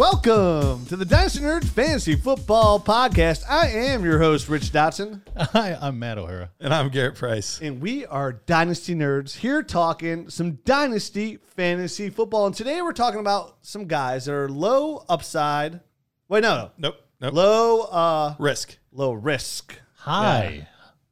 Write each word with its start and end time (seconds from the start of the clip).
welcome 0.00 0.86
to 0.86 0.96
the 0.96 1.04
Dynasty 1.04 1.40
Nerds 1.40 1.66
Fantasy 1.68 2.16
Football 2.16 2.80
Podcast. 2.80 3.44
I 3.46 3.68
am 3.68 4.02
your 4.02 4.18
host, 4.18 4.48
Rich 4.48 4.72
Dotson, 4.72 5.20
Hi, 5.36 5.76
I'm 5.78 5.98
Matt 5.98 6.16
O'Hara. 6.16 6.48
And 6.58 6.72
I'm 6.72 6.88
Garrett 6.88 7.16
Price. 7.16 7.60
and 7.60 7.82
we 7.82 8.06
are 8.06 8.32
Dynasty 8.32 8.94
Nerds 8.94 9.36
here 9.36 9.62
talking 9.62 10.30
some 10.30 10.52
Dynasty 10.64 11.36
Fantasy 11.54 12.08
Football. 12.08 12.46
And 12.46 12.54
today 12.54 12.80
we're 12.80 12.94
talking 12.94 13.20
about 13.20 13.58
some 13.60 13.84
guys 13.84 14.24
that 14.24 14.32
are 14.32 14.48
low 14.48 15.04
upside. 15.06 15.80
Wait, 16.30 16.40
no, 16.44 16.56
no. 16.56 16.70
Nope. 16.78 16.94
Nope. 17.20 17.34
Low, 17.34 17.80
uh, 17.82 18.34
Risk. 18.38 18.78
low 18.92 19.12
risk. 19.12 19.78
High 19.96 20.66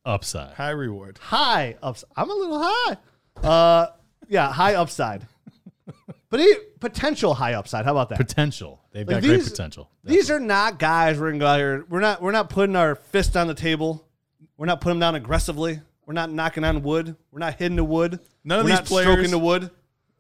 upside. 0.07 0.55
High 0.55 0.71
reward. 0.71 1.19
High 1.19 1.77
upside. 1.83 2.09
I'm 2.17 2.31
a 2.31 2.35
little 2.35 2.63
high. 2.63 2.97
Uh, 3.47 3.87
yeah, 4.29 4.51
high 4.51 4.77
upside. 4.77 5.27
But 6.31 6.41
he, 6.41 6.55
potential 6.81 7.35
high 7.35 7.55
upside. 7.55 7.85
How 7.85 7.93
about 7.93 8.11
that? 8.11 8.19
Potential. 8.19 8.78
They've 8.93 9.07
Like 9.07 9.17
got 9.17 9.23
great 9.23 9.37
these- 9.39 9.51
potential. 9.51 9.91
These 10.05 10.31
are 10.31 10.41
not 10.41 10.79
guys 10.79 11.19
we're 11.19 11.29
gonna 11.29 11.39
go 11.39 11.47
out 11.47 11.59
here. 11.59 11.85
We're 11.89 12.01
not 12.01 12.23
we're 12.23 12.33
not 12.33 12.49
putting 12.51 12.75
our 12.77 12.95
fist 12.95 13.37
on 13.37 13.47
the 13.47 13.55
table. 13.55 14.05
We're 14.57 14.67
not 14.67 14.81
putting 14.81 14.99
them 14.99 15.01
down 15.09 15.15
aggressively. 15.15 15.81
We're 16.07 16.15
not 16.15 16.31
knocking 16.33 16.65
on 16.65 16.83
wood. 16.83 17.15
We're 17.31 17.39
not 17.41 17.55
hitting 17.59 17.77
the 17.77 17.85
wood. 17.85 18.19
None 18.45 18.61
of 18.61 18.65
we're 18.65 18.71
these 18.71 18.79
not 18.79 18.87
players- 18.87 19.07
stroking 19.13 19.31
the 19.31 19.39
wood. 19.39 19.71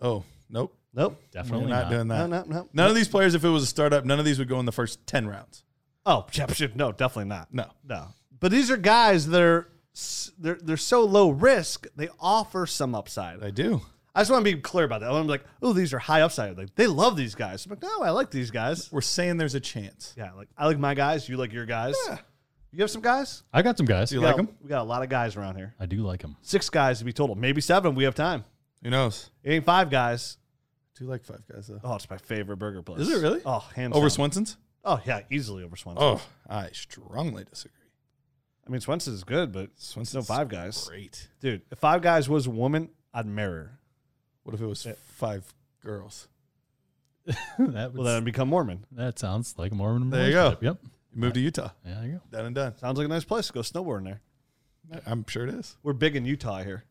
Oh, 0.00 0.22
nope. 0.50 0.74
Nope. 0.94 1.20
Definitely 1.32 1.64
We're 1.66 1.70
not, 1.70 1.82
not. 1.84 1.90
doing 1.90 2.08
that. 2.08 2.28
no, 2.28 2.42
no. 2.46 2.68
None 2.72 2.88
of 2.88 2.94
these 2.94 3.08
players, 3.08 3.34
if 3.34 3.44
it 3.44 3.48
was 3.48 3.62
a 3.62 3.66
startup, 3.66 4.04
none 4.04 4.18
of 4.18 4.24
these 4.24 4.38
would 4.38 4.48
go 4.48 4.58
in 4.60 4.66
the 4.66 4.72
first 4.72 5.06
10 5.06 5.26
rounds. 5.26 5.64
Oh, 6.06 6.26
yeah, 6.32 6.46
shit, 6.52 6.76
no, 6.76 6.92
definitely 6.92 7.28
not. 7.28 7.52
No. 7.52 7.66
No. 7.86 8.08
But 8.40 8.50
these 8.52 8.70
are 8.70 8.76
guys 8.76 9.26
that 9.28 9.40
are 9.42 9.68
they're 10.38 10.58
they're 10.62 10.76
so 10.76 11.04
low 11.04 11.30
risk. 11.30 11.86
They 11.96 12.08
offer 12.20 12.66
some 12.66 12.94
upside. 12.94 13.42
I 13.42 13.50
do. 13.50 13.80
I 14.18 14.22
just 14.22 14.30
want 14.32 14.44
to 14.44 14.52
be 14.56 14.60
clear 14.60 14.84
about 14.84 15.00
that. 15.02 15.12
I'm 15.12 15.28
like, 15.28 15.44
oh, 15.62 15.72
these 15.72 15.94
are 15.94 15.98
high 16.00 16.22
upside. 16.22 16.58
Like 16.58 16.74
they 16.74 16.88
love 16.88 17.16
these 17.16 17.34
guys. 17.36 17.64
I'm 17.64 17.70
like, 17.70 17.82
no, 17.82 18.02
I 18.02 18.10
like 18.10 18.30
these 18.32 18.50
guys. 18.50 18.90
We're 18.90 19.00
saying 19.00 19.36
there's 19.36 19.54
a 19.54 19.60
chance. 19.60 20.12
Yeah, 20.16 20.32
like 20.32 20.48
I 20.56 20.66
like 20.66 20.78
my 20.78 20.94
guys. 20.94 21.28
You 21.28 21.36
like 21.36 21.52
your 21.52 21.66
guys. 21.66 21.94
Yeah. 22.08 22.18
You 22.72 22.82
have 22.82 22.90
some 22.90 23.00
guys. 23.00 23.44
I 23.52 23.62
got 23.62 23.76
some 23.78 23.86
guys. 23.86 24.12
You 24.12 24.20
We 24.20 24.26
like 24.26 24.36
got- 24.36 24.46
them? 24.46 24.56
We 24.62 24.68
got 24.68 24.82
a 24.82 24.84
lot 24.84 25.02
of 25.02 25.08
guys 25.08 25.36
around 25.36 25.54
here. 25.56 25.74
I 25.78 25.86
do 25.86 25.98
like 25.98 26.20
them. 26.20 26.36
Six 26.42 26.68
guys 26.68 26.98
to 26.98 27.04
be 27.04 27.12
total. 27.12 27.34
Maybe 27.36 27.60
seven. 27.60 27.94
We 27.94 28.04
have 28.04 28.14
time. 28.14 28.44
Who 28.82 28.90
knows? 28.90 29.30
It 29.44 29.52
ain't 29.52 29.64
five 29.64 29.88
guys. 29.88 30.36
I 30.96 30.98
do 30.98 31.04
like 31.06 31.24
five 31.24 31.42
guys, 31.50 31.68
though. 31.68 31.80
Oh, 31.84 31.94
it's 31.94 32.10
my 32.10 32.18
favorite 32.18 32.56
burger 32.58 32.82
place. 32.82 33.00
Is 33.00 33.10
it 33.10 33.22
really? 33.22 33.40
Oh, 33.46 33.60
hands 33.74 33.94
Over 33.94 34.04
down. 34.06 34.10
Swenson's? 34.10 34.56
Oh 34.84 35.00
yeah, 35.06 35.20
easily 35.30 35.62
over 35.64 35.76
Swenson. 35.76 36.02
Oh, 36.02 36.20
I 36.48 36.70
strongly 36.72 37.44
disagree. 37.44 37.72
I 38.66 38.70
mean 38.70 38.80
Swenson's 38.80 39.16
is 39.16 39.24
good, 39.24 39.52
but 39.52 39.70
Swenson's 39.76 40.14
no 40.28 40.34
five 40.34 40.48
guys, 40.48 40.86
Great. 40.88 41.28
dude. 41.40 41.62
If 41.70 41.78
five 41.78 42.02
guys 42.02 42.28
was 42.28 42.46
a 42.46 42.50
woman, 42.50 42.90
I'd 43.14 43.26
marry 43.26 43.64
her. 43.64 43.77
What 44.48 44.54
if 44.54 44.62
it 44.62 44.66
was 44.66 44.86
five 45.16 45.44
girls? 45.84 46.26
that, 47.26 47.36
Well, 47.92 48.04
then 48.04 48.16
I'd 48.16 48.24
become 48.24 48.48
Mormon. 48.48 48.86
that 48.92 49.18
sounds 49.18 49.54
like 49.58 49.72
a 49.72 49.74
Mormon 49.74 50.08
There 50.08 50.26
you 50.26 50.32
go. 50.32 50.38
relationship. 50.44 50.62
Yep. 50.62 50.76
You 51.12 51.20
move 51.20 51.32
to 51.34 51.40
Utah. 51.40 51.68
Yeah, 51.84 51.94
there 51.96 52.04
you 52.06 52.12
go. 52.12 52.20
Done 52.30 52.46
and 52.46 52.54
done. 52.54 52.78
Sounds 52.78 52.96
like 52.96 53.04
a 53.04 53.08
nice 53.10 53.24
place 53.24 53.48
to 53.48 53.52
go 53.52 53.60
snowboarding 53.60 54.04
there. 54.04 54.20
I'm 55.04 55.26
sure 55.28 55.46
it 55.46 55.52
is. 55.54 55.76
We're 55.82 55.92
big 55.92 56.16
in 56.16 56.24
Utah 56.24 56.62
here. 56.62 56.84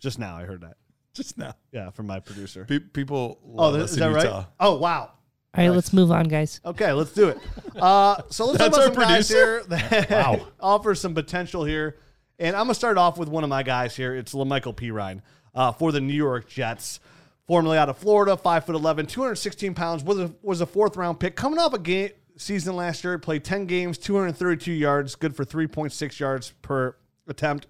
Just 0.00 0.18
now, 0.18 0.34
I 0.38 0.44
heard 0.44 0.62
that. 0.62 0.78
Just 1.12 1.36
now. 1.36 1.54
Yeah, 1.70 1.90
from 1.90 2.06
my 2.06 2.18
producer. 2.18 2.64
Pe- 2.64 2.78
people 2.78 3.38
Oh, 3.44 3.64
love 3.70 3.74
us 3.74 3.90
is 3.90 3.98
in 3.98 4.10
that 4.10 4.22
Utah. 4.24 4.36
right? 4.38 4.46
Oh, 4.58 4.78
wow. 4.78 5.10
All 5.54 5.62
right, 5.62 5.68
let's 5.68 5.92
move 5.92 6.10
on, 6.10 6.24
guys. 6.28 6.62
Okay, 6.64 6.92
let's 6.92 7.12
do 7.12 7.28
it. 7.28 7.38
Uh, 7.76 8.22
so 8.30 8.46
let's 8.46 8.56
That's 8.58 8.74
talk 8.74 8.86
about 8.86 8.94
some 8.94 9.02
our 9.02 9.08
guys 9.18 9.28
producer? 9.28 9.34
here 9.34 9.62
that 9.68 10.10
Wow. 10.10 10.46
offer 10.60 10.94
some 10.94 11.12
potential 11.12 11.64
here. 11.66 11.98
And 12.38 12.56
I'm 12.56 12.62
gonna 12.64 12.74
start 12.74 12.96
off 12.96 13.18
with 13.18 13.28
one 13.28 13.44
of 13.44 13.50
my 13.50 13.62
guys 13.62 13.94
here. 13.94 14.14
It's 14.14 14.32
La'Mical 14.32 14.74
Perine 14.74 15.20
uh, 15.54 15.72
for 15.72 15.92
the 15.92 16.00
New 16.00 16.14
York 16.14 16.48
Jets, 16.48 17.00
formerly 17.46 17.78
out 17.78 17.88
of 17.88 17.98
Florida, 17.98 18.36
five 18.36 18.64
foot 18.64 18.74
11, 18.74 19.06
216 19.06 19.74
pounds. 19.74 20.04
Was 20.04 20.18
a, 20.18 20.34
was 20.42 20.60
a 20.60 20.66
fourth 20.66 20.96
round 20.96 21.20
pick 21.20 21.36
coming 21.36 21.58
off 21.58 21.72
a 21.74 21.78
game 21.78 22.10
season 22.36 22.76
last 22.76 23.04
year. 23.04 23.18
Played 23.18 23.44
10 23.44 23.66
games, 23.66 23.98
232 23.98 24.72
yards, 24.72 25.14
good 25.14 25.36
for 25.36 25.44
3.6 25.44 26.18
yards 26.18 26.52
per 26.62 26.96
attempt. 27.26 27.66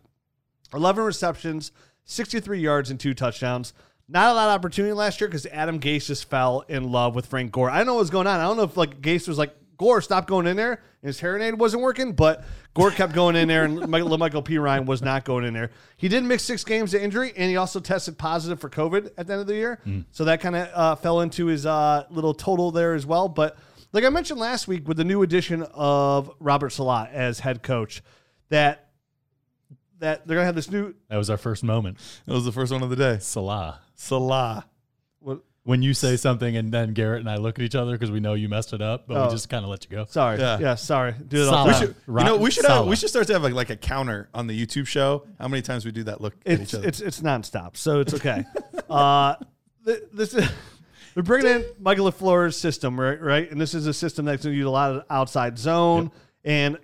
11 0.74 1.04
receptions, 1.04 1.72
63 2.04 2.58
yards, 2.60 2.90
and 2.90 2.98
two 2.98 3.14
touchdowns. 3.14 3.72
Not 4.08 4.32
a 4.32 4.34
lot 4.34 4.48
of 4.48 4.54
opportunity 4.54 4.92
last 4.92 5.20
year 5.20 5.28
because 5.28 5.46
Adam 5.46 5.80
Gase 5.80 6.06
just 6.06 6.28
fell 6.28 6.64
in 6.68 6.90
love 6.90 7.14
with 7.14 7.26
Frank 7.26 7.52
Gore. 7.52 7.70
I 7.70 7.78
don't 7.78 7.86
know 7.86 7.94
what 7.94 8.00
was 8.00 8.10
going 8.10 8.26
on. 8.26 8.40
I 8.40 8.42
don't 8.42 8.56
know 8.56 8.64
if 8.64 8.76
like 8.76 9.00
Gase 9.00 9.28
was 9.28 9.38
like, 9.38 9.54
Gore, 9.82 10.00
stop 10.00 10.28
going 10.28 10.46
in 10.46 10.56
there. 10.56 10.74
And 10.74 11.08
his 11.08 11.20
Harinade 11.20 11.58
wasn't 11.58 11.82
working, 11.82 12.12
but 12.12 12.44
Gore 12.72 12.92
kept 12.92 13.14
going 13.14 13.34
in 13.34 13.48
there, 13.48 13.64
and 13.64 13.80
Michael, 13.88 14.16
Michael 14.16 14.40
Perine 14.42 14.86
was 14.86 15.02
not 15.02 15.24
going 15.24 15.44
in 15.44 15.54
there. 15.54 15.72
He 15.96 16.06
did 16.06 16.22
miss 16.22 16.44
six 16.44 16.62
games 16.62 16.94
of 16.94 17.02
injury, 17.02 17.32
and 17.36 17.50
he 17.50 17.56
also 17.56 17.80
tested 17.80 18.16
positive 18.16 18.60
for 18.60 18.70
COVID 18.70 19.10
at 19.18 19.26
the 19.26 19.32
end 19.32 19.40
of 19.40 19.48
the 19.48 19.56
year. 19.56 19.80
So 20.12 20.24
that 20.26 20.40
kind 20.40 20.54
of 20.54 20.68
uh, 20.72 20.94
fell 20.94 21.20
into 21.22 21.46
his 21.46 21.66
uh, 21.66 22.04
little 22.10 22.32
total 22.32 22.70
there 22.70 22.94
as 22.94 23.04
well. 23.04 23.28
But 23.28 23.56
like 23.92 24.04
I 24.04 24.08
mentioned 24.08 24.38
last 24.38 24.68
week, 24.68 24.86
with 24.86 24.98
the 24.98 25.04
new 25.04 25.22
addition 25.22 25.64
of 25.74 26.30
Robert 26.38 26.70
Salah 26.70 27.08
as 27.10 27.40
head 27.40 27.64
coach, 27.64 28.00
that 28.50 28.88
that 29.98 30.28
they're 30.28 30.36
gonna 30.36 30.46
have 30.46 30.54
this 30.54 30.70
new 30.70 30.94
That 31.08 31.16
was 31.16 31.28
our 31.28 31.36
first 31.36 31.64
moment. 31.64 31.98
That 32.26 32.34
was 32.34 32.44
the 32.44 32.52
first 32.52 32.72
one 32.72 32.84
of 32.84 32.90
the 32.90 32.96
day. 32.96 33.18
Salah. 33.20 33.80
Salah. 33.96 34.66
What, 35.64 35.70
When 35.70 35.82
you 35.82 35.94
say 35.94 36.16
something 36.16 36.56
and 36.56 36.72
then 36.72 36.92
Garrett 36.92 37.20
and 37.20 37.30
I 37.30 37.36
look 37.36 37.58
at 37.58 37.64
each 37.64 37.74
other 37.74 37.92
because 37.92 38.10
we 38.10 38.20
know 38.20 38.34
you 38.34 38.48
messed 38.48 38.72
it 38.72 38.82
up, 38.82 39.06
but 39.06 39.16
Oh. 39.16 39.24
we 39.26 39.30
just 39.32 39.48
kind 39.48 39.64
of 39.64 39.70
let 39.70 39.84
you 39.84 39.90
go. 39.96 40.04
sorry, 40.08 40.38
yeah, 40.38 40.58
Yeah. 40.58 40.74
sorry, 40.74 41.14
do 41.28 41.42
it 41.42 41.48
all 41.48 41.66
Salah. 41.66 41.66
We 41.68 41.74
should, 41.74 41.94
you 42.08 42.24
know, 42.24 42.36
we 42.36 42.50
should 42.50 42.64
have, 42.66 42.86
we 42.86 42.96
should 42.96 43.08
start 43.10 43.26
to 43.28 43.32
have 43.34 43.42
like, 43.42 43.54
like 43.54 43.70
a 43.70 43.76
counter 43.76 44.28
on 44.34 44.46
the 44.46 44.66
YouTube 44.66 44.86
show. 44.86 45.24
How 45.38 45.48
many 45.48 45.62
times 45.62 45.84
we 45.84 45.92
do 45.92 46.04
that? 46.04 46.20
Look 46.20 46.34
at 46.46 46.60
each 46.60 46.74
other. 46.74 46.86
it's 46.88 47.00
it's 47.00 47.20
nonstop, 47.20 47.76
so 47.76 48.00
it's 48.00 48.14
okay. 48.14 48.44
uh, 48.90 49.34
th- 49.86 50.02
this 50.12 50.34
is 50.34 50.48
they're 51.14 51.22
bringing 51.22 51.50
in 51.50 51.64
Michael 51.78 52.10
LaFleur's 52.10 52.56
system, 52.56 52.98
right? 52.98 53.20
Right, 53.20 53.50
and 53.50 53.60
this 53.60 53.74
is 53.74 53.86
a 53.86 53.94
system 53.94 54.24
that's 54.24 54.44
going 54.44 54.54
to 54.54 54.58
use 54.58 54.66
a 54.66 54.70
lot 54.70 54.90
of 54.92 55.04
outside 55.10 55.58
zone, 55.58 56.10
and 56.44 56.76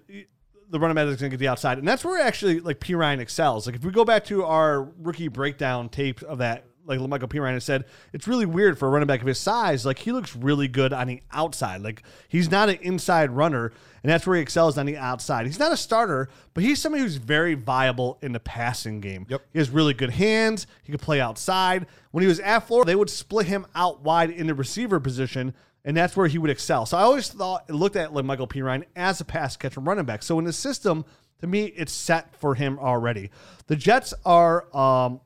the 0.71 0.79
running 0.79 0.95
back 0.95 1.07
is 1.07 1.17
going 1.17 1.31
to 1.31 1.37
get 1.37 1.41
the 1.41 1.49
outside, 1.49 1.79
and 1.79 1.89
that's 1.89 2.05
where 2.05 2.21
actually 2.21 2.61
like 2.61 2.79
Perine 2.79 3.21
excels. 3.21 3.67
Like 3.67 3.75
if 3.77 3.85
we 3.85 3.91
go 3.91 4.05
back 4.05 4.25
to 4.27 4.45
our 4.45 4.83
rookie 4.99 5.29
breakdown 5.29 5.89
tape 5.89 6.23
of 6.23 6.39
that. 6.39 6.65
Like 6.89 7.01
Michael 7.01 7.29
Perine 7.29 7.53
has 7.53 7.65
said, 7.65 7.85
it's 8.13 8.27
really 8.27 8.47
weird 8.47 8.79
for 8.79 8.89
a 8.89 8.91
running 8.91 9.07
back 9.07 9.21
of 9.21 9.27
his 9.27 9.39
size. 9.39 9.85
Like 9.85 9.99
he 9.99 10.13
looks 10.13 10.35
really 10.35 10.69
good 10.69 10.93
on 10.93 11.07
the 11.07 11.23
outside. 11.31 11.83
Like 11.83 12.03
he's 12.29 12.51
not 12.51 12.69
an 12.69 12.79
inside 12.81 13.31
runner, 13.31 13.73
and 14.03 14.11
that's 14.11 14.27
where 14.27 14.37
he 14.37 14.43
excels 14.43 14.79
on 14.79 14.87
the 14.87 14.97
outside. 14.97 15.47
He's 15.47 15.59
not 15.59 15.73
a 15.73 15.77
starter, 15.77 16.29
but 16.55 16.65
he's 16.65 16.81
somebody 16.81 17.03
who's 17.03 17.17
very 17.17 17.55
viable 17.55 18.19
in 18.23 18.33
the 18.33 18.41
passing 18.41 19.01
game. 19.01 19.27
Yep. 19.29 19.43
He 19.53 19.59
has 19.59 19.71
really 19.71 19.95
good 19.95 20.11
hands. 20.11 20.67
He 20.83 20.93
could 20.93 21.03
play 21.03 21.21
outside. 21.21 21.87
When 22.11 22.23
he 22.23 22.29
was 22.29 22.41
at 22.41 22.61
Florida, 22.61 22.91
they 22.91 22.97
would 22.97 23.11
split 23.11 23.47
him 23.47 23.67
out 23.75 24.03
wide 24.03 24.31
in 24.31 24.47
the 24.47 24.55
receiver 24.55 24.99
position, 24.99 25.55
and 25.85 25.97
that's 25.97 26.17
where 26.17 26.27
he 26.27 26.39
would 26.39 26.51
excel. 26.51 26.87
So 26.87 26.97
I 26.97 27.03
always 27.03 27.29
thought 27.29 27.69
looked 27.71 27.97
at 27.97 28.15
like 28.15 28.25
Michael 28.25 28.49
Perine 28.49 28.85
as 28.97 29.21
a 29.21 29.25
pass 29.25 29.57
catcher 29.57 29.81
running 29.81 30.05
back. 30.05 30.23
So 30.23 30.39
in 30.39 30.45
the 30.45 30.53
system, 30.53 31.05
to 31.41 31.47
me, 31.47 31.67
it's 31.67 31.93
set 31.93 32.35
for 32.35 32.55
him 32.55 32.79
already. 32.79 33.31
The 33.67 33.77
Jets 33.77 34.13
are 34.25 34.75
um, 34.77 35.21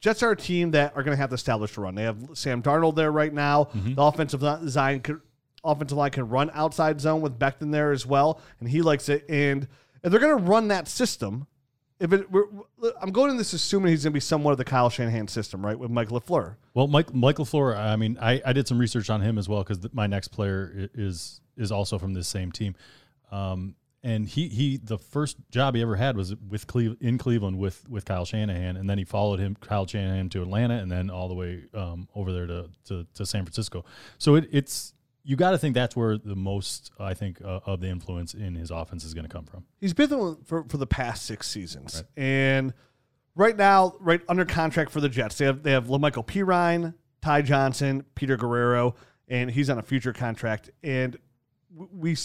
Jets 0.00 0.22
are 0.22 0.30
a 0.30 0.36
team 0.36 0.70
that 0.72 0.96
are 0.96 1.02
going 1.02 1.16
to 1.16 1.20
have 1.20 1.30
to 1.30 1.34
establish 1.34 1.76
a 1.76 1.80
run. 1.80 1.94
They 1.94 2.04
have 2.04 2.18
Sam 2.34 2.62
Darnold 2.62 2.94
there 2.94 3.10
right 3.10 3.32
now. 3.32 3.68
The 3.94 4.02
offensive 4.02 4.40
could, 5.02 5.20
offensive 5.64 5.98
line 5.98 6.10
can 6.10 6.28
run 6.28 6.50
outside 6.54 7.00
zone 7.00 7.20
with 7.20 7.38
Becton 7.38 7.72
there 7.72 7.92
as 7.92 8.06
well, 8.06 8.40
and 8.60 8.68
he 8.68 8.82
likes 8.82 9.08
it. 9.08 9.24
And 9.28 9.66
if 10.02 10.10
they're 10.10 10.20
going 10.20 10.38
to 10.38 10.44
run 10.44 10.68
that 10.68 10.88
system, 10.88 11.46
if 12.00 12.12
it, 12.12 12.30
we're, 12.30 12.44
I'm 13.00 13.10
going 13.10 13.30
in 13.30 13.36
this 13.36 13.52
assuming 13.52 13.90
he's 13.90 14.04
going 14.04 14.12
to 14.12 14.14
be 14.14 14.20
somewhat 14.20 14.52
of 14.52 14.58
the 14.58 14.64
Kyle 14.64 14.88
Shanahan 14.88 15.26
system, 15.28 15.64
right, 15.64 15.78
with 15.78 15.90
Mike 15.90 16.10
Lafleur. 16.10 16.56
Well, 16.74 16.86
Mike 16.86 17.12
Michael 17.12 17.44
Floor. 17.44 17.74
I 17.74 17.96
mean, 17.96 18.18
I, 18.20 18.40
I 18.46 18.52
did 18.52 18.68
some 18.68 18.78
research 18.78 19.10
on 19.10 19.20
him 19.20 19.36
as 19.36 19.48
well 19.48 19.64
because 19.64 19.92
my 19.92 20.06
next 20.06 20.28
player 20.28 20.88
is 20.94 21.40
is 21.56 21.72
also 21.72 21.98
from 21.98 22.14
this 22.14 22.28
same 22.28 22.52
team, 22.52 22.76
um, 23.32 23.74
and 24.02 24.28
he 24.28 24.48
he 24.48 24.76
the 24.76 24.98
first 24.98 25.36
job 25.50 25.74
he 25.74 25.82
ever 25.82 25.96
had 25.96 26.16
was 26.16 26.34
with 26.36 26.66
Cleve, 26.66 26.96
in 27.00 27.18
Cleveland 27.18 27.58
with 27.58 27.88
with 27.88 28.04
Kyle 28.04 28.24
Shanahan, 28.24 28.76
and 28.76 28.88
then 28.88 28.98
he 28.98 29.04
followed 29.04 29.40
him 29.40 29.56
Kyle 29.60 29.86
Shanahan 29.86 30.28
to 30.30 30.42
Atlanta, 30.42 30.74
and 30.74 30.90
then 30.90 31.10
all 31.10 31.28
the 31.28 31.34
way 31.34 31.64
um, 31.74 32.08
over 32.14 32.32
there 32.32 32.46
to, 32.46 32.70
to 32.86 33.06
to 33.14 33.26
San 33.26 33.44
Francisco. 33.44 33.84
So 34.18 34.36
it, 34.36 34.48
it's 34.52 34.94
you 35.24 35.36
got 35.36 35.50
to 35.50 35.58
think 35.58 35.74
that's 35.74 35.96
where 35.96 36.16
the 36.16 36.36
most 36.36 36.90
I 36.98 37.14
think 37.14 37.42
uh, 37.42 37.60
of 37.66 37.80
the 37.80 37.88
influence 37.88 38.34
in 38.34 38.54
his 38.54 38.70
offense 38.70 39.04
is 39.04 39.14
going 39.14 39.26
to 39.26 39.32
come 39.32 39.44
from. 39.44 39.64
He's 39.80 39.92
been 39.92 40.08
there 40.08 40.36
for, 40.44 40.64
for 40.64 40.76
the 40.78 40.86
past 40.86 41.26
six 41.26 41.48
seasons. 41.48 42.02
And 42.16 42.72
right 43.34 43.56
now, 43.56 43.94
right 44.00 44.22
under 44.28 44.44
contract 44.44 44.90
for 44.90 45.00
the 45.00 45.08
Jets, 45.08 45.36
they 45.38 45.44
have 45.44 45.62
they 45.62 45.72
have 45.72 45.86
La'Mical 45.86 46.26
Perine, 46.26 46.94
Ty 47.20 47.42
Johnson, 47.42 48.04
Peter 48.14 48.38
Guerriero, 48.38 48.94
and 49.28 49.50
he's 49.50 49.68
on 49.68 49.78
a 49.78 49.82
future 49.82 50.12
contract. 50.12 50.70
And 50.82 51.18
we 51.74 52.16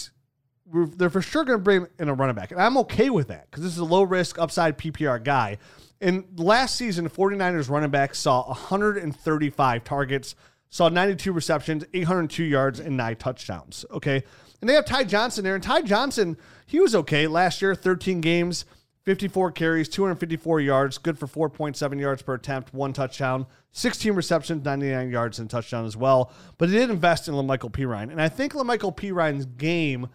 they're 0.72 1.10
for 1.10 1.22
sure 1.22 1.44
going 1.44 1.58
to 1.58 1.62
bring 1.62 1.86
in 1.98 2.08
a 2.08 2.14
running 2.14 2.34
back, 2.34 2.50
and 2.50 2.60
I'm 2.60 2.76
okay 2.78 3.10
with 3.10 3.28
that 3.28 3.50
because 3.50 3.62
this 3.62 3.72
is 3.72 3.78
a 3.78 3.84
low 3.84 4.02
risk 4.02 4.38
upside 4.38 4.78
PPR 4.78 5.22
guy. 5.22 5.58
In 6.00 6.24
last 6.36 6.76
season, 6.76 7.08
49ers 7.08 7.70
running 7.70 7.90
back 7.90 8.14
saw 8.14 8.46
135 8.46 9.84
targets, 9.84 10.34
saw 10.68 10.88
92 10.88 11.32
receptions, 11.32 11.84
802 11.94 12.44
yards, 12.44 12.80
and 12.80 12.96
nine 12.96 13.16
touchdowns. 13.16 13.84
Okay. 13.90 14.22
And 14.60 14.68
they 14.68 14.74
have 14.74 14.86
Ty 14.86 15.04
Johnson 15.04 15.44
there. 15.44 15.54
And 15.54 15.62
Ty 15.62 15.82
Johnson, 15.82 16.36
he 16.66 16.80
was 16.80 16.94
okay 16.94 17.26
last 17.26 17.62
year, 17.62 17.74
13 17.74 18.20
games, 18.20 18.64
54 19.04 19.52
carries, 19.52 19.88
254 19.88 20.60
yards, 20.60 20.98
good 20.98 21.18
for 21.18 21.26
4.7 21.26 22.00
yards 22.00 22.22
per 22.22 22.34
attempt, 22.34 22.72
one 22.72 22.92
touchdown, 22.94 23.46
16 23.72 24.14
receptions, 24.14 24.64
99 24.64 25.10
yards, 25.10 25.38
and 25.38 25.50
touchdown 25.50 25.84
as 25.84 25.96
well. 25.96 26.32
But 26.56 26.70
he 26.70 26.76
did 26.76 26.90
invest 26.90 27.28
in 27.28 27.34
La'Mical 27.34 27.70
Perine. 27.70 28.10
And 28.10 28.20
I 28.20 28.28
think 28.28 28.54
La'Mical 28.54 28.96
Perine's 28.96 29.44
game 29.44 30.08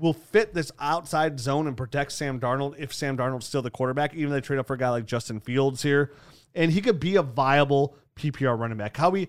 will 0.00 0.12
fit 0.12 0.54
this 0.54 0.72
outside 0.80 1.38
zone 1.38 1.66
and 1.66 1.76
protect 1.76 2.12
Sam 2.12 2.40
Darnold 2.40 2.74
if 2.78 2.92
Sam 2.92 3.16
Darnold's 3.16 3.46
still 3.46 3.62
the 3.62 3.70
quarterback, 3.70 4.14
even 4.14 4.30
though 4.30 4.36
they 4.36 4.40
trade 4.40 4.58
up 4.58 4.66
for 4.66 4.74
a 4.74 4.78
guy 4.78 4.90
like 4.90 5.06
Justin 5.06 5.40
Fields 5.40 5.82
here. 5.82 6.12
And 6.54 6.72
he 6.72 6.80
could 6.80 6.98
be 6.98 7.16
a 7.16 7.22
viable 7.22 7.96
PPR 8.16 8.58
running 8.58 8.78
back. 8.78 8.96
How 8.96 9.10
we 9.10 9.28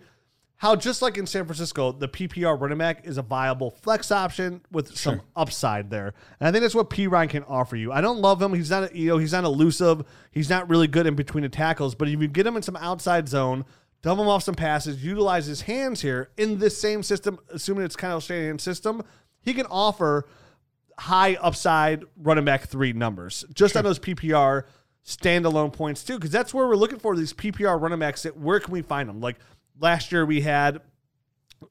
how 0.62 0.76
just 0.76 1.02
like 1.02 1.18
in 1.18 1.26
San 1.26 1.46
Francisco, 1.46 1.92
the 1.92 2.08
PPR 2.08 2.60
running 2.62 2.78
back 2.78 3.08
is 3.08 3.18
a 3.18 3.24
viable 3.24 3.72
flex 3.72 4.12
option 4.12 4.62
with 4.72 4.96
some 4.96 5.24
upside 5.36 5.90
there. 5.90 6.14
And 6.40 6.48
I 6.48 6.52
think 6.52 6.62
that's 6.62 6.76
what 6.76 6.92
Perine 6.92 7.30
can 7.30 7.44
offer 7.46 7.76
you. 7.76 7.92
I 7.92 8.00
don't 8.00 8.20
love 8.20 8.40
him. 8.40 8.54
He's 8.54 8.70
not, 8.70 8.96
you 8.96 9.08
know, 9.08 9.18
he's 9.18 9.34
not 9.34 9.44
elusive. 9.44 10.04
He's 10.30 10.52
not 10.52 10.70
really 10.70 10.86
good 10.86 11.08
in 11.08 11.16
between 11.16 11.42
the 11.42 11.50
tackles. 11.50 11.96
But 11.96 12.10
if 12.10 12.22
you 12.22 12.28
get 12.28 12.46
him 12.46 12.56
in 12.58 12.62
some 12.62 12.76
outside 12.76 13.28
zone, 13.28 13.66
dump 14.04 14.20
him 14.20 14.28
off 14.28 14.44
some 14.44 14.54
passes, 14.54 15.04
utilize 15.04 15.48
his 15.48 15.62
hands 15.62 16.02
here 16.02 16.30
in 16.38 16.60
this 16.60 16.80
same 16.80 17.02
system, 17.02 17.40
assuming 17.50 17.84
it's 17.84 17.96
kind 17.96 18.14
of 18.14 18.20
a 18.20 18.22
Shanahan 18.22 18.60
system, 18.60 19.02
he 19.42 19.56
can 19.56 19.66
offer 19.66 20.28
high 21.02 21.36
upside 21.36 22.04
running 22.18 22.46
back 22.46 22.64
three 22.68 22.94
numbers 22.94 23.44
just 23.54 23.76
on 23.76 23.84
those 23.84 23.98
PPR 24.00 24.64
standalone 25.06 25.74
points 25.74 26.04
too, 26.04 26.16
because 26.16 26.32
that's 26.32 26.54
where 26.54 26.68
we're 26.68 26.76
looking 26.76 27.00
for 27.00 27.16
these 27.16 27.34
PPR 27.34 27.80
running 27.82 28.00
backs. 28.00 28.24
That 28.24 28.38
where 28.38 28.60
can 28.60 28.72
we 28.72 28.82
find 28.82 29.10
them? 29.10 29.20
Like 29.20 29.38
last 29.80 30.12
year 30.12 30.26
we 30.26 30.42
had, 30.42 30.82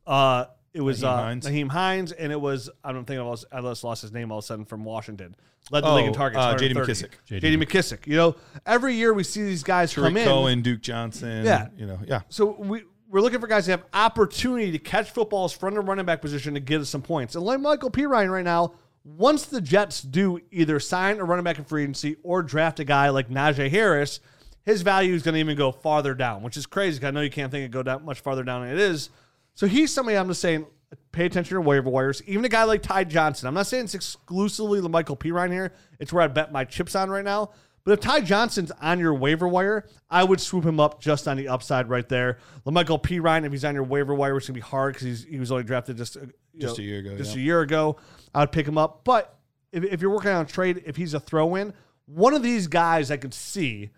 uh, 0.06 0.46
it 0.72 0.80
was 0.80 1.00
Nyheim 1.02 1.04
uh, 1.04 1.16
Hines. 1.16 1.46
Nyheim 1.46 1.68
Hines, 1.70 2.12
and 2.12 2.32
it 2.32 2.40
was 2.40 2.70
I 2.84 2.92
don't 2.92 3.04
think 3.04 3.20
I 3.20 3.22
lost, 3.22 3.44
I 3.52 3.60
lost 3.60 4.02
his 4.02 4.12
name 4.12 4.30
all 4.32 4.38
of 4.38 4.44
a 4.44 4.46
sudden 4.46 4.64
from 4.64 4.84
Washington. 4.84 5.34
Led 5.70 5.84
the 5.84 5.88
Oh, 5.88 5.94
league 5.96 6.06
in 6.06 6.12
targets. 6.12 6.42
uh, 6.42 6.56
J.D. 6.56 6.74
McKissic. 6.74 7.10
J.D. 7.26 7.56
McKissic. 7.56 8.06
You 8.06 8.16
know, 8.16 8.36
every 8.66 8.94
year 8.94 9.12
we 9.12 9.22
see 9.22 9.42
these 9.42 9.62
guys 9.62 9.94
come 9.94 10.04
Tarik 10.14 10.16
in. 10.16 10.24
Cohen, 10.24 10.62
Duke 10.62 10.80
Johnson. 10.80 11.44
Yeah. 11.44 11.68
You 11.76 11.86
know, 11.86 11.98
yeah. 12.06 12.22
So 12.28 12.56
we 12.58 12.82
we're 13.08 13.20
looking 13.20 13.40
for 13.40 13.46
guys 13.46 13.66
that 13.66 13.72
have 13.72 13.84
opportunity 13.92 14.72
to 14.72 14.78
catch 14.78 15.10
footballs 15.10 15.52
from 15.52 15.74
the 15.74 15.80
running 15.80 16.06
back 16.06 16.20
position 16.20 16.54
to 16.54 16.60
get 16.60 16.80
us 16.80 16.88
some 16.88 17.02
points. 17.02 17.34
And 17.34 17.44
like 17.44 17.60
Michael 17.60 17.90
Perine 17.90 18.30
right 18.32 18.44
now, 18.44 18.74
once 19.04 19.46
the 19.46 19.60
Jets 19.60 20.02
do 20.02 20.40
either 20.50 20.78
sign 20.78 21.18
a 21.18 21.24
running 21.24 21.44
back 21.44 21.58
in 21.58 21.64
free 21.64 21.82
agency 21.82 22.16
or 22.22 22.42
draft 22.42 22.80
a 22.80 22.84
guy 22.84 23.08
like 23.08 23.28
Najee 23.28 23.70
Harris, 23.70 24.20
his 24.62 24.82
value 24.82 25.14
is 25.14 25.22
going 25.22 25.34
to 25.34 25.40
even 25.40 25.56
go 25.56 25.72
farther 25.72 26.14
down, 26.14 26.42
which 26.42 26.56
is 26.56 26.66
crazy. 26.66 27.04
I 27.04 27.10
know 27.10 27.22
you 27.22 27.30
can't 27.30 27.50
think 27.50 27.64
it 27.64 27.70
go 27.70 27.82
down 27.82 28.04
much 28.04 28.20
farther 28.20 28.42
down 28.44 28.62
than 28.62 28.72
it 28.72 28.78
is. 28.78 29.10
So 29.54 29.66
he's 29.66 29.92
somebody 29.92 30.16
I'm 30.16 30.28
just 30.28 30.40
saying, 30.40 30.66
pay 31.12 31.26
attention 31.26 31.54
to 31.54 31.60
waiver 31.60 31.88
wires. 31.88 32.22
Even 32.26 32.44
a 32.44 32.48
guy 32.48 32.64
like 32.64 32.82
Ty 32.82 33.04
Johnson. 33.04 33.48
I'm 33.48 33.54
not 33.54 33.66
saying 33.66 33.84
it's 33.84 33.94
exclusively 33.94 34.80
the 34.80 34.88
Michael 34.88 35.16
Perine 35.16 35.52
here. 35.52 35.72
It's 35.98 36.12
where 36.12 36.22
I 36.22 36.28
bet 36.28 36.52
my 36.52 36.64
chips 36.64 36.94
on 36.94 37.10
right 37.10 37.24
now. 37.24 37.50
But 37.84 37.92
if 37.92 38.00
Ty 38.00 38.20
Johnson's 38.20 38.70
on 38.72 38.98
your 38.98 39.14
waiver 39.14 39.48
wire, 39.48 39.86
I 40.10 40.22
would 40.22 40.40
swoop 40.40 40.64
him 40.64 40.78
up 40.78 41.00
just 41.00 41.26
on 41.26 41.38
the 41.38 41.48
upside 41.48 41.88
right 41.88 42.06
there. 42.08 42.38
La'Mical 42.66 43.02
Perine, 43.02 43.46
if 43.46 43.52
he's 43.52 43.64
on 43.64 43.74
your 43.74 43.84
waiver 43.84 44.14
wire, 44.14 44.36
it's 44.36 44.46
going 44.46 44.54
to 44.54 44.60
be 44.60 44.68
hard 44.68 44.94
because 44.94 45.24
he 45.24 45.38
was 45.38 45.50
only 45.50 45.64
drafted 45.64 45.96
just 45.96 46.16
uh, 46.18 46.20
Just 46.58 46.78
know, 46.78 46.84
a 46.84 46.86
year 46.86 46.98
ago, 46.98 47.16
Just 47.16 47.34
yeah. 47.34 47.40
a 47.40 47.44
year 47.44 47.60
ago, 47.62 47.96
I 48.34 48.40
would 48.40 48.52
pick 48.52 48.66
him 48.66 48.78
up. 48.78 49.04
But 49.04 49.36
if, 49.72 49.84
if 49.84 50.00
you're 50.00 50.10
working 50.10 50.30
on 50.30 50.46
trade, 50.46 50.82
if 50.86 50.96
he's 50.96 51.14
a 51.14 51.20
throw 51.20 51.54
in, 51.54 51.72
one 52.06 52.34
of 52.34 52.42
these 52.42 52.66
guys 52.66 53.10
I 53.10 53.16
could 53.16 53.34
see 53.34 53.90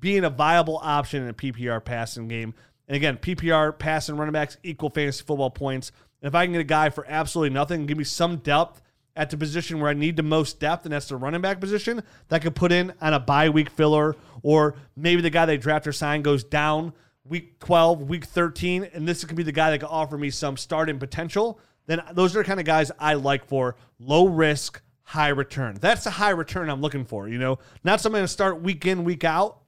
being 0.00 0.24
a 0.24 0.30
viable 0.30 0.78
option 0.82 1.22
in 1.22 1.28
a 1.28 1.34
PPR 1.34 1.84
passing 1.84 2.28
game. 2.28 2.54
And 2.88 2.96
again, 2.96 3.16
PPR 3.16 3.78
passing 3.78 4.16
running 4.16 4.32
backs 4.32 4.58
equal 4.62 4.90
fantasy 4.90 5.24
football 5.24 5.50
points. 5.50 5.92
And 6.20 6.28
if 6.28 6.34
I 6.34 6.44
can 6.44 6.52
get 6.52 6.60
a 6.60 6.64
guy 6.64 6.90
for 6.90 7.06
absolutely 7.08 7.54
nothing, 7.54 7.86
give 7.86 7.96
me 7.96 8.04
some 8.04 8.36
depth 8.38 8.82
at 9.16 9.30
the 9.30 9.36
position 9.36 9.80
where 9.80 9.90
I 9.90 9.94
need 9.94 10.16
the 10.16 10.22
most 10.22 10.58
depth, 10.58 10.84
and 10.84 10.92
that's 10.92 11.08
the 11.08 11.16
running 11.16 11.40
back 11.40 11.60
position, 11.60 12.02
that 12.28 12.36
I 12.36 12.38
could 12.40 12.56
put 12.56 12.72
in 12.72 12.92
on 13.00 13.14
a 13.14 13.20
bye 13.20 13.48
week 13.48 13.70
filler, 13.70 14.16
or 14.42 14.74
maybe 14.96 15.22
the 15.22 15.30
guy 15.30 15.46
they 15.46 15.56
draft 15.56 15.86
or 15.86 15.92
sign 15.92 16.22
goes 16.22 16.42
down 16.42 16.92
week 17.24 17.58
12, 17.60 18.02
week 18.02 18.24
13, 18.24 18.88
and 18.92 19.08
this 19.08 19.24
could 19.24 19.36
be 19.36 19.42
the 19.42 19.52
guy 19.52 19.70
that 19.70 19.78
could 19.78 19.88
offer 19.88 20.18
me 20.18 20.30
some 20.30 20.56
starting 20.56 20.98
potential, 20.98 21.58
then 21.86 22.02
those 22.12 22.34
are 22.34 22.38
the 22.38 22.44
kind 22.44 22.60
of 22.60 22.66
guys 22.66 22.90
I 22.98 23.14
like 23.14 23.44
for 23.46 23.76
low 23.98 24.26
risk, 24.26 24.80
high 25.02 25.28
return. 25.28 25.76
That's 25.80 26.04
the 26.04 26.10
high 26.10 26.30
return 26.30 26.70
I'm 26.70 26.80
looking 26.80 27.04
for, 27.04 27.28
you 27.28 27.38
know? 27.38 27.58
Not 27.82 28.00
something 28.00 28.22
to 28.22 28.28
start 28.28 28.62
week 28.62 28.86
in, 28.86 29.04
week 29.04 29.24
out, 29.24 29.60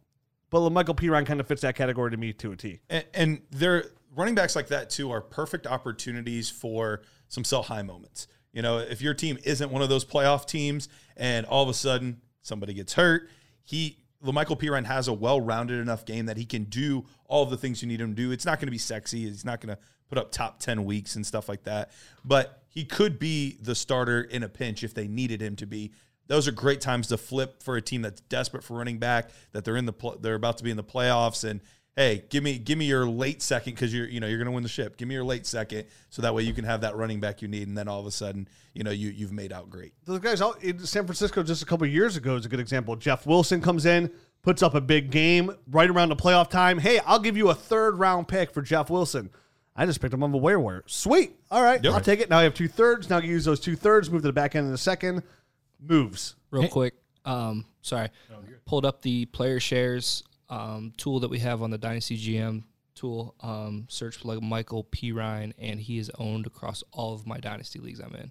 but 0.50 0.70
Michael 0.70 0.94
Perine 0.94 1.26
kind 1.26 1.40
of 1.40 1.46
fits 1.46 1.62
that 1.62 1.76
category 1.76 2.10
to 2.10 2.16
me 2.16 2.32
to 2.34 2.52
a 2.52 2.56
T. 2.56 2.80
And, 2.88 3.04
and 3.14 3.40
they're 3.50 3.84
running 4.14 4.34
backs 4.34 4.56
like 4.56 4.68
that 4.68 4.88
too 4.90 5.10
are 5.10 5.20
perfect 5.20 5.66
opportunities 5.66 6.48
for 6.48 7.02
some 7.28 7.44
sell 7.44 7.62
high 7.62 7.82
moments. 7.82 8.28
You 8.52 8.62
know, 8.62 8.78
if 8.78 9.02
your 9.02 9.12
team 9.12 9.36
isn't 9.44 9.70
one 9.70 9.82
of 9.82 9.90
those 9.90 10.04
playoff 10.04 10.46
teams 10.46 10.88
and 11.16 11.44
all 11.44 11.62
of 11.62 11.68
a 11.68 11.74
sudden 11.74 12.22
somebody 12.40 12.72
gets 12.72 12.94
hurt, 12.94 13.28
he 13.62 13.98
Michael 14.22 14.56
Perine 14.56 14.86
has 14.86 15.08
a 15.08 15.12
well-rounded 15.12 15.78
enough 15.78 16.04
game 16.04 16.26
that 16.26 16.36
he 16.36 16.46
can 16.46 16.64
do 16.64 17.04
all 17.26 17.42
of 17.42 17.50
the 17.50 17.56
things 17.56 17.82
you 17.82 17.88
need 17.88 18.00
him 18.00 18.14
to 18.14 18.22
do. 18.22 18.30
It's 18.32 18.46
not 18.46 18.58
going 18.58 18.66
to 18.66 18.72
be 18.72 18.78
sexy. 18.78 19.28
He's 19.28 19.44
not 19.44 19.60
going 19.60 19.76
to 19.76 19.82
put 20.08 20.18
up 20.18 20.32
top 20.32 20.60
10 20.60 20.84
weeks 20.84 21.16
and 21.16 21.26
stuff 21.26 21.48
like 21.48 21.64
that. 21.64 21.90
But 22.24 22.62
he 22.68 22.84
could 22.84 23.18
be 23.18 23.56
the 23.60 23.74
starter 23.74 24.22
in 24.22 24.42
a 24.42 24.48
pinch 24.48 24.84
if 24.84 24.94
they 24.94 25.08
needed 25.08 25.40
him 25.40 25.56
to 25.56 25.66
be. 25.66 25.92
Those 26.28 26.48
are 26.48 26.52
great 26.52 26.80
times 26.80 27.06
to 27.08 27.16
flip 27.16 27.62
for 27.62 27.76
a 27.76 27.82
team 27.82 28.02
that's 28.02 28.20
desperate 28.22 28.64
for 28.64 28.76
running 28.76 28.98
back, 28.98 29.30
that 29.52 29.64
they're 29.64 29.76
in 29.76 29.86
the 29.86 29.92
pl- 29.92 30.18
they're 30.20 30.34
about 30.34 30.58
to 30.58 30.64
be 30.64 30.70
in 30.70 30.76
the 30.76 30.84
playoffs 30.84 31.48
and 31.48 31.60
hey, 31.96 32.24
give 32.28 32.44
me 32.44 32.58
give 32.58 32.76
me 32.78 32.84
your 32.84 33.06
late 33.06 33.42
second 33.42 33.74
because 33.74 33.92
you're 33.92 34.06
you 34.06 34.20
know 34.20 34.26
you're 34.26 34.38
going 34.38 34.46
to 34.46 34.52
win 34.52 34.62
the 34.62 34.68
ship. 34.68 34.96
Give 34.96 35.08
me 35.08 35.14
your 35.14 35.24
late 35.24 35.46
second 35.46 35.86
so 36.10 36.22
that 36.22 36.34
way 36.34 36.42
you 36.42 36.52
can 36.52 36.64
have 36.64 36.82
that 36.82 36.94
running 36.96 37.20
back 37.20 37.42
you 37.42 37.48
need, 37.48 37.66
and 37.66 37.76
then 37.76 37.88
all 37.88 37.98
of 37.98 38.06
a 38.06 38.10
sudden 38.10 38.48
you 38.74 38.84
know 38.84 38.90
you 38.90 39.08
you've 39.08 39.32
made 39.32 39.52
out 39.52 39.70
great. 39.70 39.92
Those 40.04 40.20
guys 40.20 40.40
in 40.62 40.78
San 40.80 41.04
Francisco 41.04 41.42
just 41.42 41.62
a 41.62 41.66
couple 41.66 41.86
years 41.86 42.16
ago 42.16 42.36
is 42.36 42.46
a 42.46 42.48
good 42.48 42.60
example. 42.60 42.94
Jeff 42.96 43.26
Wilson 43.26 43.60
comes 43.60 43.86
in, 43.86 44.12
puts 44.42 44.62
up 44.62 44.74
a 44.74 44.80
big 44.80 45.10
game 45.10 45.50
right 45.70 45.88
around 45.88 46.10
the 46.10 46.16
playoff 46.16 46.50
time. 46.50 46.78
Hey, 46.78 47.00
I'll 47.00 47.18
give 47.18 47.36
you 47.36 47.48
a 47.48 47.54
third 47.54 47.98
round 47.98 48.28
pick 48.28 48.52
for 48.52 48.62
Jeff 48.62 48.90
Wilson. 48.90 49.30
I 49.76 49.86
just 49.86 50.00
picked 50.00 50.14
him 50.14 50.22
on 50.22 50.32
the 50.32 50.38
waiver 50.38 50.58
wire. 50.60 50.82
Sweet. 50.86 51.36
All 51.50 51.62
right, 51.62 51.82
Yep. 51.82 51.92
I'll 51.92 52.00
take 52.00 52.20
it. 52.20 52.30
Now 52.30 52.38
I 52.38 52.42
have 52.44 52.54
two 52.54 52.68
thirds. 52.68 53.10
Now 53.10 53.18
I 53.18 53.20
can 53.20 53.30
use 53.30 53.44
those 53.44 53.60
two 53.60 53.76
thirds, 53.76 54.10
move 54.10 54.22
to 54.22 54.28
the 54.28 54.32
back 54.32 54.54
end 54.54 54.66
in 54.66 54.72
the 54.72 54.78
second. 54.78 55.22
Moves. 55.80 56.36
real 56.50 56.68
quick. 56.68 56.94
Um, 57.24 57.66
sorry, 57.82 58.08
pulled 58.64 58.86
up 58.86 59.02
the 59.02 59.26
player 59.26 59.58
shares 59.60 60.22
um, 60.48 60.92
tool 60.96 61.20
that 61.20 61.28
we 61.28 61.38
have 61.40 61.60
on 61.62 61.70
the 61.70 61.78
Dynasty 61.78 62.16
GM 62.16 62.62
tool. 62.94 63.34
Um, 63.40 63.86
search 63.88 64.16
for 64.16 64.28
like 64.28 64.42
Michael 64.42 64.84
Perine, 64.84 65.52
and 65.58 65.80
he 65.80 65.98
is 65.98 66.10
owned 66.18 66.46
across 66.46 66.82
all 66.92 67.12
of 67.14 67.26
my 67.26 67.38
Dynasty 67.38 67.78
leagues 67.80 68.00
I'm 68.00 68.14
in. 68.14 68.30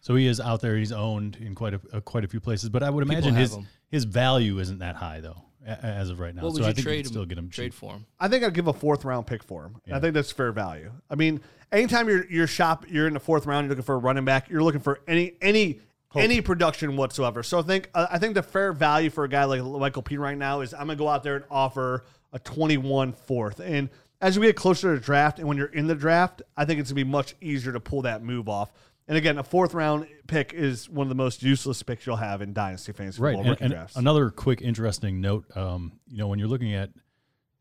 So 0.00 0.14
he 0.14 0.26
is 0.28 0.38
out 0.40 0.60
there. 0.60 0.76
He's 0.76 0.92
owned 0.92 1.36
in 1.40 1.54
quite 1.56 1.74
a 1.74 1.80
uh, 1.92 2.00
quite 2.00 2.24
a 2.24 2.28
few 2.28 2.38
places, 2.40 2.68
but 2.68 2.82
I 2.84 2.90
would 2.90 3.02
imagine 3.02 3.34
his 3.34 3.54
him. 3.54 3.66
his 3.88 4.04
value 4.04 4.58
isn't 4.60 4.78
that 4.78 4.94
high 4.96 5.20
though, 5.20 5.42
a- 5.66 5.84
as 5.84 6.10
of 6.10 6.20
right 6.20 6.34
now. 6.34 6.42
What 6.42 6.52
would 6.52 6.62
so 6.62 6.64
you 6.64 6.70
I 6.70 6.72
think 6.72 6.78
you 6.78 6.82
trade 6.84 7.04
can 7.04 7.12
still 7.12 7.26
get 7.26 7.38
him 7.38 7.48
trade 7.50 7.66
cheap. 7.66 7.74
for 7.74 7.92
him? 7.92 8.06
I 8.20 8.28
think 8.28 8.44
I'd 8.44 8.54
give 8.54 8.66
a 8.68 8.72
fourth 8.72 9.04
round 9.04 9.26
pick 9.26 9.42
for 9.42 9.64
him. 9.64 9.76
Yeah. 9.86 9.96
I 9.96 10.00
think 10.00 10.14
that's 10.14 10.30
fair 10.32 10.52
value. 10.52 10.92
I 11.10 11.14
mean, 11.14 11.40
anytime 11.72 12.08
you're 12.08 12.26
you're 12.26 12.46
shop 12.46 12.84
you're 12.88 13.06
in 13.06 13.14
the 13.14 13.20
fourth 13.20 13.46
round, 13.46 13.64
you're 13.64 13.70
looking 13.70 13.84
for 13.84 13.94
a 13.94 13.98
running 13.98 14.24
back. 14.24 14.48
You're 14.48 14.62
looking 14.62 14.80
for 14.80 15.00
any 15.06 15.34
any 15.40 15.80
any 16.14 16.40
production 16.40 16.96
whatsoever. 16.96 17.42
So 17.42 17.58
I 17.58 17.62
think 17.62 17.90
uh, 17.94 18.06
I 18.10 18.18
think 18.18 18.34
the 18.34 18.42
fair 18.42 18.72
value 18.72 19.10
for 19.10 19.24
a 19.24 19.28
guy 19.28 19.44
like 19.44 19.62
Michael 19.62 20.02
P 20.02 20.16
right 20.16 20.36
now 20.36 20.60
is 20.60 20.72
I'm 20.72 20.80
gonna 20.80 20.96
go 20.96 21.08
out 21.08 21.22
there 21.22 21.36
and 21.36 21.44
offer 21.50 22.04
a 22.32 22.38
21 22.38 23.12
fourth. 23.12 23.60
And 23.60 23.88
as 24.20 24.38
we 24.38 24.46
get 24.46 24.56
closer 24.56 24.94
to 24.94 24.98
the 25.00 25.04
draft, 25.04 25.38
and 25.38 25.46
when 25.46 25.56
you're 25.56 25.66
in 25.66 25.86
the 25.86 25.94
draft, 25.94 26.42
I 26.56 26.64
think 26.64 26.80
it's 26.80 26.90
gonna 26.90 27.04
be 27.04 27.10
much 27.10 27.34
easier 27.40 27.72
to 27.72 27.80
pull 27.80 28.02
that 28.02 28.22
move 28.22 28.48
off. 28.48 28.72
And 29.08 29.16
again, 29.16 29.38
a 29.38 29.44
fourth 29.44 29.72
round 29.74 30.06
pick 30.26 30.52
is 30.52 30.88
one 30.88 31.04
of 31.04 31.08
the 31.08 31.14
most 31.14 31.42
useless 31.42 31.82
picks 31.82 32.06
you'll 32.06 32.16
have 32.16 32.42
in 32.42 32.52
dynasty 32.52 32.92
fantasy 32.92 33.22
Right. 33.22 33.34
football 33.36 33.52
And, 33.52 33.60
and 33.62 33.72
drafts. 33.72 33.96
another 33.96 34.30
quick 34.30 34.60
interesting 34.62 35.20
note, 35.20 35.44
um, 35.56 35.92
you 36.08 36.18
know, 36.18 36.26
when 36.26 36.38
you're 36.40 36.48
looking 36.48 36.74
at, 36.74 36.90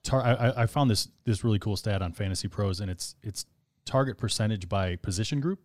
tar- 0.03 0.23
I, 0.23 0.33
I- 0.33 0.63
I 0.63 0.65
found 0.65 0.89
this 0.89 1.07
this 1.23 1.43
really 1.43 1.59
cool 1.59 1.75
stat 1.77 2.01
on 2.01 2.13
Fantasy 2.13 2.47
Pros, 2.47 2.79
and 2.79 2.89
it's 2.89 3.15
it's 3.21 3.45
target 3.85 4.17
percentage 4.17 4.67
by 4.67 4.95
position 4.95 5.39
group. 5.39 5.59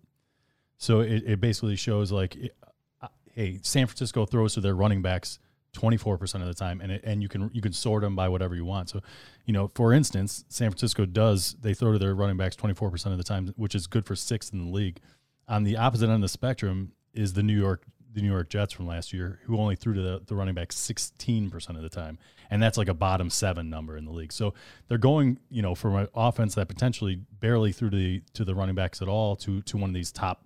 So 0.77 1.01
it, 1.01 1.23
it 1.27 1.41
basically 1.41 1.77
shows 1.77 2.11
like, 2.13 2.37
it, 2.37 2.55
uh, 3.03 3.09
hey, 3.33 3.59
San 3.63 3.87
Francisco 3.87 4.25
throws 4.27 4.55
to 4.55 4.61
their 4.61 4.75
running 4.75 5.01
backs 5.03 5.39
24% 5.75 6.37
of 6.41 6.47
the 6.47 6.55
time 6.55 6.81
and 6.81 6.91
it, 6.91 7.03
and 7.05 7.23
you 7.23 7.29
can 7.29 7.49
you 7.55 7.61
can 7.63 7.73
sort 7.73 8.03
them 8.03 8.17
by 8.17 8.29
whatever 8.29 8.55
you 8.55 8.65
want. 8.67 8.89
So, 8.91 9.01
you 9.47 9.53
know, 9.55 9.69
for 9.69 9.93
instance, 9.95 10.45
San 10.49 10.71
Francisco 10.71 11.07
does 11.07 11.57
they 11.63 11.73
throw 11.73 11.93
to 11.93 11.99
their 11.99 12.15
running 12.15 12.37
backs 12.37 12.57
24% 12.57 13.07
of 13.13 13.17
the 13.19 13.25
time, 13.25 13.55
which 13.57 13.75
is 13.75 13.87
good 13.87 14.05
for 14.05 14.15
6th 14.15 14.53
in 14.53 14.59
the 14.67 14.71
league. 14.71 15.01
On 15.51 15.65
the 15.65 15.77
opposite 15.77 16.05
end 16.05 16.15
of 16.15 16.21
the 16.23 16.29
spectrum 16.29 16.93
is 17.13 17.35
the 17.35 17.43
New 17.43 17.59
York 17.59 17.83
the 18.13 18.23
New 18.23 18.31
York 18.31 18.49
Jets 18.49 18.73
from 18.73 18.87
last 18.87 19.13
year 19.13 19.41
who 19.45 19.57
only 19.57 19.77
threw 19.77 19.95
to 19.95 20.03
the, 20.03 20.23
the 20.27 20.35
running 20.35 20.55
back 20.55 20.71
16% 20.71 21.77
of 21.77 21.83
the 21.83 21.89
time. 21.89 22.19
And 22.51 22.61
that's 22.61 22.77
like 22.77 22.89
a 22.89 22.95
bottom 22.95 23.31
7 23.31 23.71
number 23.71 23.97
in 23.97 24.05
the 24.05 24.11
league. 24.11 24.33
So, 24.33 24.53
they're 24.89 24.99
going, 24.99 25.39
you 25.49 25.63
know, 25.63 25.77
from 25.77 25.95
an 25.95 26.09
offense 26.13 26.57
that 26.57 26.67
potentially 26.67 27.21
barely 27.39 27.71
threw 27.71 27.91
to 27.91 27.97
the 27.97 28.23
to 28.35 28.45
the 28.45 28.55
running 28.55 28.75
backs 28.75 29.03
at 29.03 29.09
all 29.09 29.37
to 29.37 29.63
to 29.63 29.77
one 29.77 29.91
of 29.91 29.95
these 29.95 30.11
top 30.11 30.45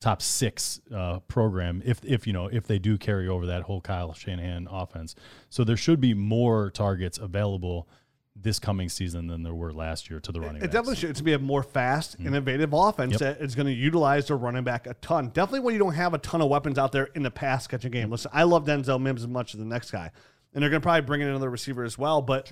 top 0.00 0.20
six 0.20 0.80
uh, 0.94 1.18
program 1.20 1.82
if 1.84 2.04
if 2.04 2.26
you 2.26 2.32
know 2.32 2.46
if 2.46 2.66
they 2.66 2.78
do 2.78 2.98
carry 2.98 3.26
over 3.26 3.46
that 3.46 3.62
whole 3.62 3.80
Kyle 3.80 4.12
Shanahan 4.12 4.68
offense. 4.70 5.14
So 5.50 5.64
there 5.64 5.76
should 5.76 6.00
be 6.00 6.14
more 6.14 6.70
targets 6.70 7.16
available 7.18 7.88
this 8.36 8.58
coming 8.58 8.88
season 8.88 9.28
than 9.28 9.42
there 9.44 9.54
were 9.54 9.72
last 9.72 10.10
year 10.10 10.18
to 10.18 10.32
the 10.32 10.40
running. 10.40 10.56
It 10.56 10.60
backs. 10.62 10.72
definitely 10.72 10.96
should. 10.96 11.10
It's 11.10 11.20
going 11.20 11.34
to 11.34 11.38
be 11.38 11.44
a 11.44 11.46
more 11.46 11.62
fast, 11.62 12.18
mm-hmm. 12.18 12.26
innovative 12.26 12.72
offense 12.72 13.12
Yep. 13.12 13.20
that 13.20 13.40
is 13.40 13.54
going 13.54 13.66
to 13.66 13.72
utilize 13.72 14.26
the 14.26 14.34
running 14.34 14.64
back 14.64 14.86
a 14.86 14.94
ton. 14.94 15.28
Definitely 15.28 15.60
when 15.60 15.74
you 15.74 15.78
don't 15.78 15.94
have 15.94 16.14
a 16.14 16.18
ton 16.18 16.42
of 16.42 16.48
weapons 16.48 16.76
out 16.76 16.90
there 16.90 17.04
in 17.14 17.22
the 17.22 17.30
pass 17.30 17.66
catching 17.66 17.92
game. 17.92 18.10
Listen, 18.10 18.32
I 18.34 18.42
love 18.42 18.64
Denzel 18.64 19.00
Mims 19.00 19.22
as 19.22 19.28
much 19.28 19.54
as 19.54 19.60
the 19.60 19.64
next 19.66 19.92
guy, 19.92 20.10
and 20.52 20.62
they're 20.62 20.70
going 20.70 20.82
to 20.82 20.84
probably 20.84 21.02
bring 21.02 21.20
in 21.20 21.28
another 21.28 21.48
receiver 21.48 21.84
as 21.84 21.96
well. 21.96 22.22
But 22.22 22.50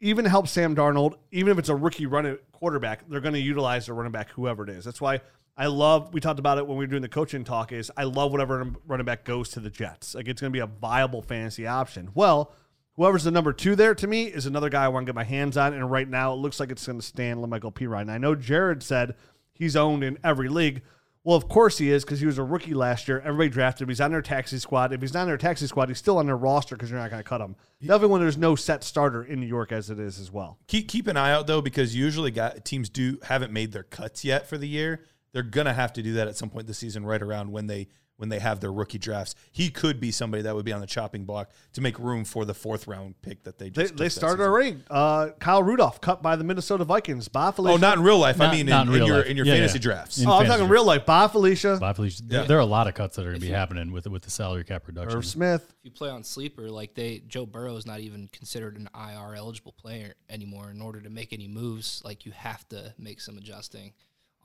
even 0.00 0.24
help 0.24 0.48
Sam 0.48 0.74
Darnold, 0.74 1.14
even 1.30 1.52
if 1.52 1.58
it's 1.58 1.68
a 1.68 1.76
rookie 1.76 2.06
running 2.06 2.32
uh, 2.32 2.36
quarterback, 2.52 3.08
they're 3.08 3.20
going 3.20 3.34
to 3.34 3.40
utilize 3.40 3.86
the 3.86 3.92
running 3.92 4.12
back, 4.12 4.30
whoever 4.30 4.64
it 4.64 4.70
is. 4.70 4.84
That's 4.84 5.00
why 5.00 5.20
I 5.56 5.66
love. 5.66 6.12
We 6.12 6.20
talked 6.20 6.40
about 6.40 6.58
it 6.58 6.66
when 6.66 6.76
we 6.76 6.84
were 6.84 6.90
doing 6.90 7.02
the 7.02 7.08
coaching 7.08 7.44
talk. 7.44 7.70
Is 7.70 7.88
I 7.96 8.02
love 8.02 8.32
whatever 8.32 8.72
running 8.84 9.06
back 9.06 9.24
goes 9.24 9.50
to 9.50 9.60
the 9.60 9.70
Jets. 9.70 10.16
Like 10.16 10.26
it's 10.26 10.40
going 10.40 10.52
to 10.52 10.56
be 10.56 10.60
a 10.60 10.66
viable 10.66 11.22
fantasy 11.22 11.68
option. 11.68 12.10
Well. 12.14 12.52
Whoever's 12.96 13.24
the 13.24 13.30
number 13.30 13.52
two 13.52 13.74
there 13.74 13.94
to 13.94 14.06
me 14.06 14.24
is 14.24 14.46
another 14.46 14.68
guy 14.68 14.84
I 14.84 14.88
want 14.88 15.04
to 15.04 15.08
get 15.08 15.16
my 15.16 15.24
hands 15.24 15.56
on. 15.56 15.72
And 15.72 15.90
right 15.90 16.08
now, 16.08 16.32
it 16.32 16.36
looks 16.36 16.60
like 16.60 16.70
it's 16.70 16.86
going 16.86 17.00
to 17.00 17.04
stand 17.04 17.40
La'Mical 17.40 17.74
Perine. 17.74 18.08
I 18.08 18.18
know 18.18 18.34
Jared 18.34 18.82
said 18.82 19.14
he's 19.52 19.74
owned 19.74 20.04
in 20.04 20.18
every 20.22 20.48
league. 20.48 20.82
Well, 21.24 21.36
of 21.36 21.48
course 21.48 21.78
he 21.78 21.90
is 21.90 22.04
because 22.04 22.20
he 22.20 22.26
was 22.26 22.36
a 22.36 22.44
rookie 22.44 22.74
last 22.74 23.08
year. 23.08 23.18
Everybody 23.20 23.48
drafted 23.48 23.84
him. 23.84 23.88
He's 23.88 24.00
on 24.00 24.10
their 24.10 24.20
taxi 24.20 24.58
squad. 24.58 24.92
If 24.92 25.00
he's 25.00 25.14
not 25.14 25.22
on 25.22 25.28
their 25.28 25.38
taxi 25.38 25.66
squad, 25.66 25.88
he's 25.88 25.98
still 25.98 26.18
on 26.18 26.26
their 26.26 26.36
roster 26.36 26.76
because 26.76 26.90
you're 26.90 27.00
not 27.00 27.10
going 27.10 27.22
to 27.22 27.28
cut 27.28 27.40
him. 27.40 27.56
Definitely 27.80 28.08
when 28.08 28.20
there's 28.20 28.36
no 28.36 28.54
set 28.54 28.84
starter 28.84 29.24
in 29.24 29.40
New 29.40 29.46
York 29.46 29.72
as 29.72 29.88
it 29.88 29.98
is 29.98 30.20
as 30.20 30.30
well. 30.30 30.58
Keep 30.68 30.88
keep 30.88 31.06
an 31.06 31.16
eye 31.16 31.32
out 31.32 31.46
though, 31.46 31.62
because 31.62 31.96
usually 31.96 32.32
teams 32.62 32.90
do 32.90 33.18
haven't 33.24 33.52
made 33.52 33.72
their 33.72 33.82
cuts 33.82 34.24
yet 34.24 34.46
for 34.46 34.58
the 34.58 34.68
year. 34.68 35.04
They're 35.32 35.42
gonna 35.42 35.72
have 35.72 35.92
to 35.94 36.02
do 36.02 36.12
that 36.12 36.28
at 36.28 36.36
some 36.36 36.50
point 36.50 36.66
this 36.66 36.78
season, 36.78 37.04
right 37.04 37.20
around 37.20 37.50
when 37.50 37.66
they 37.66 37.88
when 38.16 38.28
they 38.28 38.38
have 38.38 38.60
their 38.60 38.72
rookie 38.72 38.98
drafts. 38.98 39.34
He 39.50 39.70
could 39.70 39.98
be 39.98 40.10
somebody 40.12 40.42
that 40.44 40.54
would 40.54 40.64
be 40.64 40.72
on 40.72 40.80
the 40.80 40.86
chopping 40.86 41.24
block 41.24 41.50
to 41.72 41.80
make 41.80 41.98
room 41.98 42.24
for 42.24 42.44
the 42.44 42.54
fourth 42.54 42.86
round 42.86 43.20
pick 43.22 43.42
that 43.42 43.58
they 43.58 43.70
They, 43.70 43.82
just 43.82 43.96
they 43.96 44.04
took 44.04 44.04
that 44.04 44.10
started 44.10 44.36
season. 44.38 44.50
already. 44.50 44.76
Uh, 44.88 45.28
Kyle 45.40 45.62
Rudolph 45.62 46.00
cut 46.00 46.22
by 46.22 46.36
the 46.36 46.44
Minnesota 46.44 46.84
Vikings. 46.84 47.26
Ba 47.28 47.50
Felicia. 47.52 47.74
Oh, 47.74 47.76
not 47.76 47.98
in 47.98 48.04
real 48.04 48.18
life. 48.18 48.40
I 48.40 48.52
mean, 48.52 48.68
in, 48.68 48.74
in 48.74 48.94
in 48.94 49.06
your 49.06 49.16
life. 49.18 49.26
in 49.26 49.36
your 49.36 49.46
Yeah, 49.46 49.54
fantasy 49.54 49.78
yeah. 49.78 49.82
drafts. 49.82 50.18
In 50.18 50.28
Oh, 50.28 50.34
I'm 50.34 50.46
talking 50.46 50.68
real 50.68 50.84
life. 50.84 51.04
Ba 51.06 51.28
Felicia. 51.28 51.76
Bye, 51.80 51.92
Felicia. 51.92 52.22
Yeah. 52.22 52.38
There, 52.38 52.48
there 52.48 52.56
are 52.58 52.60
a 52.60 52.64
lot 52.66 52.86
of 52.86 52.94
cuts 52.94 53.16
that 53.16 53.22
are 53.22 53.30
going 53.30 53.40
to 53.40 53.46
be 53.46 53.52
happening 53.52 53.90
with 53.90 54.06
with 54.06 54.22
the 54.22 54.30
salary 54.30 54.64
cap 54.64 54.86
reduction. 54.86 55.18
Irv 55.18 55.26
Smith. 55.26 55.64
If 55.80 55.84
you 55.84 55.90
play 55.90 56.10
on 56.10 56.22
sleeper, 56.22 56.70
like 56.70 56.94
they 56.94 57.18
Joe 57.26 57.46
Burrow 57.46 57.76
is 57.76 57.84
not 57.84 57.98
even 58.00 58.28
considered 58.32 58.76
an 58.78 58.88
IR 58.94 59.34
eligible 59.34 59.72
player 59.72 60.14
anymore. 60.30 60.70
In 60.70 60.80
order 60.80 61.00
to 61.00 61.10
make 61.10 61.32
any 61.32 61.48
moves, 61.48 62.00
like 62.04 62.24
you 62.26 62.32
have 62.32 62.68
to 62.68 62.94
make 62.96 63.20
some 63.20 63.36
adjusting 63.38 63.92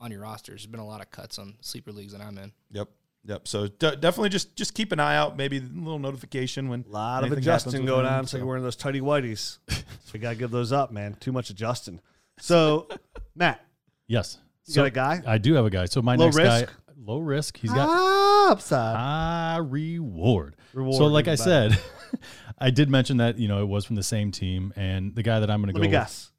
on 0.00 0.10
your 0.10 0.22
roster. 0.22 0.52
There's 0.52 0.66
been 0.66 0.80
a 0.80 0.86
lot 0.86 1.00
of 1.02 1.10
cuts 1.10 1.38
on 1.38 1.54
sleeper 1.60 1.92
leagues 1.92 2.12
that 2.12 2.22
I'm 2.22 2.36
in. 2.38 2.52
Yep. 2.72 2.88
Yep. 3.26 3.46
So 3.48 3.66
de- 3.68 3.96
definitely 3.96 4.30
just 4.30 4.56
just 4.56 4.74
keep 4.74 4.92
an 4.92 5.00
eye 5.00 5.16
out. 5.16 5.36
Maybe 5.36 5.58
a 5.58 5.60
little 5.60 5.98
notification 5.98 6.68
when 6.68 6.84
A 6.88 6.92
lot 6.92 7.24
of 7.24 7.32
adjusting 7.32 7.84
going 7.84 8.06
on. 8.06 8.24
It's 8.24 8.32
like 8.32 8.40
so. 8.40 8.44
we're 8.46 8.50
wearing 8.52 8.64
those 8.64 8.76
tighty 8.76 9.00
whities. 9.00 9.58
we 10.12 10.18
got 10.20 10.30
to 10.30 10.36
give 10.36 10.50
those 10.50 10.72
up, 10.72 10.90
man. 10.90 11.14
Too 11.20 11.30
much 11.32 11.50
adjusting. 11.50 12.00
So, 12.38 12.88
Matt, 13.34 13.60
Yes. 14.06 14.38
you 14.66 14.74
got 14.74 14.86
a 14.86 14.90
guy? 14.90 15.22
I 15.26 15.36
do 15.38 15.54
have 15.54 15.66
a 15.66 15.70
guy. 15.70 15.84
So 15.84 16.00
my 16.00 16.14
Low 16.16 16.26
next 16.26 16.38
guy, 16.38 16.66
low 16.96 17.18
risk. 17.18 17.58
He's 17.58 17.70
got 17.72 17.86
Ah, 17.88 18.52
upside. 18.52 18.96
high 18.96 19.56
reward. 19.58 20.56
Reward 20.72 20.96
So, 20.96 21.04
like 21.06 21.28
I 21.28 21.32
is 21.32 21.42
said, 21.44 21.78
I 22.58 22.70
did 22.70 22.88
mention 22.88 23.18
that 23.18 23.38
you 23.38 23.48
know 23.48 23.62
it 23.62 23.66
was 23.68 23.84
from 23.84 23.96
the 23.96 24.02
same 24.02 24.30
team, 24.32 24.72
and 24.76 25.14
the 25.14 25.22
guy 25.22 25.40
that 25.40 25.50
I'm 25.50 25.60
going 25.60 25.74
to 25.74 25.78
Let 25.78 25.86
go 25.86 25.90
me 25.90 25.96
with- 25.96 26.04
guess. 26.06 26.30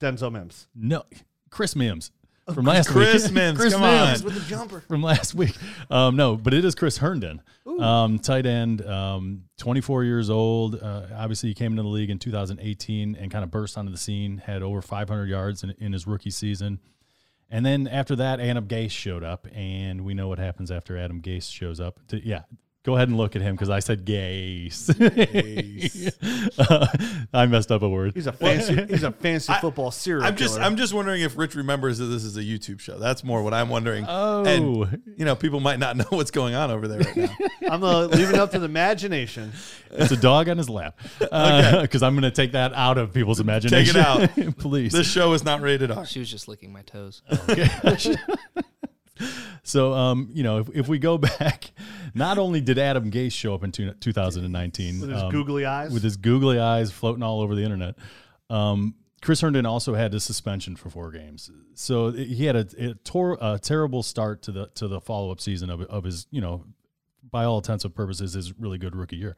Denzel 0.00 0.32
Mims. 0.32 0.68
no, 0.74 1.02
Chris 1.50 1.74
Mims 1.76 2.12
from 2.54 2.64
last 2.64 2.88
Chris 2.88 3.30
week. 3.30 3.56
Chris 3.56 3.72
come 3.74 3.82
Mims 3.82 4.20
on. 4.20 4.24
With 4.24 4.34
the 4.34 4.40
jumper. 4.48 4.80
from 4.80 5.02
last 5.02 5.34
week. 5.34 5.54
Um, 5.90 6.16
no, 6.16 6.36
but 6.36 6.54
it 6.54 6.64
is 6.64 6.74
Chris 6.74 6.98
Herndon, 6.98 7.40
um, 7.80 8.18
tight 8.18 8.46
end, 8.46 8.84
um, 8.86 9.44
24 9.58 10.04
years 10.04 10.30
old. 10.30 10.74
Uh, 10.80 11.02
obviously, 11.16 11.50
he 11.50 11.54
came 11.54 11.72
into 11.72 11.82
the 11.82 11.88
league 11.88 12.10
in 12.10 12.18
2018 12.18 13.16
and 13.16 13.30
kind 13.30 13.44
of 13.44 13.50
burst 13.50 13.76
onto 13.78 13.90
the 13.92 13.98
scene. 13.98 14.38
Had 14.38 14.62
over 14.62 14.82
500 14.82 15.26
yards 15.28 15.62
in, 15.62 15.74
in 15.78 15.92
his 15.92 16.06
rookie 16.06 16.30
season. 16.30 16.80
And 17.50 17.64
then 17.64 17.88
after 17.88 18.14
that, 18.16 18.40
Adam 18.40 18.66
Gase 18.68 18.90
showed 18.90 19.24
up, 19.24 19.46
and 19.54 20.04
we 20.04 20.12
know 20.12 20.28
what 20.28 20.38
happens 20.38 20.70
after 20.70 20.98
Adam 20.98 21.22
Gase 21.22 21.50
shows 21.50 21.80
up. 21.80 21.98
To- 22.08 22.22
yeah, 22.26 22.42
go 22.88 22.96
ahead 22.96 23.08
and 23.08 23.18
look 23.18 23.36
at 23.36 23.42
him 23.42 23.54
because 23.54 23.68
I 23.68 23.80
said 23.80 24.06
Gase. 24.06 24.88
Uh, 26.58 26.86
I 27.32 27.46
messed 27.46 27.70
up 27.70 27.82
a 27.82 27.88
word. 27.88 28.12
He's 28.14 28.26
a 28.26 28.32
fancy. 28.32 28.74
he's 28.88 29.02
a 29.02 29.12
fancy 29.12 29.52
football 29.60 29.90
serial 29.90 30.24
I'm 30.24 30.36
just 30.36 30.54
killer. 30.54 30.66
I'm 30.66 30.76
just 30.76 30.92
wondering 30.92 31.22
if 31.22 31.36
Rich 31.36 31.54
remembers 31.54 31.98
that 31.98 32.06
this 32.06 32.24
is 32.24 32.36
a 32.36 32.42
YouTube 32.42 32.80
show. 32.80 32.98
That's 32.98 33.22
more 33.22 33.42
what 33.42 33.54
I'm 33.54 33.68
wondering. 33.68 34.04
Oh. 34.08 34.44
and 34.44 35.02
you 35.16 35.24
know, 35.24 35.36
people 35.36 35.60
might 35.60 35.78
not 35.78 35.96
know 35.96 36.06
what's 36.10 36.30
going 36.30 36.54
on 36.54 36.70
over 36.70 36.88
there 36.88 37.00
right 37.00 37.16
now. 37.16 37.36
I'm 37.70 37.84
uh, 37.84 38.06
leaving 38.06 38.34
it 38.34 38.40
up 38.40 38.50
to 38.52 38.58
the 38.58 38.64
imagination. 38.64 39.52
It's 39.90 40.10
a 40.10 40.16
dog 40.16 40.48
on 40.48 40.58
his 40.58 40.68
lap. 40.68 40.98
Because 41.18 42.02
I'm 42.02 42.14
going 42.14 42.22
to 42.22 42.30
take 42.30 42.52
that 42.52 42.72
out 42.72 42.98
of 42.98 43.12
people's 43.12 43.40
imagination. 43.40 43.94
Take 43.94 44.36
it 44.36 44.46
out. 44.48 44.58
Please. 44.58 44.92
this 44.92 45.10
show 45.10 45.32
is 45.32 45.44
not 45.44 45.60
rated 45.60 45.90
R. 45.90 46.06
She 46.06 46.18
was 46.18 46.30
just 46.30 46.48
licking 46.48 46.72
my 46.72 46.82
toes. 46.82 47.22
So, 49.68 49.92
um, 49.92 50.30
you 50.32 50.42
know, 50.42 50.58
if, 50.58 50.68
if 50.74 50.88
we 50.88 50.98
go 50.98 51.18
back, 51.38 51.70
not 52.14 52.38
only 52.38 52.60
did 52.60 52.78
Adam 52.78 53.10
Gase 53.10 53.32
show 53.32 53.54
up 53.54 53.62
in 53.64 53.72
two, 53.72 53.92
2019 53.92 55.00
With 55.00 55.10
his 55.10 55.22
um, 55.22 55.30
googly 55.30 55.64
eyes. 55.64 55.92
with 55.92 56.02
his 56.02 56.16
googly 56.16 56.58
eyes 56.58 56.90
floating 56.90 57.22
all 57.22 57.40
over 57.40 57.54
the 57.54 57.62
internet, 57.62 57.96
um, 58.50 58.94
Chris 59.20 59.40
Herndon 59.40 59.66
also 59.66 59.94
had 59.94 60.14
a 60.14 60.20
suspension 60.20 60.76
for 60.76 60.90
four 60.90 61.10
games. 61.10 61.50
So 61.74 62.12
he 62.12 62.46
had 62.46 62.56
a, 62.56 62.66
a, 62.78 62.94
tor- 62.94 63.38
a 63.40 63.58
terrible 63.58 64.02
start 64.02 64.42
to 64.42 64.52
the 64.52 64.66
to 64.76 64.86
the 64.88 65.00
follow 65.00 65.32
up 65.32 65.40
season 65.40 65.70
of, 65.70 65.82
of 65.82 66.04
his, 66.04 66.26
you 66.30 66.40
know, 66.40 66.64
by 67.30 67.44
all 67.44 67.58
intents 67.58 67.84
and 67.84 67.94
purposes, 67.94 68.34
his 68.34 68.58
really 68.58 68.78
good 68.78 68.94
rookie 68.94 69.16
year. 69.16 69.36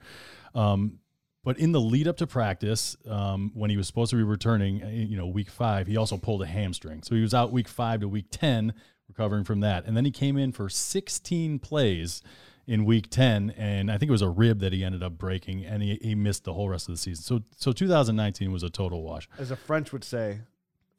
Um, 0.54 0.98
but 1.42 1.58
in 1.58 1.72
the 1.72 1.80
lead 1.80 2.06
up 2.06 2.18
to 2.18 2.26
practice, 2.26 2.96
um, 3.08 3.50
when 3.54 3.70
he 3.70 3.76
was 3.78 3.86
supposed 3.86 4.10
to 4.10 4.16
be 4.16 4.22
returning, 4.22 4.82
uh, 4.82 4.88
you 4.88 5.16
know, 5.16 5.26
week 5.26 5.50
five, 5.50 5.86
he 5.86 5.96
also 5.96 6.18
pulled 6.18 6.42
a 6.42 6.46
hamstring. 6.46 7.02
So 7.02 7.14
he 7.14 7.22
was 7.22 7.32
out 7.32 7.50
week 7.50 7.66
five 7.66 8.00
to 8.00 8.08
week 8.08 8.26
10, 8.30 8.74
recovering 9.10 9.44
from 9.44 9.60
that. 9.60 9.84
And 9.84 9.96
then 9.96 10.04
he 10.04 10.10
came 10.10 10.36
in 10.36 10.52
for 10.52 10.68
16 10.68 11.58
plays 11.58 12.22
in 12.66 12.84
week 12.84 13.10
10. 13.10 13.50
And 13.56 13.90
I 13.90 13.98
think 13.98 14.08
it 14.08 14.12
was 14.12 14.22
a 14.22 14.28
rib 14.28 14.60
that 14.60 14.72
he 14.72 14.84
ended 14.84 15.02
up 15.02 15.18
breaking, 15.18 15.64
and 15.64 15.82
he, 15.82 15.98
he 16.00 16.14
missed 16.14 16.44
the 16.44 16.54
whole 16.54 16.68
rest 16.68 16.88
of 16.88 16.94
the 16.94 16.98
season. 16.98 17.22
So, 17.22 17.40
so 17.56 17.72
2019 17.72 18.52
was 18.52 18.62
a 18.62 18.70
total 18.70 19.02
wash. 19.02 19.28
As 19.38 19.50
a 19.50 19.56
French 19.56 19.92
would 19.92 20.04
say, 20.04 20.40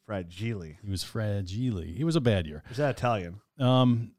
fragile. 0.05 0.61
He 0.61 0.89
was 0.89 1.03
fragile. 1.03 1.81
He 1.81 2.03
was 2.03 2.15
a 2.15 2.21
bad 2.21 2.45
year. 2.45 2.63
Is 2.69 2.77
that 2.77 2.97
Italian? 2.97 3.39
Um, 3.59 4.11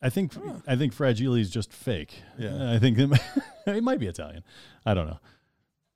I 0.00 0.10
think 0.10 0.32
I 0.66 0.76
think 0.76 0.92
fragile 0.92 1.34
is 1.34 1.50
just 1.50 1.72
fake. 1.72 2.22
Yeah. 2.38 2.72
I 2.72 2.78
think 2.78 2.98
it 2.98 3.06
might, 3.08 3.22
it 3.66 3.82
might 3.82 3.98
be 3.98 4.06
Italian. 4.06 4.44
I 4.84 4.94
don't 4.94 5.06
know. 5.06 5.18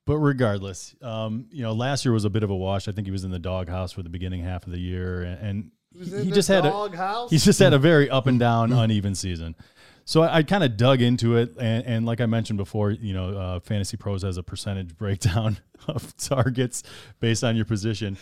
But 0.04 0.18
regardless, 0.18 0.96
um, 1.00 1.46
you 1.52 1.62
know, 1.62 1.72
last 1.72 2.04
year 2.04 2.12
was 2.12 2.24
a 2.24 2.30
bit 2.30 2.42
of 2.42 2.50
a 2.50 2.56
wash. 2.56 2.88
I 2.88 2.92
think 2.92 3.06
he 3.06 3.12
was 3.12 3.22
in 3.22 3.30
the 3.30 3.38
doghouse 3.38 3.92
for 3.92 4.02
the 4.02 4.08
beginning 4.08 4.42
half 4.42 4.66
of 4.66 4.72
the 4.72 4.80
year, 4.80 5.22
and, 5.22 5.38
and 5.46 5.70
he, 5.98 6.24
he 6.24 6.30
just 6.30 6.48
had 6.48 6.64
a, 6.64 6.70
doghouse. 6.70 7.30
he's 7.30 7.44
just 7.44 7.58
had 7.58 7.72
a 7.72 7.78
very 7.78 8.08
up 8.10 8.26
and 8.26 8.38
down, 8.38 8.72
uneven 8.72 9.14
season. 9.14 9.54
So 10.04 10.22
I, 10.22 10.38
I 10.38 10.42
kind 10.42 10.64
of 10.64 10.76
dug 10.76 11.00
into 11.00 11.36
it, 11.36 11.56
and, 11.58 11.84
and 11.86 12.06
like 12.06 12.20
I 12.20 12.26
mentioned 12.26 12.56
before, 12.56 12.90
you 12.90 13.14
know, 13.14 13.36
uh, 13.36 13.60
Fantasy 13.60 13.96
Pros 13.96 14.22
has 14.22 14.36
a 14.36 14.42
percentage 14.42 14.96
breakdown 14.96 15.58
of 15.88 16.16
targets 16.16 16.82
based 17.20 17.44
on 17.44 17.56
your 17.56 17.64
position. 17.64 18.16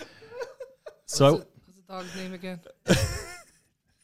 So 1.07 1.27
I, 1.27 1.31
What's 1.31 1.45
the 1.77 1.83
dog's 1.89 2.17
name 2.17 2.35
again? 2.35 2.61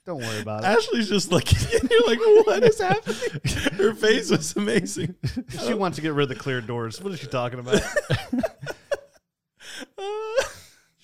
Don't 0.06 0.18
worry 0.18 0.40
about 0.40 0.62
it. 0.62 0.66
Ashley's 0.66 1.08
just 1.08 1.32
looking 1.32 1.58
at 1.74 1.90
you 1.90 2.04
like, 2.06 2.20
what 2.46 2.62
is 2.64 2.80
happening? 2.80 3.40
Her 3.72 3.92
face 3.92 4.30
was 4.30 4.54
amazing. 4.54 5.16
She 5.64 5.74
wants 5.74 5.96
to 5.96 6.02
get 6.02 6.12
rid 6.12 6.24
of 6.24 6.28
the 6.28 6.36
clear 6.36 6.60
doors. 6.60 7.02
What 7.02 7.12
is 7.12 7.18
she 7.18 7.26
talking 7.26 7.58
about? 7.58 7.82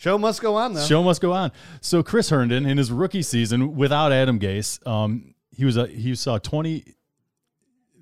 Show 0.03 0.19
must 0.19 0.43
go 0.43 0.57
on 0.57 0.75
though. 0.75 0.85
Show 0.85 1.03
must 1.03 1.21
go 1.21 1.33
on. 1.33 1.53
So 1.81 2.03
Chris 2.03 2.29
Herndon 2.31 2.67
in 2.67 2.77
his 2.77 2.91
rookie 2.91 3.23
season 3.23 3.77
without 3.77 4.11
Adam 4.11 4.41
Gase, 4.41 4.85
um, 4.87 5.35
he 5.53 5.65
was 5.65 5.77
a 5.77 5.87
he 5.87 6.15
saw 6.17 6.39
twenty. 6.39 6.95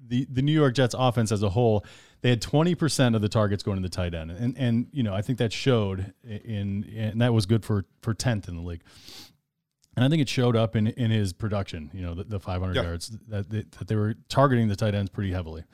The 0.09 0.27
the 0.31 0.41
New 0.41 0.53
York 0.53 0.75
Jets 0.75 0.95
offense 0.99 1.31
as 1.31 1.43
a 1.43 1.51
whole, 1.51 1.85
they 2.23 2.31
had 2.31 2.41
twenty 2.41 2.75
percent 2.75 3.15
of 3.15 3.21
the 3.23 3.29
targets 3.29 3.63
going 3.63 3.77
to 3.77 3.83
the 3.83 3.95
tight 3.95 4.15
end, 4.15 4.31
and 4.31 4.57
and 4.57 4.87
you 4.93 5.03
know 5.03 5.13
I 5.15 5.21
think 5.21 5.39
that 5.39 5.53
showed 5.53 6.15
in 6.25 6.85
and 6.97 7.21
that 7.21 7.35
was 7.35 7.45
good 7.47 7.65
for 7.65 7.85
for 8.01 8.15
tenth 8.15 8.49
in 8.49 8.57
the 8.57 8.63
league. 8.63 8.83
And 9.97 10.05
I 10.05 10.09
think 10.09 10.23
it 10.23 10.29
showed 10.29 10.57
up 10.57 10.77
in, 10.77 10.87
in 10.87 11.11
his 11.11 11.33
production, 11.33 11.91
you 11.93 12.01
know, 12.01 12.15
the, 12.15 12.23
the 12.23 12.39
500 12.41 12.77
Yeah. 12.77 12.83
yards 12.85 13.09
that 13.27 13.51
they, 13.51 13.65
that 13.79 13.89
they 13.89 13.97
were 13.97 14.15
targeting 14.29 14.69
the 14.69 14.77
tight 14.77 14.95
ends 14.95 15.11
pretty 15.11 15.33
heavily. 15.33 15.65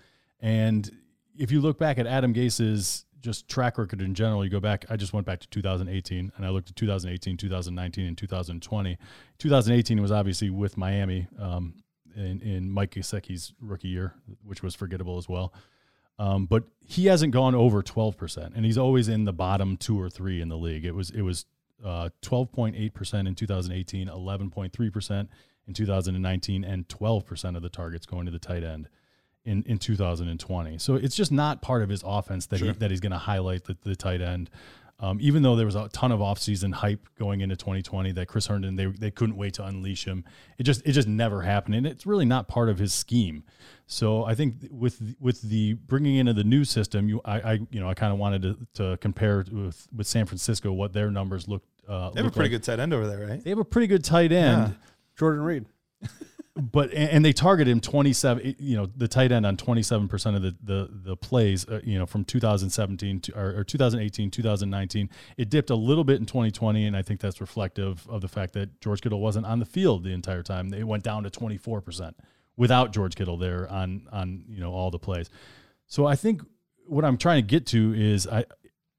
And 0.40 0.90
if 1.38 1.52
you 1.52 1.60
look 1.60 1.78
back 1.78 1.98
at 1.98 2.06
Adam 2.06 2.32
Gase's 2.32 3.04
just 3.26 3.48
track 3.48 3.76
record 3.76 4.00
in 4.00 4.14
general, 4.14 4.44
you 4.44 4.50
go 4.50 4.60
back, 4.60 4.84
I 4.88 4.96
just 4.96 5.12
went 5.12 5.26
back 5.26 5.40
to 5.40 5.48
2018 5.48 6.32
and 6.36 6.46
I 6.46 6.48
looked 6.50 6.70
at 6.70 6.76
2018, 6.76 7.36
2019, 7.36 8.06
and 8.06 8.16
2020. 8.16 8.98
2018 9.38 10.00
was 10.00 10.12
obviously 10.12 10.48
with 10.48 10.76
Miami 10.76 11.26
um, 11.40 11.74
in, 12.14 12.40
in 12.40 12.70
Mike 12.70 12.92
Gesicki's 12.92 13.52
rookie 13.60 13.88
year, 13.88 14.14
which 14.44 14.62
was 14.62 14.76
forgettable 14.76 15.18
as 15.18 15.28
well. 15.28 15.52
Um, 16.20 16.46
but 16.46 16.62
he 16.78 17.06
hasn't 17.06 17.32
gone 17.32 17.56
over 17.56 17.82
12%, 17.82 18.54
and 18.54 18.64
he's 18.64 18.78
always 18.78 19.08
in 19.08 19.24
the 19.24 19.32
bottom 19.32 19.76
two 19.76 20.00
or 20.00 20.08
three 20.08 20.40
in 20.40 20.48
the 20.48 20.56
league. 20.56 20.84
It 20.84 20.94
was, 20.94 21.10
it 21.10 21.22
was 21.22 21.46
uh, 21.84 22.10
12.8% 22.22 23.26
in 23.26 23.34
2018, 23.34 24.08
11.3% 24.08 25.28
in 25.66 25.74
2019 25.74 26.64
and 26.64 26.88
12% 26.88 27.56
of 27.56 27.62
the 27.62 27.68
targets 27.68 28.06
going 28.06 28.26
to 28.26 28.32
the 28.32 28.38
tight 28.38 28.62
end 28.62 28.88
in, 29.46 29.62
in 29.66 29.78
2020. 29.78 30.78
So 30.78 30.94
it's 30.96 31.16
just 31.16 31.32
not 31.32 31.62
part 31.62 31.82
of 31.82 31.88
his 31.88 32.02
offense 32.04 32.46
that, 32.46 32.60
he, 32.60 32.70
that 32.72 32.90
he's 32.90 33.00
going 33.00 33.12
to 33.12 33.18
highlight 33.18 33.64
the, 33.64 33.76
the 33.82 33.96
tight 33.96 34.20
end. 34.20 34.50
Um, 34.98 35.18
even 35.20 35.42
though 35.42 35.56
there 35.56 35.66
was 35.66 35.74
a 35.74 35.88
ton 35.90 36.10
of 36.10 36.20
offseason 36.20 36.72
hype 36.72 37.06
going 37.18 37.42
into 37.42 37.54
2020 37.54 38.12
that 38.12 38.28
Chris 38.28 38.46
Herndon 38.46 38.76
they, 38.76 38.86
they 38.86 39.10
couldn't 39.10 39.36
wait 39.36 39.52
to 39.54 39.64
unleash 39.64 40.06
him, 40.06 40.24
it 40.56 40.62
just 40.62 40.80
it 40.86 40.92
just 40.92 41.06
never 41.06 41.42
happened, 41.42 41.74
and 41.74 41.86
it's 41.86 42.06
really 42.06 42.24
not 42.24 42.48
part 42.48 42.70
of 42.70 42.78
his 42.78 42.94
scheme. 42.94 43.44
So 43.86 44.24
I 44.24 44.34
think 44.34 44.54
with 44.70 45.16
with 45.20 45.42
the 45.42 45.74
bringing 45.74 46.16
into 46.16 46.32
the 46.32 46.44
new 46.44 46.64
system, 46.64 47.10
you 47.10 47.20
I, 47.26 47.40
I 47.40 47.52
you 47.70 47.78
know 47.78 47.90
I 47.90 47.92
kind 47.94 48.10
of 48.10 48.18
wanted 48.18 48.40
to, 48.42 48.56
to 48.74 48.96
compare 48.96 49.44
with 49.52 49.86
with 49.94 50.06
San 50.06 50.24
Francisco 50.24 50.72
what 50.72 50.94
their 50.94 51.10
numbers 51.10 51.46
looked. 51.46 51.68
Uh, 51.86 52.08
They 52.10 52.20
have 52.22 52.28
a 52.28 52.30
pretty 52.34 52.48
like. 52.54 52.62
good 52.62 52.64
tight 52.64 52.80
end 52.80 52.94
over 52.94 53.06
there, 53.06 53.26
right? 53.28 53.44
They 53.44 53.50
have 53.50 53.58
a 53.58 53.66
pretty 53.66 53.88
good 53.88 54.02
tight 54.02 54.32
end 54.32 54.76
Jordan 55.18 55.42
Reed. 55.42 55.66
but 56.56 56.92
and 56.94 57.24
they 57.24 57.32
target 57.32 57.68
him 57.68 57.80
27 57.80 58.56
you 58.58 58.76
know 58.76 58.86
the 58.96 59.06
tight 59.06 59.30
end 59.30 59.44
on 59.44 59.56
27% 59.56 60.36
of 60.36 60.42
the 60.42 60.56
the, 60.62 60.88
the 60.90 61.16
plays 61.16 61.68
uh, 61.68 61.80
you 61.84 61.98
know 61.98 62.06
from 62.06 62.24
2017 62.24 63.20
to 63.20 63.38
or, 63.38 63.58
or 63.58 63.64
2018 63.64 64.30
2019 64.30 65.10
it 65.36 65.50
dipped 65.50 65.70
a 65.70 65.74
little 65.74 66.04
bit 66.04 66.18
in 66.18 66.24
2020 66.24 66.86
and 66.86 66.96
i 66.96 67.02
think 67.02 67.20
that's 67.20 67.40
reflective 67.40 68.06
of 68.08 68.22
the 68.22 68.28
fact 68.28 68.54
that 68.54 68.80
george 68.80 69.02
kittle 69.02 69.20
wasn't 69.20 69.44
on 69.44 69.58
the 69.58 69.66
field 69.66 70.02
the 70.02 70.12
entire 70.12 70.42
time. 70.42 70.70
They 70.70 70.84
went 70.84 71.02
down 71.02 71.24
to 71.24 71.30
24% 71.30 72.14
without 72.56 72.92
george 72.92 73.14
kittle 73.14 73.36
there 73.36 73.70
on 73.70 74.08
on 74.10 74.44
you 74.48 74.60
know 74.60 74.72
all 74.72 74.90
the 74.90 74.98
plays. 74.98 75.28
So 75.86 76.06
i 76.06 76.16
think 76.16 76.42
what 76.86 77.04
i'm 77.04 77.18
trying 77.18 77.42
to 77.42 77.46
get 77.46 77.66
to 77.66 77.94
is 77.94 78.26
i 78.26 78.44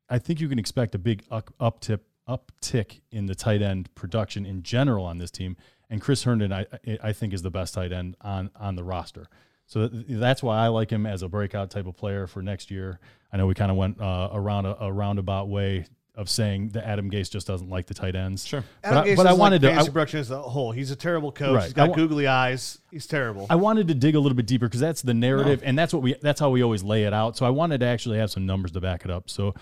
i 0.09 0.19
think 0.19 0.39
you 0.39 0.47
can 0.47 0.59
expect 0.59 0.93
a 0.93 0.99
big 0.99 1.23
up, 1.31 1.51
uptick 1.59 2.01
uptick 2.27 3.01
in 3.11 3.25
the 3.25 3.35
tight 3.35 3.61
end 3.61 3.93
production 3.95 4.45
in 4.45 4.61
general 4.61 5.05
on 5.05 5.17
this 5.17 5.31
team. 5.31 5.55
And 5.89 6.01
Chris 6.01 6.23
Herndon, 6.23 6.51
I 6.51 6.65
I 7.01 7.13
think, 7.13 7.33
is 7.33 7.41
the 7.41 7.51
best 7.51 7.73
tight 7.73 7.91
end 7.91 8.17
on 8.21 8.49
on 8.59 8.75
the 8.75 8.83
roster. 8.83 9.27
So 9.65 9.87
that's 9.87 10.41
why 10.41 10.57
I 10.59 10.67
like 10.69 10.89
him 10.89 11.05
as 11.05 11.21
a 11.23 11.27
breakout 11.27 11.69
type 11.71 11.87
of 11.87 11.97
player 11.97 12.25
for 12.25 12.41
next 12.41 12.71
year. 12.71 12.99
I 13.33 13.37
know 13.37 13.47
we 13.47 13.53
kind 13.53 13.69
of 13.69 13.75
went 13.75 13.99
uh, 13.99 14.29
around 14.31 14.65
a, 14.65 14.77
a 14.83 14.91
roundabout 14.91 15.49
way 15.49 15.85
of 16.15 16.29
saying 16.29 16.69
that 16.69 16.87
Adam 16.87 17.11
Gase 17.11 17.29
just 17.29 17.45
doesn't 17.45 17.69
like 17.69 17.85
the 17.85 17.93
tight 17.93 18.15
ends. 18.15 18.45
Sure. 18.47 18.63
But, 18.81 18.87
Adam 18.89 19.03
I, 19.03 19.07
Gase 19.07 19.15
but 19.17 19.27
I 19.27 19.33
wanted 19.33 19.61
like 19.61 19.61
to. 19.61 19.67
fantasy 19.75 19.89
I, 19.89 19.91
production 19.93 20.19
as 20.21 20.31
a 20.31 20.41
whole. 20.41 20.71
He's 20.71 20.89
a 20.89 20.95
terrible 20.95 21.31
coach. 21.31 21.53
Right. 21.55 21.63
He's 21.65 21.73
got 21.73 21.89
I 21.91 21.93
googly 21.93 22.27
eyes. 22.27 22.79
He's 22.91 23.05
terrible. 23.07 23.45
I 23.49 23.55
wanted 23.55 23.89
to 23.89 23.93
dig 23.93 24.15
a 24.15 24.19
little 24.19 24.35
bit 24.35 24.45
deeper 24.47 24.67
because 24.67 24.79
that's 24.79 25.01
the 25.01 25.13
narrative, 25.13 25.61
and 25.63 25.77
that's 25.77 25.93
what 25.93 26.01
we 26.01 26.15
that's 26.21 26.39
how 26.39 26.49
we 26.49 26.63
always 26.63 26.81
lay 26.83 27.03
it 27.03 27.13
out. 27.13 27.37
So 27.37 27.45
I 27.45 27.49
wanted 27.51 27.81
to 27.81 27.85
actually 27.87 28.17
have 28.19 28.31
some 28.31 28.45
numbers 28.45 28.71
to 28.71 28.81
back 28.81 29.05
it 29.05 29.11
up. 29.11 29.29
So, 29.29 29.53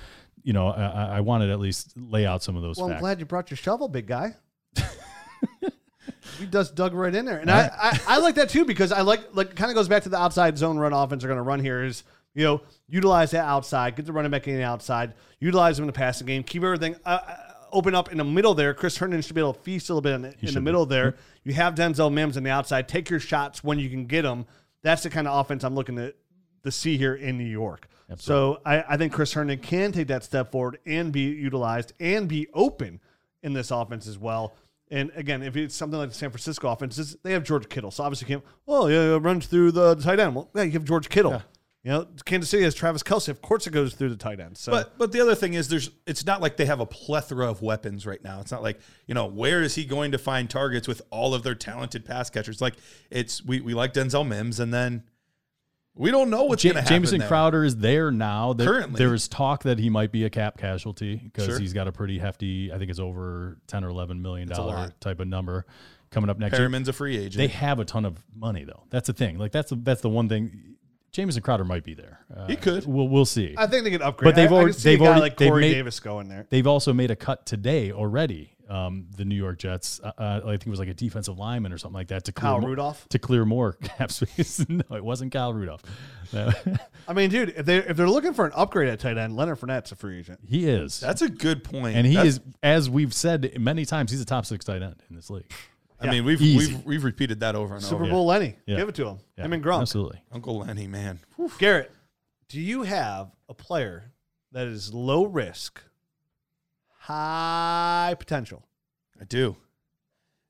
you 0.44 0.53
know, 0.53 0.67
I, 0.70 0.86
I- 0.86 1.17
I 1.17 1.20
wanted 1.22 1.48
to 1.48 1.53
at 1.53 1.60
least 1.60 1.94
lay 1.98 2.25
out 2.25 2.41
some 2.44 2.55
of 2.55 2.62
those 2.62 2.77
well, 2.77 2.91
I'm 2.91 3.00
glad 3.00 3.20
you 3.20 3.25
brought 3.25 3.50
your 3.50 3.58
shovel, 3.58 3.88
big 3.89 4.05
guy. 4.08 4.36
we 6.39 6.48
just 6.48 6.75
dug 6.75 6.94
right 6.94 7.13
in 7.13 7.25
there, 7.25 7.39
and 7.39 7.50
I, 7.50 7.70
I, 7.77 8.00
I 8.08 8.18
like 8.20 8.36
that 8.36 8.50
too 8.50 8.65
because 8.65 8.92
I 8.92 9.01
like 9.01 9.22
like 9.34 9.56
kind 9.56 9.72
of 9.72 9.75
goes 9.75 9.88
back 9.88 10.04
to 10.04 10.10
the 10.10 10.18
outside 10.18 10.58
zone 10.58 10.77
run 10.77 10.94
offense 10.94 11.22
they're 11.22 11.30
going 11.30 11.38
to 11.38 11.44
run 11.44 11.60
here 11.60 11.84
is 11.84 12.04
you 12.34 12.44
know 12.44 12.62
utilize 12.88 13.32
that 13.32 13.46
outside, 13.46 13.96
get 13.96 14.06
the 14.06 14.13
running 14.13 14.32
back 14.32 14.48
in 14.48 14.56
the 14.56 14.63
outside, 14.63 15.13
utilize 15.39 15.77
them 15.77 15.84
in 15.84 15.88
the 15.88 15.94
passing 15.94 16.27
game, 16.27 16.44
keep 16.44 16.63
everything 16.63 16.96
uh, 17.06 17.20
uh, 17.27 17.38
open 17.72 17.96
up 17.96 18.12
in 18.12 18.18
the 18.18 18.24
middle 18.24 18.54
there. 18.54 18.74
Chris 18.74 18.98
Herndon 18.98 19.22
should 19.22 19.36
be 19.36 19.42
able 19.42 19.54
to 19.54 19.62
feast 19.62 19.89
a 19.89 19.94
little 19.94 20.01
bit 20.01 20.13
in 20.13 20.22
the, 20.22 20.27
in 20.30 20.36
the 20.42 20.48
should 20.48 20.56
be. 20.56 20.62
middle 20.62 20.86
there. 20.86 21.15
You 21.44 21.54
have 21.54 21.75
Denzel 21.75 22.12
Mims 22.12 22.38
on 22.38 22.44
the 22.44 22.50
outside. 22.50 22.88
Take 22.88 23.10
your 23.10 23.20
shots 23.20 23.63
when 23.63 23.80
you 23.80 23.89
can 23.89 24.06
get 24.06 24.22
them. 24.24 24.46
That's 24.82 25.04
the 25.04 25.10
kind 25.10 25.27
of 25.27 25.38
offense 25.39 25.63
I'm 25.63 25.75
looking 25.75 25.96
to 25.98 26.13
to 26.63 26.72
see 26.72 26.98
here 26.98 27.15
in 27.15 27.38
New 27.38 27.44
York. 27.46 27.88
So 28.18 28.60
I, 28.65 28.84
I 28.89 28.98
think 28.98 29.13
Chris 29.13 29.34
Herndon 29.34 29.60
can 29.60 29.92
take 29.92 30.08
that 30.08 30.24
step 30.24 30.51
forward 30.51 30.80
and 30.86 31.12
be 31.12 31.22
utilized 31.22 31.94
and 32.00 32.27
be 32.27 32.48
open 32.54 33.00
in 33.44 33.54
this 33.54 33.72
offense 33.72 34.08
as 34.08 34.18
well. 34.18 34.56
And 34.92 35.12
again, 35.15 35.42
if 35.42 35.56
it's 35.58 35.75
something 35.75 35.98
like 35.98 36.10
the 36.10 36.15
San 36.15 36.30
Francisco 36.30 36.70
offense, 36.70 37.15
they 37.24 37.34
have 37.34 37.44
George 37.44 37.68
Kittle. 37.70 37.92
So 37.92 38.04
obviously, 38.04 38.27
can't. 38.27 38.44
Oh 38.68 38.88
yeah, 38.88 39.15
it 39.15 39.20
runs 39.20 39.48
through 39.48 39.72
the 39.72 39.96
tight 39.96 40.20
end. 40.20 40.36
Well, 40.36 40.50
yeah, 40.56 40.63
you 40.63 40.72
have 40.72 40.86
George 40.86 41.10
Kittle. 41.10 41.42
You 41.86 41.92
know, 41.92 42.08
Kansas 42.25 42.50
City 42.50 42.63
has 42.63 42.74
Travis 42.74 43.04
Kelce. 43.04 43.30
Of 43.30 43.44
course, 43.44 43.68
it 43.68 43.70
goes 43.70 43.94
through 43.94 44.10
the 44.10 44.15
tight 44.15 44.39
end. 44.39 44.58
So 44.58 44.72
But 44.72 44.98
but 44.98 45.12
the 45.12 45.22
other 45.22 45.36
thing 45.36 45.54
is 45.54 45.68
there's 45.68 45.92
it's 46.08 46.25
not 46.25 46.42
like 46.42 46.58
they 46.58 46.65
have 46.65 46.80
a 46.80 46.86
plethora 46.86 47.48
of 47.48 47.62
weapons 47.62 48.08
right 48.08 48.24
now. 48.24 48.42
It's 48.42 48.51
not 48.51 48.63
like, 48.63 48.80
you 49.06 49.13
know, 49.13 49.27
where 49.27 49.62
is 49.62 49.75
he 49.75 49.86
going 49.86 50.12
to 50.12 50.17
find 50.17 50.50
targets 50.50 50.88
with 50.88 51.04
all 51.12 51.36
of 51.36 51.43
their 51.43 51.54
talented 51.54 52.04
pass 52.04 52.32
catchers? 52.32 52.60
Like 52.60 52.74
it's 53.12 53.45
we, 53.45 53.62
we 53.62 53.76
like 53.76 53.93
Denzel 53.93 54.28
Mims 54.28 54.60
and 54.60 54.74
then 54.74 55.04
we 55.95 56.12
don't 56.12 56.29
know 56.29 56.43
what's 56.43 56.63
Ja- 56.63 56.69
going 56.73 56.75
to 56.75 56.81
happen. 56.81 56.95
Jamison 56.95 57.19
there. 57.19 57.27
Crowder 57.27 57.63
is 57.63 57.77
there 57.77 58.12
now. 58.12 58.53
There, 58.53 58.67
Currently. 58.67 58.97
there 58.97 59.13
is 59.13 59.27
talk 59.27 59.63
that 59.63 59.79
he 59.79 59.89
might 59.89 60.12
be 60.12 60.25
a 60.25 60.29
cap 60.29 60.58
casualty 60.58 61.15
because 61.15 61.45
Sure. 61.45 61.60
he's 61.60 61.73
got 61.73 61.88
a 61.88 61.91
pretty 61.91 62.19
hefty. 62.19 62.71
I 62.73 62.77
think 62.77 62.89
it's 62.91 62.99
over 62.99 63.58
ten 63.67 63.84
or 63.84 63.89
eleven 63.89 64.21
million 64.21 64.47
dollar 64.49 64.91
type 64.99 65.19
of 65.19 65.27
number 65.27 65.65
coming 66.12 66.29
up 66.29 66.38
next 66.38 66.53
year. 66.53 66.60
Perriman's 66.60 66.88
a 66.89 66.93
free 66.93 67.17
agent. 67.17 67.36
They 67.38 67.47
have 67.47 67.79
a 67.79 67.86
ton 67.86 68.05
of 68.05 68.23
money 68.36 68.63
though. 68.65 68.84
That's 68.89 69.08
the 69.08 69.13
thing. 69.13 69.38
Like 69.38 69.51
that's 69.51 69.69
the, 69.69 69.75
that's 69.77 70.01
the 70.01 70.10
one 70.10 70.27
thing. 70.29 70.74
Jamison 71.15 71.41
Crowder 71.41 71.63
might 71.63 71.86
be 71.86 71.93
there. 71.93 72.19
Uh, 72.36 72.45
He 72.47 72.58
could. 72.58 72.86
We'll 72.86 73.08
we'll 73.08 73.23
see. 73.25 73.56
I 73.58 73.67
think 73.67 73.86
they 73.86 73.91
could 73.91 74.01
upgrade. 74.01 74.25
But 74.28 74.36
they've 74.36 74.51
I, 74.51 74.56
I 74.56 74.58
already- 74.58 74.73
could 74.73 74.82
see 74.82 74.89
they've 74.89 74.99
a 74.99 75.04
guy 75.04 75.08
already- 75.08 75.21
like 75.21 75.38
they've 75.38 75.49
Corey 75.49 75.62
made- 75.62 75.73
Davis 75.75 75.99
going 76.01 76.28
there. 76.28 76.45
They've 76.49 76.67
also 76.67 76.91
made 76.91 77.10
a 77.10 77.15
cut 77.15 77.45
today 77.45 77.91
already. 77.93 78.51
Um, 78.67 79.06
the 79.15 79.25
New 79.25 79.36
York 79.36 79.60
Jets. 79.60 79.99
Uh, 80.04 80.12
uh, 80.17 80.41
I 80.43 80.49
think 80.49 80.65
it 80.65 80.69
was 80.71 80.80
like 80.80 80.88
a 80.89 80.93
defensive 80.95 81.38
lineman 81.38 81.71
or 81.71 81.78
something 81.78 81.93
like 81.93 82.08
that 82.08 82.25
to 82.25 82.32
clear 82.32 82.49
Kyle 82.51 82.62
mo- 82.62 82.67
Rudolph? 82.67 83.08
to 83.10 83.19
clear 83.19 83.45
more 83.45 83.73
cap 83.84 84.12
space. 84.12 84.65
no, 84.69 84.82
it 84.91 85.04
wasn't 85.06 85.32
Kyle 85.32 85.54
Rudolph. 85.54 85.84
No. 86.34 86.51
I 87.08 87.13
mean, 87.13 87.30
dude, 87.30 87.49
if 87.56 87.65
they 87.67 87.78
if 87.78 87.95
they're 87.95 88.10
looking 88.10 88.34
for 88.34 88.45
an 88.45 88.51
upgrade 88.56 88.89
at 88.89 88.99
tight 88.99 89.17
end, 89.19 89.36
Leonard 89.38 89.60
Fournette's 89.60 89.91
a 89.91 89.95
free 89.95 90.17
agent. 90.19 90.39
he 90.47 90.67
is. 90.67 90.99
That's 90.99 91.21
a 91.21 91.30
good 91.30 91.63
point. 91.63 91.95
and 91.95 92.08
he 92.08 92.15
That's- 92.15 92.34
is, 92.36 92.39
as 92.63 92.89
we've 92.89 93.13
said 93.13 93.56
many 93.60 93.86
times, 93.86 94.10
he's 94.12 94.19
a 94.21 94.25
top 94.25 94.47
six 94.47 94.65
tight 94.65 94.82
end 94.82 94.95
in 95.12 95.15
this 95.15 95.30
league. 95.30 95.51
I 95.99 96.10
mean, 96.12 96.25
we've 96.25 96.41
Easy. 96.41 96.75
we've 96.75 96.86
we've 96.86 97.03
repeated 97.03 97.39
that 97.39 97.55
over 97.55 97.75
and 97.75 97.84
Super 97.84 97.95
over. 97.95 98.03
Super 98.05 98.12
Bowl 98.12 98.25
Lenny, 98.25 98.58
Yeah. 98.65 98.77
give 98.77 98.89
it 98.89 98.95
to 98.95 99.08
him. 99.08 99.19
Yeah, 99.38 99.45
Him 99.45 99.53
and 99.53 99.63
Gronk. 99.63 99.81
absolutely. 99.81 100.21
Uncle 100.31 100.58
Lenny, 100.60 100.88
man. 100.88 101.19
Garrett, 101.58 101.91
do 102.49 102.60
you 102.60 102.84
have 102.84 103.31
a 103.49 103.53
player 103.53 104.12
that 104.51 104.67
is 104.67 104.93
low 104.93 105.25
risk, 105.25 105.81
high 106.99 108.15
potential? 108.17 108.63
I 109.19 109.23
do. 109.25 109.55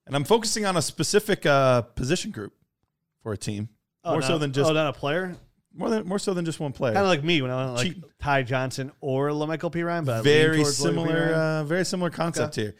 And 0.07 0.15
I'm 0.15 0.23
focusing 0.23 0.65
on 0.65 0.77
a 0.77 0.81
specific 0.81 1.45
uh, 1.45 1.81
position 1.81 2.31
group 2.31 2.53
for 3.21 3.33
a 3.33 3.37
team. 3.37 3.69
more 4.05 4.21
so 4.21 4.37
than 4.37 4.51
just 4.53 4.69
oh, 4.69 4.73
not 4.73 4.87
a 4.87 4.93
player. 4.93 5.35
more 5.73 5.89
than 5.89 6.07
more 6.07 6.19
so 6.19 6.33
than 6.33 6.45
just 6.45 6.59
one 6.59 6.71
player. 6.73 6.93
Kind 6.93 7.05
of 7.05 7.09
like 7.09 7.23
me 7.23 7.41
when 7.41 7.49
I 7.51 7.55
went 7.65 7.75
like 7.77 7.87
Cheap. 7.87 8.05
Ty 8.19 8.43
Johnson 8.43 8.91
or 9.01 9.29
La'Mical 9.29 9.71
Perine, 9.71 10.05
but 10.05 10.23
very 10.23 10.57
towards 10.57 10.77
similar, 10.77 11.31
Ryan. 11.31 11.33
uh, 11.33 11.63
very 11.63 11.85
similar 11.85 12.09
concept 12.11 12.55
here. 12.55 12.75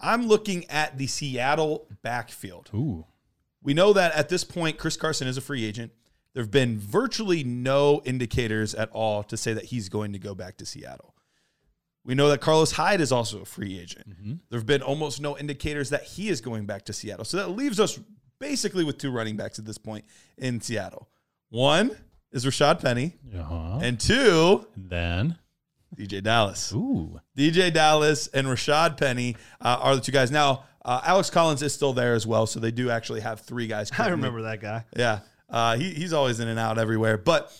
I'm 0.00 0.26
looking 0.26 0.64
at 0.70 0.98
the 0.98 1.06
Seattle 1.06 1.86
backfield. 2.02 2.70
Ooh, 2.74 3.04
We 3.62 3.74
know 3.74 3.92
that 3.92 4.14
at 4.14 4.28
this 4.28 4.44
point, 4.44 4.78
Chris 4.78 4.96
Carson 4.96 5.26
is 5.26 5.36
a 5.36 5.40
free 5.40 5.64
agent. 5.64 5.92
There 6.34 6.42
have 6.42 6.50
been 6.50 6.78
virtually 6.78 7.42
no 7.42 8.00
indicators 8.04 8.74
at 8.74 8.90
all 8.92 9.22
to 9.24 9.36
say 9.36 9.52
that 9.54 9.66
he's 9.66 9.88
going 9.88 10.12
to 10.12 10.18
go 10.18 10.34
back 10.34 10.56
to 10.58 10.66
Seattle. 10.66 11.14
We 12.04 12.14
know 12.14 12.28
that 12.28 12.40
Carlos 12.40 12.72
Hyde 12.72 13.00
is 13.00 13.10
also 13.12 13.40
a 13.42 13.44
free 13.44 13.78
agent. 13.78 14.06
There 14.48 14.58
have 14.58 14.66
been 14.66 14.82
almost 14.82 15.20
no 15.20 15.36
indicators 15.36 15.90
that 15.90 16.04
he 16.04 16.28
is 16.28 16.40
going 16.40 16.64
back 16.64 16.84
to 16.84 16.92
Seattle. 16.92 17.24
So 17.24 17.36
that 17.38 17.50
leaves 17.50 17.80
us 17.80 17.98
basically 18.38 18.84
with 18.84 18.98
two 18.98 19.10
running 19.10 19.36
backs 19.36 19.58
at 19.58 19.64
this 19.66 19.78
point 19.78 20.04
in 20.38 20.60
Seattle. 20.60 21.08
One 21.50 21.90
is 22.30 22.44
Rashad 22.44 22.80
Penny, 22.80 23.14
uh-huh. 23.36 23.80
and 23.82 23.98
two, 23.98 24.66
And 24.76 24.88
then, 24.90 25.38
DeeJay 25.96 26.22
Dallas. 26.22 26.72
ooh, 26.72 27.20
DeeJay 27.36 27.72
Dallas 27.72 28.26
and 28.28 28.46
Rashad 28.46 28.96
Penny 28.96 29.36
uh, 29.60 29.78
are 29.80 29.94
the 29.96 30.00
two 30.02 30.12
guys. 30.12 30.30
Now, 30.30 30.64
uh, 30.84 31.00
Alex 31.04 31.30
Collins 31.30 31.62
is 31.62 31.72
still 31.74 31.92
there 31.92 32.14
as 32.14 32.26
well, 32.26 32.46
so 32.46 32.60
they 32.60 32.70
do 32.70 32.90
actually 32.90 33.20
have 33.20 33.40
three 33.40 33.66
guys. 33.66 33.90
I 33.98 34.08
remember 34.08 34.42
that 34.42 34.60
guy. 34.60 34.84
Yeah, 34.96 35.20
uh, 35.50 35.76
he, 35.76 35.90
he's 35.94 36.12
always 36.12 36.40
in 36.40 36.48
and 36.48 36.58
out 36.58 36.78
everywhere. 36.78 37.16
But 37.18 37.52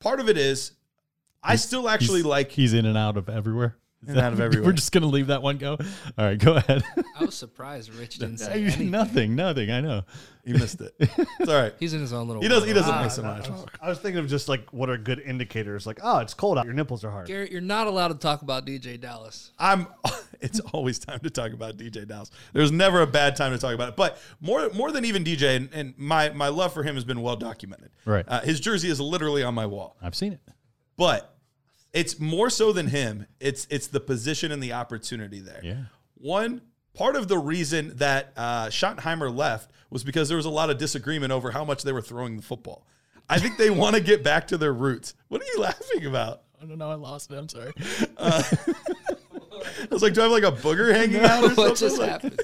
part 0.00 0.20
of 0.20 0.28
it 0.28 0.36
is, 0.38 0.72
I 1.42 1.56
still 1.56 1.88
actually 1.88 2.18
He's- 2.18 2.26
like. 2.26 2.50
he's 2.50 2.74
in 2.74 2.86
and 2.86 2.98
out 2.98 3.16
of 3.16 3.28
everywhere. 3.28 3.76
Is 4.06 4.12
In 4.12 4.18
and 4.18 4.26
out 4.26 4.32
of 4.32 4.40
everywhere. 4.40 4.66
We're 4.68 4.72
just 4.72 4.92
gonna 4.92 5.06
leave 5.06 5.26
that 5.28 5.42
one 5.42 5.58
go. 5.58 5.72
All 6.16 6.24
right, 6.24 6.38
go 6.38 6.54
ahead. 6.56 6.82
I 7.18 7.24
was 7.24 7.34
surprised 7.34 7.92
Rich 7.94 8.18
didn't 8.18 8.38
say 8.38 8.62
anything. 8.62 8.90
nothing, 8.90 9.34
nothing. 9.34 9.70
I 9.70 9.80
know. 9.80 10.02
He 10.44 10.52
missed 10.52 10.80
it. 10.80 10.94
It's 11.00 11.48
all 11.50 11.60
right. 11.60 11.74
He's 11.80 11.92
in 11.92 12.00
his 12.00 12.12
own 12.12 12.28
little. 12.28 12.40
He 12.40 12.48
doesn't. 12.48 12.68
He 12.68 12.72
world. 12.72 12.84
doesn't 12.86 12.98
Ah, 12.98 13.02
miss 13.02 13.14
so 13.16 13.22
no, 13.22 13.28
much. 13.34 13.48
I 13.48 13.52
was- 13.52 13.66
I 13.82 13.88
was 13.88 13.98
thinking 13.98 14.20
of 14.20 14.28
just 14.28 14.48
like 14.48 14.72
what 14.72 14.88
are 14.88 14.96
good 14.96 15.18
indicators, 15.20 15.86
like 15.86 15.98
oh, 16.02 16.18
it's 16.18 16.34
cold 16.34 16.56
out, 16.58 16.64
your 16.66 16.74
nipples 16.74 17.02
are 17.04 17.10
hard. 17.10 17.26
Garrett, 17.26 17.50
you're 17.50 17.60
not 17.60 17.86
allowed 17.88 18.08
to 18.08 18.14
talk 18.14 18.42
about 18.42 18.64
DeeJay 18.66 19.00
Dallas. 19.00 19.52
I'm. 19.58 19.86
It's 20.38 20.60
always 20.60 20.98
time 20.98 21.20
to 21.20 21.30
talk 21.30 21.54
about 21.54 21.78
DeeJay 21.78 22.06
Dallas. 22.06 22.30
There's 22.52 22.70
never 22.70 23.00
a 23.00 23.06
bad 23.06 23.36
time 23.36 23.52
to 23.52 23.58
talk 23.58 23.72
about 23.74 23.88
it. 23.88 23.96
But 23.96 24.18
more, 24.38 24.68
more 24.74 24.92
than 24.92 25.06
even 25.06 25.24
DJ, 25.24 25.56
and, 25.56 25.70
and 25.72 25.94
my 25.96 26.28
my 26.28 26.48
love 26.48 26.74
for 26.74 26.82
him 26.82 26.94
has 26.94 27.04
been 27.04 27.22
well 27.22 27.36
documented. 27.36 27.88
Right. 28.04 28.22
Uh, 28.28 28.42
his 28.42 28.60
jersey 28.60 28.90
is 28.90 29.00
literally 29.00 29.42
on 29.42 29.54
my 29.54 29.64
wall. 29.64 29.96
I've 30.02 30.14
seen 30.14 30.34
it. 30.34 30.40
but 30.98 31.35
it's 31.96 32.20
more 32.20 32.50
so 32.50 32.72
than 32.72 32.86
him. 32.88 33.26
It's 33.40 33.66
it's 33.70 33.86
the 33.88 34.00
position 34.00 34.52
and 34.52 34.62
the 34.62 34.74
opportunity 34.74 35.40
there. 35.40 35.60
Yeah. 35.64 35.84
One 36.18 36.60
part 36.94 37.16
of 37.16 37.26
the 37.28 37.38
reason 37.38 37.92
that 37.96 38.32
uh, 38.36 38.66
Schottenheimer 38.66 39.34
left 39.34 39.70
was 39.90 40.04
because 40.04 40.28
there 40.28 40.36
was 40.36 40.46
a 40.46 40.50
lot 40.50 40.68
of 40.70 40.78
disagreement 40.78 41.32
over 41.32 41.50
how 41.50 41.64
much 41.64 41.82
they 41.82 41.92
were 41.92 42.02
throwing 42.02 42.36
the 42.36 42.42
football. 42.42 42.86
I 43.28 43.38
think 43.38 43.56
they 43.56 43.70
want 43.82 43.96
to 43.96 44.02
get 44.02 44.22
back 44.22 44.46
to 44.48 44.58
their 44.58 44.72
roots. 44.72 45.14
What 45.28 45.40
are 45.40 45.44
you 45.54 45.60
laughing 45.60 46.06
about? 46.06 46.42
I 46.62 46.66
don't 46.66 46.78
know. 46.78 46.90
I 46.90 46.94
lost 46.94 47.30
it. 47.30 47.36
I'm 47.36 47.48
sorry. 47.48 47.72
I 48.18 49.88
was 49.90 50.02
like, 50.02 50.14
do 50.14 50.20
I 50.20 50.24
have 50.24 50.32
like 50.32 50.42
a 50.44 50.52
booger 50.52 50.94
hanging 50.94 51.20
out 51.20 51.42
or 51.44 51.46
something? 51.48 51.64
what 51.64 51.76
just 51.76 51.98
Like- 51.98 52.10
happened? 52.10 52.40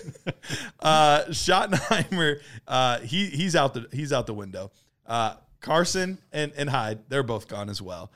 uh, 0.81 1.25
Schottenheimer, 1.29 2.41
uh, 2.67 2.99
he 3.01 3.27
he's 3.27 3.55
out 3.57 3.75
the 3.75 3.87
he's 3.93 4.13
out 4.13 4.27
the 4.27 4.35
window. 4.35 4.71
Uh, 5.07 5.35
Carson 5.61 6.19
and 6.33 6.53
and 6.57 6.69
Hyde, 6.71 7.01
they're 7.09 7.23
both 7.23 7.49
gone 7.49 7.69
as 7.69 7.81
well. 7.81 8.11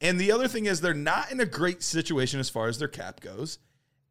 And 0.00 0.18
the 0.18 0.32
other 0.32 0.48
thing 0.48 0.66
is 0.66 0.80
they're 0.80 0.94
not 0.94 1.30
in 1.30 1.40
a 1.40 1.46
great 1.46 1.82
situation 1.82 2.40
as 2.40 2.48
far 2.48 2.68
as 2.68 2.78
their 2.78 2.88
cap 2.88 3.20
goes, 3.20 3.58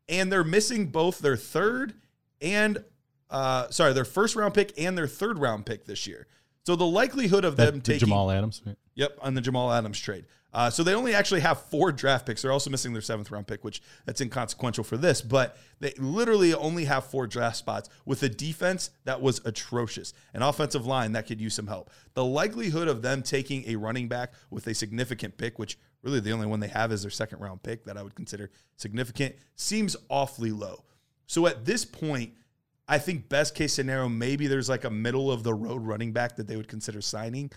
and 0.08 0.32
they're 0.32 0.43
missing 0.43 0.88
both 0.88 1.19
their 1.19 1.36
third 1.38 1.93
and 2.41 2.84
uh, 3.30 3.69
sorry 3.69 3.93
their 3.93 4.06
first 4.06 4.36
round 4.36 4.54
pick 4.54 4.73
and 4.80 4.97
their 4.97 5.08
third 5.08 5.39
round 5.39 5.65
pick 5.65 5.86
this 5.86 6.08
year. 6.08 6.28
So 6.65 6.75
the 6.75 6.86
likelihood 6.86 7.45
of 7.45 7.56
That, 7.58 7.65
them 7.65 7.75
the 7.75 7.82
taking 7.82 8.08
Jamal 8.08 8.30
Adams. 8.30 8.62
Yep, 8.95 9.17
on 9.21 9.34
the 9.34 9.41
Jamal 9.41 9.71
Adams 9.71 9.99
trade. 9.99 10.25
Uh, 10.52 10.70
so 10.70 10.84
they 10.84 10.96
only 10.96 11.14
actually 11.14 11.42
have 11.42 11.62
four 11.66 11.92
draft 11.92 12.26
picks. 12.26 12.42
They're 12.42 12.52
also 12.52 12.72
missing 12.72 12.94
their 12.94 13.02
seventh 13.02 13.30
round 13.30 13.46
pick, 13.46 13.64
which 13.64 13.82
that's 14.06 14.20
inconsequential 14.20 14.84
for 14.84 14.98
this. 14.98 15.22
But 15.22 15.58
they 15.80 15.94
literally 15.98 16.54
only 16.54 16.86
have 16.86 17.06
four 17.06 17.28
draft 17.28 17.58
spots 17.58 17.90
with 18.06 18.24
a 18.24 18.30
defense 18.30 18.90
that 19.06 19.22
was 19.22 19.42
atrocious, 19.46 20.14
an 20.34 20.42
offensive 20.42 20.88
line 20.88 21.12
that 21.12 21.28
could 21.28 21.40
use 21.40 21.54
some 21.54 21.68
help. 21.68 21.92
The 22.16 22.26
likelihood 22.26 22.88
of 22.88 23.04
them 23.04 23.22
taking 23.22 23.64
a 23.68 23.76
running 23.76 24.08
back 24.08 24.34
with 24.50 24.66
a 24.68 24.74
significant 24.74 25.38
pick, 25.38 25.60
which 25.60 25.78
really 26.02 26.20
the 26.20 26.32
only 26.32 26.48
one 26.48 26.60
they 26.60 26.68
have 26.68 26.92
is 26.92 27.04
their 27.04 27.12
second 27.12 27.40
round 27.40 27.62
pick 27.62 27.86
that 27.86 27.98
I 27.98 28.02
would 28.02 28.16
consider 28.16 28.50
significant, 28.76 29.36
seems 29.56 29.96
awfully 30.10 30.52
low. 30.52 30.84
So 31.28 31.46
at 31.46 31.66
this 31.66 31.86
point, 31.86 32.34
I 32.88 32.98
think 32.98 33.30
best 33.30 33.54
case 33.54 33.74
scenario, 33.74 34.10
maybe 34.10 34.48
there's 34.48 34.68
like 34.68 34.84
a 34.84 34.90
middle 34.90 35.32
of 35.32 35.44
the 35.44 35.54
road 35.54 35.86
running 35.86 36.12
back 36.12 36.38
that 36.38 36.48
they 36.48 36.56
would 36.56 36.68
consider 36.68 37.02
signing. 37.02 37.52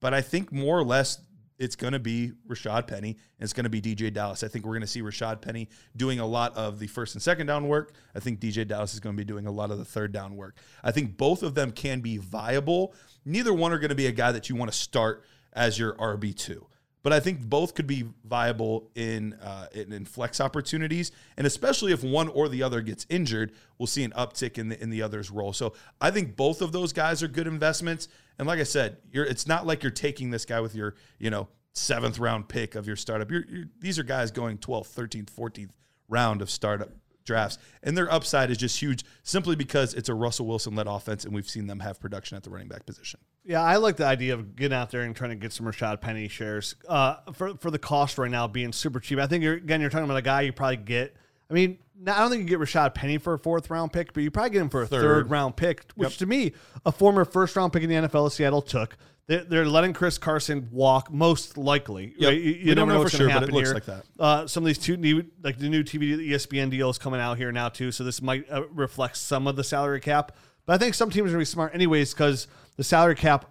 But 0.00 0.14
I 0.14 0.20
think 0.20 0.50
more 0.50 0.76
or 0.76 0.84
less 0.84 1.18
it's 1.58 1.76
going 1.76 1.92
to 1.92 1.98
be 1.98 2.32
Rashad 2.48 2.86
Penny 2.86 3.10
and 3.10 3.44
it's 3.44 3.52
going 3.52 3.64
to 3.64 3.70
be 3.70 3.80
DeeJay 3.80 4.12
Dallas. 4.12 4.42
I 4.42 4.48
think 4.48 4.64
we're 4.64 4.72
going 4.72 4.82
to 4.82 4.86
see 4.86 5.02
Rashad 5.02 5.40
Penny 5.40 5.68
doing 5.96 6.18
a 6.18 6.26
lot 6.26 6.56
of 6.56 6.78
the 6.78 6.86
first 6.86 7.14
and 7.14 7.22
second 7.22 7.46
down 7.46 7.68
work. 7.68 7.94
I 8.14 8.20
think 8.20 8.40
DJ 8.40 8.66
Dallas 8.66 8.94
is 8.94 9.00
going 9.00 9.16
to 9.16 9.20
be 9.20 9.24
doing 9.24 9.46
a 9.46 9.52
lot 9.52 9.70
of 9.70 9.78
the 9.78 9.84
third 9.84 10.12
down 10.12 10.36
work. 10.36 10.56
I 10.82 10.90
think 10.90 11.16
both 11.16 11.42
of 11.42 11.54
them 11.54 11.70
can 11.70 12.00
be 12.00 12.16
viable. 12.16 12.94
Neither 13.24 13.52
one 13.52 13.72
are 13.72 13.78
going 13.78 13.90
to 13.90 13.94
be 13.94 14.06
a 14.06 14.12
guy 14.12 14.32
that 14.32 14.48
you 14.48 14.56
want 14.56 14.70
to 14.70 14.76
start 14.76 15.24
as 15.52 15.78
your 15.78 15.94
RB2. 15.94 16.64
But 17.04 17.12
I 17.12 17.20
think 17.20 17.42
both 17.42 17.74
could 17.74 17.86
be 17.86 18.08
viable 18.24 18.90
in, 18.94 19.34
uh, 19.34 19.66
in 19.72 19.92
in 19.92 20.06
flex 20.06 20.40
opportunities, 20.40 21.12
and 21.36 21.46
especially 21.46 21.92
if 21.92 22.02
one 22.02 22.28
or 22.28 22.48
the 22.48 22.62
other 22.62 22.80
gets 22.80 23.04
injured, 23.10 23.52
we'll 23.78 23.86
see 23.86 24.04
an 24.04 24.10
uptick 24.12 24.58
in 24.58 24.70
the 24.70 24.82
in 24.82 24.88
the 24.88 25.02
other's 25.02 25.30
role. 25.30 25.52
So 25.52 25.74
I 26.00 26.10
think 26.10 26.34
both 26.34 26.62
of 26.62 26.72
those 26.72 26.94
guys 26.94 27.22
are 27.22 27.28
good 27.28 27.46
investments. 27.46 28.08
And 28.38 28.48
like 28.48 28.58
I 28.58 28.64
said, 28.64 28.96
you're 29.12 29.26
it's 29.26 29.46
not 29.46 29.66
like 29.66 29.82
you're 29.82 29.92
taking 29.92 30.30
this 30.30 30.46
guy 30.46 30.60
with 30.60 30.74
your 30.74 30.94
you 31.18 31.28
know 31.28 31.48
seventh 31.74 32.18
round 32.18 32.48
pick 32.48 32.74
of 32.74 32.86
your 32.86 32.96
startup. 32.96 33.30
You're, 33.30 33.44
you're, 33.48 33.66
these 33.78 33.98
are 33.98 34.02
guys 34.02 34.30
going 34.30 34.56
12th, 34.58 34.94
13th, 34.94 35.30
14th 35.30 35.70
round 36.08 36.40
of 36.40 36.50
startup 36.50 36.90
drafts, 37.24 37.58
and 37.82 37.96
their 37.96 38.12
upside 38.12 38.50
is 38.50 38.58
just 38.58 38.80
huge 38.80 39.04
simply 39.22 39.56
because 39.56 39.94
it's 39.94 40.08
a 40.08 40.14
Russell 40.14 40.46
Wilson 40.46 40.74
led 40.74 40.86
offense, 40.86 41.24
and 41.24 41.34
we've 41.34 41.48
seen 41.48 41.66
them 41.66 41.80
have 41.80 41.98
production 42.00 42.36
at 42.36 42.42
the 42.42 42.50
running 42.50 42.68
back 42.68 42.86
position. 42.86 43.20
Yeah, 43.44 43.62
I 43.62 43.76
like 43.76 43.96
the 43.96 44.06
idea 44.06 44.34
of 44.34 44.56
getting 44.56 44.76
out 44.76 44.90
there 44.90 45.02
and 45.02 45.14
trying 45.14 45.30
to 45.30 45.36
get 45.36 45.52
some 45.52 45.66
Rashad 45.66 46.00
Penny 46.00 46.28
shares 46.28 46.76
uh, 46.88 47.16
for 47.32 47.56
for 47.56 47.70
the 47.70 47.78
cost 47.78 48.16
right 48.18 48.30
now 48.30 48.46
being 48.46 48.72
super 48.72 49.00
cheap. 49.00 49.18
I 49.18 49.26
think 49.26 49.42
you're 49.44 49.54
again 49.54 49.80
you're 49.80 49.90
talking 49.90 50.04
about 50.04 50.16
a 50.16 50.22
guy 50.22 50.42
you 50.42 50.52
probably 50.52 50.76
get. 50.78 51.14
I 51.50 51.52
mean, 51.52 51.78
I 52.06 52.18
don't 52.20 52.30
think 52.30 52.42
you 52.42 52.48
get 52.48 52.58
Rashad 52.58 52.94
Penny 52.94 53.18
for 53.18 53.34
a 53.34 53.38
fourth 53.38 53.68
round 53.68 53.92
pick, 53.92 54.14
but 54.14 54.22
you 54.22 54.30
probably 54.30 54.50
get 54.50 54.62
him 54.62 54.70
for 54.70 54.82
a 54.82 54.86
third, 54.86 55.02
Third. 55.02 55.30
round 55.30 55.56
pick, 55.56 55.84
which 55.94 56.16
to 56.18 56.26
me, 56.26 56.52
a 56.86 56.92
former 56.92 57.24
first 57.26 57.54
round 57.54 57.72
pick 57.72 57.82
in 57.82 57.90
the 57.90 57.96
NFL 58.08 58.26
of 58.26 58.32
Seattle 58.32 58.62
took. 58.62 58.96
They're, 59.26 59.44
they're 59.44 59.66
letting 59.66 59.94
Chris 59.94 60.18
Carson 60.18 60.68
walk, 60.70 61.10
most 61.10 61.56
likely. 61.56 62.14
Yep. 62.18 62.28
right? 62.28 62.40
You, 62.40 62.52
you 62.52 62.74
don't 62.74 62.88
never 62.88 62.98
know 62.98 63.04
what's 63.04 63.12
for 63.12 63.18
sure, 63.18 63.28
but 63.28 63.44
it 63.44 63.52
looks 63.52 63.68
here. 63.68 63.74
like 63.74 63.86
that. 63.86 64.04
Uh, 64.18 64.46
some 64.46 64.62
of 64.62 64.66
these 64.66 64.78
two 64.78 64.96
new, 64.96 65.24
like 65.42 65.58
the 65.58 65.68
new 65.68 65.82
TV, 65.82 66.16
the 66.16 66.32
ESPN 66.32 66.70
deals 66.70 66.98
coming 66.98 67.20
out 67.20 67.38
here 67.38 67.50
now 67.50 67.68
too. 67.68 67.90
So 67.90 68.04
this 68.04 68.20
might 68.20 68.50
uh, 68.50 68.66
reflect 68.68 69.16
some 69.16 69.46
of 69.46 69.56
the 69.56 69.64
salary 69.64 70.00
cap. 70.00 70.32
But 70.66 70.74
I 70.74 70.78
think 70.78 70.94
some 70.94 71.10
teams 71.10 71.28
are 71.28 71.32
gonna 71.32 71.38
be 71.38 71.46
smart 71.46 71.74
anyways 71.74 72.12
because 72.12 72.48
the 72.76 72.84
salary 72.84 73.14
cap, 73.14 73.50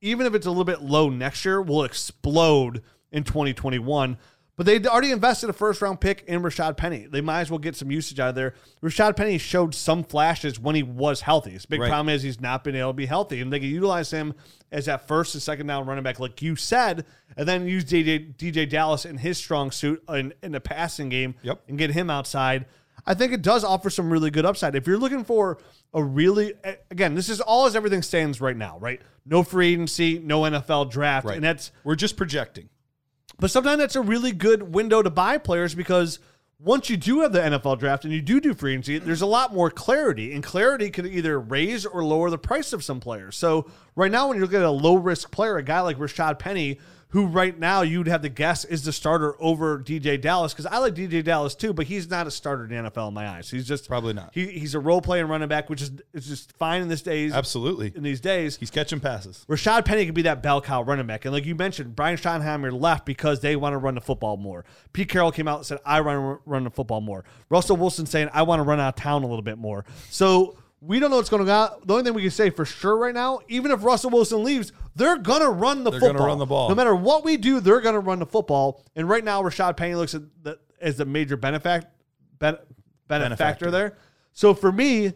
even 0.00 0.26
if 0.26 0.34
it's 0.34 0.46
a 0.46 0.50
little 0.50 0.64
bit 0.64 0.82
low 0.82 1.08
next 1.08 1.44
year, 1.44 1.62
will 1.62 1.84
explode 1.84 2.82
in 3.12 3.22
2021. 3.22 4.18
But 4.56 4.66
they 4.66 4.78
already 4.84 5.10
invested 5.12 5.48
a 5.48 5.54
first 5.54 5.80
round 5.80 6.00
pick 6.00 6.24
in 6.28 6.42
Rashad 6.42 6.76
Penny. 6.76 7.06
They 7.10 7.22
might 7.22 7.40
as 7.40 7.50
well 7.50 7.58
get 7.58 7.74
some 7.74 7.90
usage 7.90 8.20
out 8.20 8.28
of 8.28 8.34
there. 8.34 8.54
Rashad 8.82 9.16
Penny 9.16 9.38
showed 9.38 9.74
some 9.74 10.04
flashes 10.04 10.60
when 10.60 10.74
he 10.74 10.82
was 10.82 11.22
healthy. 11.22 11.52
His 11.52 11.64
big 11.64 11.80
Right. 11.80 11.88
problem 11.88 12.14
is 12.14 12.22
he's 12.22 12.38
not 12.40 12.62
been 12.62 12.76
able 12.76 12.90
to 12.90 12.94
be 12.94 13.06
healthy, 13.06 13.40
and 13.40 13.50
they 13.50 13.60
can 13.60 13.70
utilize 13.70 14.10
him 14.10 14.34
as 14.70 14.84
that 14.86 15.08
first 15.08 15.34
and 15.34 15.42
second 15.42 15.66
down 15.68 15.86
running 15.86 16.04
back, 16.04 16.20
like 16.20 16.42
you 16.42 16.54
said, 16.54 17.06
and 17.36 17.48
then 17.48 17.66
use 17.66 17.84
DJ, 17.84 18.34
DeeJay 18.36 18.68
Dallas 18.68 19.06
in 19.06 19.16
his 19.18 19.38
strong 19.38 19.70
suit 19.70 20.02
in, 20.10 20.34
in 20.42 20.52
the 20.52 20.60
passing 20.60 21.08
game 21.08 21.34
Yep. 21.42 21.62
and 21.68 21.78
get 21.78 21.90
him 21.92 22.10
outside. 22.10 22.66
I 23.06 23.14
think 23.14 23.32
it 23.32 23.40
does 23.42 23.64
offer 23.64 23.88
some 23.90 24.12
really 24.12 24.30
good 24.30 24.44
upside. 24.44 24.76
If 24.76 24.86
you're 24.86 24.98
looking 24.98 25.24
for 25.24 25.58
a 25.94 26.04
really, 26.04 26.52
again, 26.90 27.14
this 27.14 27.28
is 27.30 27.40
all 27.40 27.66
as 27.66 27.74
everything 27.74 28.02
stands 28.02 28.40
right 28.40 28.56
now, 28.56 28.76
right? 28.78 29.00
No 29.26 29.42
free 29.42 29.72
agency, 29.72 30.18
no 30.18 30.42
NFL 30.42 30.84
draft, 30.90 31.26
Right. 31.26 31.36
and 31.36 31.44
that's 31.44 31.72
We're 31.84 31.96
just 31.96 32.16
projecting. 32.16 32.68
But 33.42 33.50
sometimes 33.50 33.80
that's 33.80 33.96
a 33.96 34.00
really 34.00 34.30
good 34.30 34.72
window 34.72 35.02
to 35.02 35.10
buy 35.10 35.36
players 35.36 35.74
because 35.74 36.20
once 36.60 36.88
you 36.88 36.96
do 36.96 37.22
have 37.22 37.32
the 37.32 37.40
NFL 37.40 37.76
draft 37.80 38.04
and 38.04 38.12
you 38.12 38.22
do 38.22 38.40
do 38.40 38.54
free 38.54 38.70
agency, 38.70 39.00
there's 39.00 39.20
a 39.20 39.26
lot 39.26 39.52
more 39.52 39.68
clarity, 39.68 40.32
and 40.32 40.44
clarity 40.44 40.90
could 40.90 41.06
either 41.06 41.40
raise 41.40 41.84
or 41.84 42.04
lower 42.04 42.30
the 42.30 42.38
price 42.38 42.72
of 42.72 42.84
some 42.84 43.00
players. 43.00 43.36
So 43.36 43.68
right 43.96 44.12
now, 44.12 44.28
when 44.28 44.36
you 44.36 44.44
look 44.44 44.54
at 44.54 44.62
a 44.62 44.70
low 44.70 44.94
risk 44.94 45.32
player, 45.32 45.56
a 45.56 45.62
guy 45.64 45.80
like 45.80 45.98
Rashad 45.98 46.38
Penny, 46.38 46.78
who 47.12 47.26
right 47.26 47.58
now 47.58 47.82
you'd 47.82 48.08
have 48.08 48.22
to 48.22 48.28
guess 48.28 48.64
is 48.64 48.84
the 48.84 48.92
starter 48.92 49.36
over 49.40 49.78
DeeJay 49.78 50.20
Dallas, 50.20 50.52
because 50.52 50.66
I 50.66 50.78
like 50.78 50.94
DeeJay 50.94 51.24
Dallas 51.24 51.54
too, 51.54 51.72
but 51.72 51.86
he's 51.86 52.08
not 52.08 52.26
a 52.26 52.30
starter 52.30 52.64
in 52.64 52.70
the 52.70 52.90
NFL 52.90 53.08
in 53.08 53.14
my 53.14 53.28
eyes. 53.28 53.50
He's 53.50 53.66
just 53.66 53.88
Probably 53.88 54.14
not. 54.14 54.30
He, 54.32 54.46
he's 54.46 54.74
a 54.74 54.80
role 54.80 55.00
playing 55.00 55.28
running 55.28 55.48
back, 55.48 55.70
which 55.70 55.82
is 55.82 55.92
is 56.12 56.26
just 56.26 56.52
fine 56.56 56.82
in 56.82 56.88
this 56.88 57.02
days. 57.02 57.32
Absolutely. 57.32 57.92
In 57.94 58.02
these 58.02 58.20
days, 58.20 58.56
He's 58.56 58.70
catching 58.70 59.00
passes. 59.00 59.44
Rashad 59.48 59.84
Penny 59.84 60.06
could 60.06 60.14
be 60.14 60.22
that 60.22 60.42
bell 60.42 60.60
cow 60.60 60.82
running 60.82 61.06
back. 61.06 61.24
And 61.24 61.34
like 61.34 61.44
you 61.44 61.54
mentioned, 61.54 61.94
Brian 61.94 62.16
Schottenheimer 62.16 62.72
left 62.78 63.04
because 63.04 63.40
they 63.40 63.56
want 63.56 63.74
to 63.74 63.78
run 63.78 63.94
the 63.94 64.00
football 64.00 64.36
more. 64.36 64.64
Pete 64.92 65.08
Carroll 65.08 65.32
came 65.32 65.48
out 65.48 65.58
and 65.58 65.66
said, 65.66 65.78
I 65.84 65.98
to 65.98 66.38
run 66.46 66.64
the 66.64 66.70
football 66.70 67.00
more. 67.00 67.24
Russell 67.50 67.76
Wilson 67.76 68.06
saying, 68.06 68.30
I 68.32 68.42
want 68.42 68.60
to 68.60 68.64
run 68.64 68.80
out 68.80 68.96
of 68.96 69.02
town 69.02 69.22
a 69.22 69.26
little 69.26 69.42
bit 69.42 69.58
more. 69.58 69.84
So 70.10 70.56
we 70.84 70.98
don't 70.98 71.10
know 71.10 71.16
what's 71.16 71.28
going 71.28 71.40
to 71.40 71.46
go. 71.46 71.80
The 71.84 71.92
only 71.94 72.04
thing 72.04 72.14
we 72.14 72.22
can 72.22 72.30
say 72.32 72.50
for 72.50 72.64
sure 72.64 72.96
right 72.96 73.14
now, 73.14 73.38
even 73.48 73.70
if 73.70 73.84
Russell 73.84 74.10
Wilson 74.10 74.42
leaves, 74.42 74.72
they're 74.96 75.16
going 75.16 75.40
to 75.40 75.48
run 75.48 75.84
the 75.84 75.90
They're 75.92 76.00
gonna 76.00 76.12
football. 76.14 76.26
run 76.26 76.38
the 76.38 76.46
ball. 76.46 76.68
No 76.68 76.74
matter 76.74 76.94
what 76.94 77.24
we 77.24 77.36
do, 77.36 77.60
they're 77.60 77.80
going 77.80 77.94
to 77.94 78.00
run 78.00 78.18
the 78.18 78.26
football. 78.26 78.82
And 78.96 79.08
right 79.08 79.22
now, 79.24 79.40
Rashad 79.42 79.76
Penny 79.76 79.94
looks 79.94 80.14
at 80.14 80.22
the, 80.42 80.58
as 80.80 80.96
the 80.96 81.04
major 81.04 81.36
benefac- 81.36 81.84
ben, 82.40 82.56
benefactor 83.06 83.66
Benefactor. 83.66 83.70
there. 83.70 83.96
So 84.32 84.54
for 84.54 84.72
me, 84.72 85.12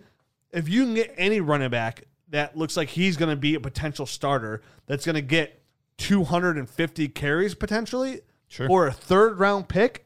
if 0.53 0.69
you 0.69 0.85
can 0.85 0.95
get 0.95 1.13
any 1.17 1.41
running 1.41 1.71
back 1.71 2.05
that 2.29 2.57
looks 2.57 2.77
like 2.77 2.89
he's 2.91 3.17
going 3.17 3.31
to 3.31 3.37
be 3.37 3.55
a 3.57 3.61
potential 3.61 4.07
starter, 4.07 4.63
that's 4.87 5.05
going 5.05 5.17
to 5.17 5.21
get 5.23 5.61
250 5.99 7.09
carries 7.09 7.55
potentially, 7.55 8.21
Sure. 8.49 8.69
or 8.71 8.87
a 8.87 8.93
third 8.93 9.39
round 9.41 9.69
pick, 9.69 10.06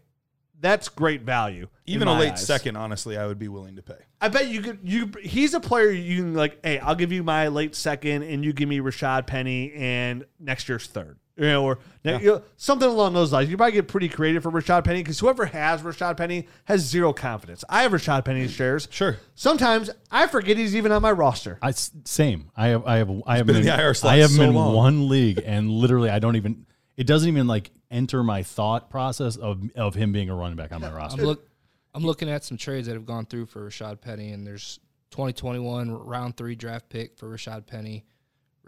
that's 0.61 0.89
great 0.89 1.23
value. 1.23 1.69
Even 1.87 2.07
a 2.09 2.19
late 2.19 2.33
eyes. 2.33 2.47
second, 2.47 2.77
honestly, 2.77 3.17
I 3.17 3.27
would 3.27 3.39
be 3.39 3.49
willing 3.49 3.77
to 3.77 3.83
pay. 3.83 3.95
I 4.21 4.29
bet 4.29 4.49
you 4.49 4.61
could. 4.63 4.79
You 4.83 5.11
he's 5.23 5.55
a 5.55 5.61
player 5.61 5.91
you 5.91 6.17
can 6.23 6.35
like. 6.35 6.65
Hey, 6.65 6.79
I'll 6.79 6.95
give 6.95 7.11
you 7.13 7.23
my 7.23 7.49
late 7.49 7.75
second, 7.75 8.23
and 8.23 8.45
you 8.45 8.53
give 8.53 8.69
me 8.69 8.79
Rashad 8.79 9.27
Penny 9.27 9.73
and 9.75 10.25
next 10.39 10.69
year's 10.69 10.87
third. 10.87 11.19
You 11.37 11.47
know, 11.47 11.65
or 11.65 11.79
you 12.05 12.19
know, 12.19 12.43
something 12.59 12.87
along 12.87 13.15
those 13.15 13.33
lines. 13.33 13.49
You 13.49 13.57
probably 13.57 13.73
get 13.73 13.89
pretty 13.89 14.11
creative 14.11 14.43
for 14.43 14.51
Rashad 14.51 14.85
Penny 14.85 15.03
because 15.03 15.19
whoever 15.19 15.47
has 15.47 15.81
Rashad 15.81 16.19
Penny 16.19 16.47
has 16.67 16.83
zero 16.83 17.15
confidence. 17.15 17.65
I 17.67 17.83
have 17.83 17.93
Rashad 17.93 18.27
Penny's 18.27 18.51
shares. 18.53 18.89
Sure. 18.91 19.17
Sometimes 19.35 19.89
I 20.11 20.27
forget 20.27 20.59
he's 20.59 20.77
even 20.77 20.93
on 20.93 21.01
my 21.01 21.13
roster. 21.13 21.59
I 21.63 21.71
s- 21.71 21.93
same. 22.05 22.51
I 22.55 22.69
have 22.69 22.85
I 22.87 22.99
have 22.99 23.11
I 23.27 23.37
have 23.39 23.47
been 23.47 23.57
him 23.57 23.63
in 23.63 23.69
in, 23.69 23.77
the 23.79 23.83
IR 23.83 23.95
I 24.05 24.17
have 24.19 24.31
him 24.31 24.37
so 24.37 24.43
in 24.43 24.55
long. 24.55 24.75
one 24.75 25.09
league, 25.09 25.41
and 25.43 25.71
literally 25.71 26.11
I 26.11 26.19
don't 26.19 26.37
even. 26.37 26.67
It 26.99 27.07
doesn't 27.07 27.29
even 27.29 27.47
like 27.47 27.71
enter 27.91 28.23
my 28.23 28.43
thought 28.43 28.91
process 28.91 29.37
of 29.37 29.63
of 29.77 29.95
him 29.95 30.13
being 30.13 30.31
a 30.31 30.35
running 30.35 30.57
back 30.57 30.73
on 30.73 30.81
my 30.81 30.91
roster. 30.93 31.21
I'm 31.23 31.27
look 31.27 31.49
I'm 31.95 32.05
looking 32.05 32.31
at 32.31 32.45
some 32.45 32.57
trades 32.57 32.87
that 32.87 32.95
have 32.95 33.07
gone 33.07 33.27
through 33.27 33.47
for 33.47 33.69
Rashad 33.69 34.01
Penny, 34.01 34.31
and 34.33 34.47
there's 34.47 34.79
2021 35.11 35.91
round 35.91 36.37
three 36.37 36.55
draft 36.55 36.89
pick 36.89 37.17
for 37.19 37.29
Rashad 37.29 37.67
Penny, 37.67 38.05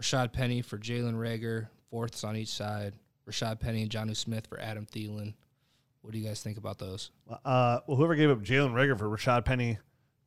Rashad 0.01 0.33
Penny 0.33 0.61
for 0.61 0.77
Jalen 0.77 1.13
Reagor, 1.15 1.67
fourths 1.89 2.23
on 2.23 2.35
each 2.35 2.49
side, 2.49 2.95
Rashad 3.29 3.59
Penny 3.61 3.81
and 3.81 3.89
Jonnu 3.91 4.15
Smith 4.15 4.47
for 4.47 4.59
Adam 4.59 4.85
Thielen. 4.85 5.33
What 6.01 6.11
do 6.11 6.19
you 6.19 6.27
guys 6.27 6.41
think 6.43 6.57
about 6.57 6.79
those? 6.79 7.11
Uh, 7.45 7.79
well, 7.87 7.95
whoever 7.95 8.13
gave 8.15 8.29
up 8.29 8.41
Jalen 8.41 8.73
Reagor 8.73 8.99
for 8.99 9.07
Rashad 9.07 9.45
Penny, 9.45 9.77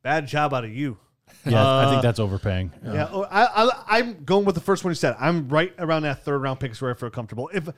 bad 0.01 0.25
job 0.27 0.53
out 0.55 0.63
of 0.63 0.73
you. 0.73 0.97
yeah, 1.45 1.63
I 1.63 1.83
Uh, 1.83 1.89
think 1.91 2.01
that's 2.01 2.19
overpaying. 2.19 2.71
Yeah, 2.83 3.09
oh, 3.11 3.27
I, 3.29 3.45
I, 3.63 3.99
I'm 3.99 4.23
going 4.23 4.43
with 4.45 4.55
the 4.55 4.61
first 4.61 4.83
one 4.83 4.89
you 4.89 4.95
said. 4.95 5.15
I'm 5.19 5.49
right 5.49 5.71
around 5.77 6.01
that 6.03 6.23
third 6.23 6.39
round 6.41 6.59
pick 6.59 6.71
is 6.71 6.81
where 6.81 6.89
I 6.89 6.95
feel 6.95 7.11
comfortable. 7.11 7.51
If 7.53 7.69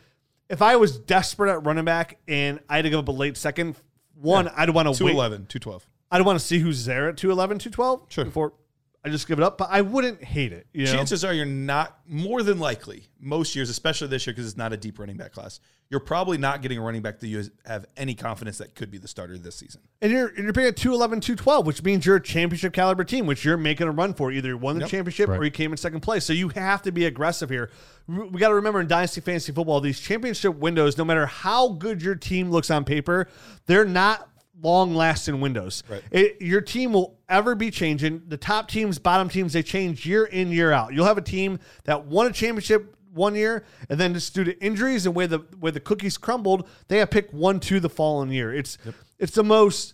if 0.50 0.62
I 0.62 0.76
was 0.76 0.98
desperate 1.00 1.52
at 1.52 1.66
running 1.66 1.86
back 1.86 2.18
and 2.28 2.60
I 2.70 2.78
had 2.78 2.82
to 2.84 2.90
give 2.90 3.00
up 3.00 3.08
a 3.08 3.12
late 3.12 3.38
second, 3.38 3.76
one, 4.16 4.48
I'd 4.50 4.70
want 4.72 4.86
to 4.88 4.92
wait. 4.92 5.12
211, 5.14 5.46
212. 5.48 5.88
I'd 6.12 6.22
want 6.26 6.40
to 6.40 6.46
see 6.46 6.60
who's 6.60 6.86
there 6.86 7.10
at 7.10 7.18
211, 7.18 7.60
212 7.60 8.06
Sure. 8.10 8.26
before 8.26 8.54
I 9.04 9.10
just 9.10 9.28
give 9.28 9.40
it 9.40 9.44
up. 9.44 9.58
But 9.58 9.70
I 9.72 9.82
wouldn't 9.82 10.22
hate 10.24 10.52
it. 10.52 10.68
You 10.74 10.86
know? 10.86 10.92
Chances 10.92 11.24
are 11.24 11.34
you're 11.34 11.46
not 11.46 12.00
more 12.08 12.44
than 12.44 12.60
likely 12.60 13.08
most 13.20 13.56
years, 13.56 13.70
especially 13.70 14.08
this 14.10 14.28
year 14.28 14.34
because 14.34 14.46
it's 14.48 14.58
not 14.58 14.74
a 14.74 14.78
deep 14.78 15.00
running 15.00 15.16
back 15.18 15.32
class. 15.32 15.60
You're 15.90 16.02
probably 16.02 16.38
not 16.38 16.62
getting 16.62 16.78
a 16.78 16.82
running 16.82 17.02
back 17.02 17.20
that 17.20 17.28
you 17.28 17.46
have 17.66 17.86
any 17.98 18.14
confidence 18.14 18.60
that 18.60 18.76
could 18.76 18.92
be 18.92 18.98
the 19.00 19.08
starter 19.08 19.38
this 19.40 19.56
season. 19.56 19.82
And 20.02 20.12
you're 20.12 20.28
and 20.28 20.40
you're 20.44 20.54
paying 20.54 20.68
at 20.68 20.78
211, 20.78 21.22
212, 21.22 21.66
which 21.66 21.82
means 21.82 22.06
you're 22.06 22.18
a 22.18 22.22
championship 22.22 22.74
caliber 22.74 23.04
team, 23.04 23.26
which 23.26 23.44
you're 23.44 23.58
making 23.58 23.88
a 23.88 23.92
run 23.92 24.14
for. 24.14 24.32
Either 24.32 24.50
you 24.50 24.58
won 24.58 24.76
the 24.76 24.82
Yep. 24.82 24.90
championship 24.90 25.30
Right. 25.30 25.40
or 25.40 25.46
you 25.46 25.52
came 25.52 25.72
in 25.72 25.78
second 25.78 26.02
place. 26.02 26.26
So 26.26 26.34
you 26.34 26.50
have 26.50 26.82
to 26.84 26.92
be 26.92 27.06
aggressive 27.06 27.50
here. 27.50 27.72
We 28.08 28.40
got 28.40 28.50
to 28.50 28.56
remember 28.56 28.82
in 28.82 28.88
Dynasty 28.88 29.22
Fantasy 29.22 29.52
Football, 29.52 29.82
these 29.82 30.00
championship 30.00 30.56
windows, 30.56 30.98
no 30.98 31.06
matter 31.06 31.26
how 31.26 31.70
good 31.70 32.02
your 32.04 32.16
team 32.16 32.52
looks 32.52 32.70
on 32.70 32.84
paper, 32.84 33.28
they're 33.66 33.86
not 33.86 34.28
long 34.62 34.96
lasting 34.96 35.40
windows. 35.42 35.84
Right. 35.90 36.02
It, 36.12 36.42
your 36.42 36.62
team 36.62 36.94
will 36.94 37.20
ever 37.28 37.56
be 37.56 37.72
changing. 37.72 38.24
The 38.28 38.38
top 38.38 38.70
teams, 38.70 39.00
bottom 39.00 39.30
teams, 39.30 39.54
they 39.54 39.64
change 39.64 40.06
year 40.06 40.26
in, 40.26 40.52
year 40.52 40.72
out. 40.72 40.94
You'll 40.94 41.06
have 41.06 41.18
a 41.18 41.22
team 41.22 41.60
that 41.86 42.06
won 42.06 42.28
a 42.28 42.32
championship 42.32 42.96
one 43.14 43.36
year, 43.36 43.66
and 43.90 44.00
then 44.00 44.14
just 44.14 44.34
due 44.36 44.44
to 44.44 44.58
injuries 44.64 45.06
and 45.06 45.16
where 45.16 45.28
the 45.28 45.40
where 45.60 45.72
the 45.72 45.80
cookies 45.80 46.18
crumbled, 46.18 46.68
they 46.88 46.98
have 47.00 47.10
picked 47.10 47.34
one, 47.34 47.60
two 47.60 47.80
the 47.80 47.90
following 47.90 48.32
year. 48.32 48.54
It's 48.54 48.78
it's 49.18 49.34
the 49.34 49.44
most 49.44 49.94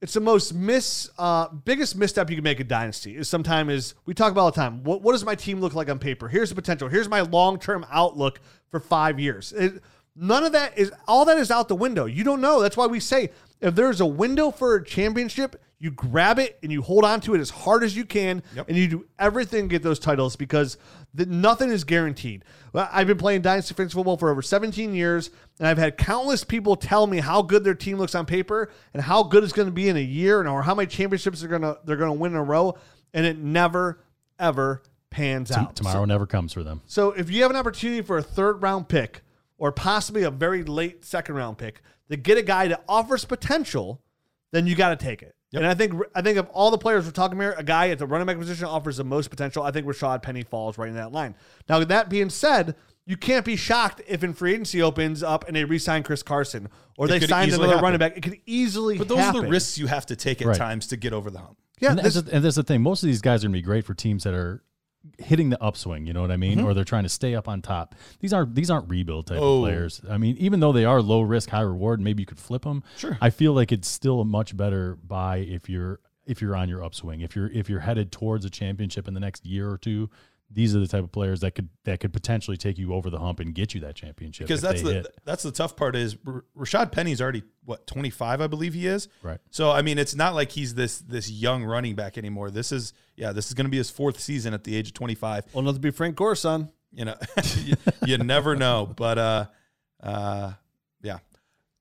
it's 0.00 0.12
the 0.12 0.20
most 0.20 0.52
miss 0.52 1.08
uh, 1.18 1.48
biggest 1.48 1.96
misstep 1.96 2.28
you 2.28 2.36
can 2.36 2.42
make 2.44 2.60
a 2.60 2.64
dynasty 2.64 3.16
is 3.16 3.26
sometimes 3.26 3.72
is 3.72 3.94
we 4.04 4.12
talk 4.12 4.30
about 4.30 4.42
all 4.42 4.50
the 4.50 4.56
time 4.56 4.84
what, 4.84 5.00
what 5.00 5.12
does 5.12 5.24
my 5.24 5.34
team 5.34 5.60
look 5.60 5.72
like 5.74 5.88
on 5.88 5.98
paper 5.98 6.28
here's 6.28 6.50
the 6.50 6.54
potential 6.54 6.88
here's 6.88 7.08
my 7.08 7.22
long-term 7.22 7.86
outlook 7.90 8.38
for 8.70 8.80
five 8.80 9.18
years 9.18 9.54
It- 9.56 9.82
none 10.14 10.44
of 10.44 10.52
that 10.52 10.76
is 10.76 10.92
all 11.08 11.24
that 11.24 11.38
is 11.38 11.50
out 11.50 11.68
the 11.68 11.74
window 11.74 12.04
you 12.04 12.22
don't 12.22 12.42
know 12.42 12.60
that's 12.60 12.76
why 12.76 12.86
we 12.86 13.00
say 13.00 13.30
if 13.64 13.74
there's 13.74 14.00
a 14.00 14.06
window 14.06 14.50
for 14.50 14.76
a 14.76 14.84
championship 14.84 15.60
you 15.78 15.90
grab 15.90 16.38
it 16.38 16.58
and 16.62 16.72
you 16.72 16.80
hold 16.80 17.04
on 17.04 17.20
to 17.20 17.34
it 17.34 17.40
as 17.40 17.50
hard 17.50 17.84
as 17.84 17.94
you 17.94 18.04
can 18.06 18.42
and 18.56 18.76
you 18.76 18.88
do 18.88 19.06
everything 19.18 19.64
to 19.64 19.68
get 19.68 19.82
those 19.82 19.98
titles 19.98 20.34
because 20.34 20.78
the, 21.12 21.26
nothing 21.26 21.68
is 21.68 21.84
guaranteed. 21.84 22.42
I've 22.72 23.06
been 23.06 23.18
playing 23.18 23.42
dynasty 23.42 23.74
fantasy 23.74 23.94
football 23.94 24.16
for 24.16 24.30
over 24.30 24.40
17 24.40 24.94
years 24.94 25.30
and 25.58 25.68
i've 25.68 25.78
had 25.78 25.98
countless 25.98 26.42
people 26.42 26.76
tell 26.76 27.06
me 27.06 27.18
how 27.18 27.42
good 27.42 27.64
their 27.64 27.74
team 27.74 27.98
looks 27.98 28.14
on 28.14 28.24
paper 28.24 28.70
and 28.94 29.02
how 29.02 29.24
good 29.24 29.44
it's 29.44 29.52
going 29.52 29.68
to 29.68 29.72
be 29.72 29.88
in 29.88 29.96
a 29.96 30.00
year 30.00 30.40
and 30.40 30.48
or 30.48 30.62
how 30.62 30.74
many 30.74 30.86
championships 30.86 31.40
they're 31.40 31.50
going 31.50 31.62
to 31.62 31.78
they're 31.84 31.96
going 31.96 32.08
to 32.08 32.18
win 32.18 32.32
in 32.32 32.38
a 32.38 32.42
row 32.42 32.74
and 33.12 33.26
it 33.26 33.38
never 33.38 34.00
ever 34.38 34.82
pans 35.10 35.52
out. 35.52 35.76
Tomorrow 35.76 36.06
never 36.06 36.26
comes 36.26 36.52
for 36.52 36.62
them. 36.62 36.80
so 36.86 37.12
if 37.12 37.30
you 37.30 37.42
have 37.42 37.50
an 37.50 37.56
opportunity 37.56 38.00
for 38.00 38.16
a 38.16 38.22
third 38.22 38.62
round 38.62 38.88
pick 38.88 39.22
or 39.58 39.70
possibly 39.70 40.22
a 40.22 40.30
very 40.30 40.64
late 40.64 41.04
second 41.04 41.34
round 41.34 41.58
pick 41.58 41.82
to 42.10 42.16
get 42.16 42.38
a 42.38 42.42
guy 42.42 42.68
that 42.68 42.84
offers 42.88 43.24
potential, 43.24 44.02
then 44.52 44.66
you 44.66 44.74
got 44.74 44.90
to 44.98 45.04
take 45.04 45.22
it. 45.22 45.34
And 45.52 45.64
I 45.64 45.72
think 45.74 45.94
I 46.16 46.20
think 46.20 46.36
of 46.36 46.48
all 46.48 46.72
the 46.72 46.78
players 46.78 47.04
we're 47.04 47.12
talking 47.12 47.38
here, 47.38 47.54
a 47.56 47.62
guy 47.62 47.90
at 47.90 47.98
the 48.00 48.06
running 48.06 48.26
back 48.26 48.38
position 48.38 48.64
offers 48.66 48.96
the 48.96 49.04
most 49.04 49.30
potential. 49.30 49.62
I 49.62 49.70
think 49.70 49.86
Rashad 49.86 50.20
Penny 50.20 50.42
falls 50.42 50.76
right 50.78 50.88
in 50.88 50.96
that 50.96 51.12
line. 51.12 51.36
Now, 51.68 51.78
that 51.84 52.08
being 52.08 52.28
said, 52.28 52.74
you 53.06 53.16
can't 53.16 53.44
be 53.44 53.54
shocked 53.54 54.02
if 54.08 54.24
in 54.24 54.32
free 54.34 54.54
agency 54.54 54.82
opens 54.82 55.22
up 55.22 55.46
and 55.46 55.54
they 55.54 55.62
re-sign 55.62 56.02
Chris 56.02 56.24
Carson 56.24 56.68
or 56.98 57.06
they 57.06 57.20
sign 57.20 57.50
another 57.50 57.68
happen. 57.68 57.84
running 57.84 57.98
back. 58.00 58.16
It 58.16 58.22
could 58.22 58.40
easily 58.46 58.98
But 58.98 59.06
those 59.06 59.18
happen. 59.18 59.42
are 59.42 59.44
the 59.44 59.48
risks 59.48 59.78
you 59.78 59.86
have 59.86 60.06
to 60.06 60.16
take 60.16 60.40
at 60.42 60.48
Right. 60.48 60.56
times 60.56 60.88
to 60.88 60.96
get 60.96 61.12
over 61.12 61.30
the 61.30 61.38
hump. 61.38 61.56
Yeah, 61.80 61.90
and, 61.90 62.00
this, 62.00 62.14
the, 62.14 62.34
and 62.34 62.44
that's 62.44 62.56
the 62.56 62.62
thing. 62.64 62.82
Most 62.82 63.04
of 63.04 63.06
these 63.06 63.20
guys 63.20 63.44
are 63.44 63.46
going 63.46 63.52
to 63.52 63.58
be 63.58 63.62
great 63.62 63.84
for 63.84 63.94
teams 63.94 64.24
that 64.24 64.34
are 64.34 64.64
hitting 65.18 65.50
the 65.50 65.62
upswing. 65.62 66.06
You 66.06 66.12
know 66.12 66.20
what 66.22 66.30
I 66.30 66.36
mean? 66.36 66.58
Mm-hmm. 66.58 66.66
Or 66.66 66.74
they're 66.74 66.84
trying 66.84 67.02
to 67.04 67.08
stay 67.08 67.34
up 67.34 67.48
on 67.48 67.62
top. 67.62 67.94
These 68.20 68.32
aren't 68.32 68.54
these 68.54 68.70
aren't 68.70 68.88
rebuild 68.88 69.26
type 69.26 69.38
Oh. 69.40 69.56
of 69.56 69.62
players. 69.62 70.00
I 70.08 70.18
mean, 70.18 70.36
even 70.38 70.60
though 70.60 70.72
they 70.72 70.84
are 70.84 71.00
low 71.02 71.20
risk, 71.20 71.50
high 71.50 71.60
reward, 71.60 72.00
maybe 72.00 72.22
you 72.22 72.26
could 72.26 72.38
flip 72.38 72.62
them. 72.62 72.82
Sure. 72.96 73.18
I 73.20 73.30
feel 73.30 73.52
like 73.52 73.72
it's 73.72 73.88
still 73.88 74.20
a 74.20 74.24
much 74.24 74.56
better 74.56 74.96
buy 74.96 75.38
if 75.38 75.68
you're 75.68 76.00
if 76.26 76.40
you're 76.40 76.56
on 76.56 76.68
your 76.68 76.82
upswing. 76.82 77.20
If 77.20 77.36
you're 77.36 77.48
if 77.50 77.68
you're 77.68 77.80
headed 77.80 78.10
towards 78.12 78.44
a 78.44 78.50
championship 78.50 79.06
in 79.08 79.14
the 79.14 79.20
next 79.20 79.44
year 79.46 79.70
or 79.70 79.78
two. 79.78 80.10
These 80.54 80.74
are 80.76 80.78
the 80.78 80.86
type 80.86 81.02
of 81.04 81.10
players 81.12 81.40
that 81.40 81.54
could 81.54 81.68
that 81.84 82.00
could 82.00 82.12
potentially 82.12 82.56
take 82.56 82.78
you 82.78 82.94
over 82.94 83.10
the 83.10 83.18
hump 83.18 83.40
and 83.40 83.54
get 83.54 83.74
you 83.74 83.80
that 83.80 83.94
championship. 83.96 84.46
because 84.46 84.62
that's 84.62 84.82
the 84.82 84.92
hit. 84.94 85.06
that's 85.24 85.42
the 85.42 85.50
tough 85.50 85.76
part 85.76 85.96
is 85.96 86.16
R- 86.26 86.44
Rashad 86.56 86.92
Penny's 86.92 87.20
already 87.20 87.42
what 87.64 87.86
25 87.86 88.40
I 88.40 88.46
believe 88.46 88.72
he 88.74 88.86
is. 88.86 89.08
Right. 89.22 89.38
So 89.50 89.70
I 89.70 89.82
mean 89.82 89.98
it's 89.98 90.14
not 90.14 90.34
like 90.34 90.52
he's 90.52 90.74
this 90.74 90.98
this 91.00 91.30
young 91.30 91.64
running 91.64 91.94
back 91.96 92.16
anymore. 92.16 92.50
This 92.50 92.70
is 92.72 92.92
yeah, 93.16 93.32
this 93.32 93.48
is 93.48 93.54
going 93.54 93.66
to 93.66 93.70
be 93.70 93.76
his 93.78 93.90
fourth 93.90 94.20
season 94.20 94.54
at 94.54 94.64
the 94.64 94.76
age 94.76 94.88
of 94.88 94.94
25. 94.94 95.46
well, 95.52 95.62
not 95.62 95.74
to 95.74 95.80
be 95.80 95.90
Frank 95.90 96.16
Gore, 96.16 96.34
son. 96.36 96.70
You 96.92 97.06
know, 97.06 97.16
you, 97.64 97.74
you 98.06 98.18
never 98.18 98.54
know, 98.54 98.86
but 98.86 99.18
uh 99.18 99.46
uh 100.00 100.52
yeah. 100.52 100.52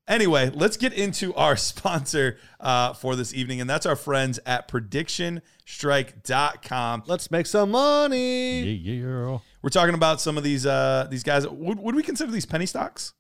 Anyway, 0.08 0.50
let's 0.54 0.78
get 0.78 0.94
into 0.94 1.34
our 1.36 1.56
sponsor 1.72 2.38
uh, 2.60 2.94
for 2.94 3.16
this 3.16 3.34
evening, 3.34 3.62
and 3.62 3.70
that's 3.70 3.86
our 3.86 3.96
friends 3.96 4.40
at 4.46 4.68
PredictionStrike.com. 4.68 7.04
Let's 7.06 7.32
make 7.32 7.46
some 7.46 7.72
money. 7.72 8.62
Yeah, 8.64 8.94
yeah. 8.94 9.38
We're 9.62 9.70
talking 9.70 9.96
about 9.96 10.20
some 10.22 10.38
of 10.38 10.44
these 10.44 10.66
uh, 10.66 11.08
these 11.10 11.24
guys. 11.24 11.48
Would, 11.48 11.80
would 11.80 11.96
we 11.96 12.04
consider 12.04 12.32
these 12.32 12.46
penny 12.46 12.66
stocks? 12.66 13.14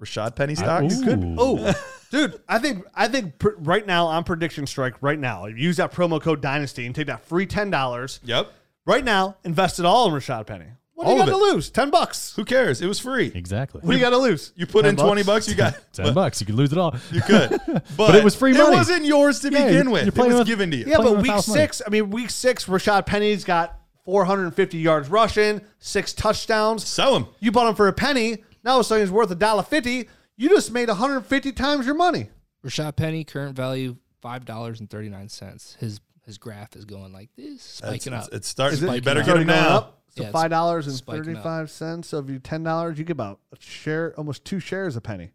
Rashad 0.00 0.36
penny 0.36 0.54
stocks? 0.54 0.94
Ooh. 1.00 1.34
Oh, 1.38 1.72
dude, 2.10 2.40
I 2.48 2.58
think 2.58 2.84
I 2.94 3.08
think 3.08 3.38
pr- 3.38 3.56
right 3.58 3.86
now 3.86 4.06
on 4.06 4.24
prediction 4.24 4.66
strike 4.66 4.94
right 5.02 5.18
now, 5.18 5.46
use 5.46 5.76
that 5.78 5.92
promo 5.92 6.20
code 6.20 6.40
Dynasty 6.42 6.84
and 6.86 6.94
take 6.94 7.06
that 7.08 7.24
free 7.24 7.46
ten 7.46 7.70
dollars 7.70 8.20
Yep. 8.24 8.50
right 8.86 9.04
now. 9.04 9.36
Invest 9.44 9.78
it 9.78 9.84
all 9.86 10.06
in 10.08 10.12
Rashad 10.14 10.46
Penny. 10.46 10.66
What 10.96 11.04
do 11.04 11.10
you 11.12 11.20
of 11.20 11.26
got 11.26 11.28
it. 11.28 11.38
to 11.38 11.52
lose? 11.54 11.70
Ten 11.70 11.90
bucks. 11.90 12.32
Who 12.36 12.44
cares? 12.44 12.80
It 12.80 12.86
was 12.86 12.98
free. 12.98 13.30
Exactly. 13.34 13.82
What 13.82 13.92
do 13.92 13.96
you 13.98 14.02
got 14.02 14.10
to 14.10 14.16
lose? 14.18 14.52
You 14.56 14.66
put 14.66 14.82
10 14.82 14.90
in 14.90 14.96
20 14.96 15.22
bucks, 15.24 15.46
you 15.48 15.54
got 15.54 15.76
Ten 15.92 16.14
bucks, 16.14 16.40
you 16.40 16.46
could 16.46 16.54
lose 16.54 16.72
it 16.72 16.78
all. 16.78 16.96
You 17.12 17.20
could. 17.20 17.60
But, 17.96 18.14
it 18.14 18.24
was 18.24 18.34
free 18.34 18.52
money. 18.54 18.64
It 18.74 18.78
wasn't 18.78 19.04
yours 19.04 19.40
to 19.40 19.50
Yeah, 19.50 19.66
begin 19.66 19.72
you're- 19.74 19.92
with. 19.92 20.02
you're 20.04 20.08
It 20.08 20.14
playing 20.14 20.32
was 20.32 20.38
with- 20.40 20.48
given 20.48 20.70
to 20.70 20.76
you. 20.78 20.84
Yeah, 20.86 20.96
Playing 20.96 21.04
but 21.04 21.12
with 21.18 21.22
week 21.22 21.30
house 21.32 21.48
money. 21.48 21.60
six. 21.60 21.82
I 21.86 21.90
mean, 21.90 22.10
week 22.10 22.30
six, 22.30 22.64
Rashad 22.64 23.04
Penny's 23.06 23.44
got 23.44 23.78
450 24.06 24.78
yards 24.78 25.08
rushing, 25.10 25.60
six 25.78 26.12
touchdowns. 26.14 26.86
Sell 26.86 27.12
them. 27.14 27.26
You 27.40 27.52
bought 27.52 27.68
him 27.68 27.74
for 27.74 27.88
a 27.88 27.92
penny. 27.92 28.38
Now 28.64 28.72
all 28.72 28.76
of 28.78 28.80
a 28.80 28.84
sudden 28.84 29.02
he's 29.04 29.10
worth 29.12 29.30
a 29.30 29.34
dollar 29.34 29.62
fifty. 29.62 30.08
You 30.36 30.48
just 30.48 30.70
made 30.72 30.88
150 30.88 31.52
times 31.52 31.86
your 31.86 31.94
money. 31.94 32.30
Rashad 32.64 32.96
Penny, 32.96 33.22
current 33.24 33.54
value 33.56 33.96
five 34.22 34.44
dollars 34.44 34.80
and 34.80 34.88
thirty 34.90 35.08
nine 35.08 35.28
cents. 35.28 35.76
His 35.78 36.00
his 36.24 36.38
graph 36.38 36.74
is 36.74 36.84
going 36.84 37.12
like 37.12 37.30
this, 37.36 37.62
spiking 37.62 38.12
It's, 38.12 38.26
up. 38.26 38.32
it's 38.34 38.48
starting. 38.48 38.78
Is 38.78 38.82
it- 38.82 38.94
You 38.94 39.00
better 39.02 39.20
get 39.20 39.28
already 39.30 39.44
them 39.44 39.54
going 39.56 39.68
now. 39.70 39.76
up. 39.76 39.95
So 40.16 40.22
Yeah, 40.24 40.30
five 40.30 40.50
dollars 40.50 40.86
and 40.86 40.96
thirty 40.98 40.98
five 40.98 40.98
cents. 40.98 40.98
spiking 40.98 41.24
thirty 41.24 41.36
up. 41.38 41.42
five 41.44 41.70
cents 41.70 42.12
of 42.12 42.30
you 42.30 42.38
ten 42.38 42.62
dollars, 42.62 42.98
you 42.98 43.04
get 43.04 43.12
about 43.12 43.40
a 43.52 43.56
share, 43.60 44.14
almost 44.16 44.44
two 44.44 44.60
shares 44.60 44.96
a 44.96 45.00
penny. 45.00 45.32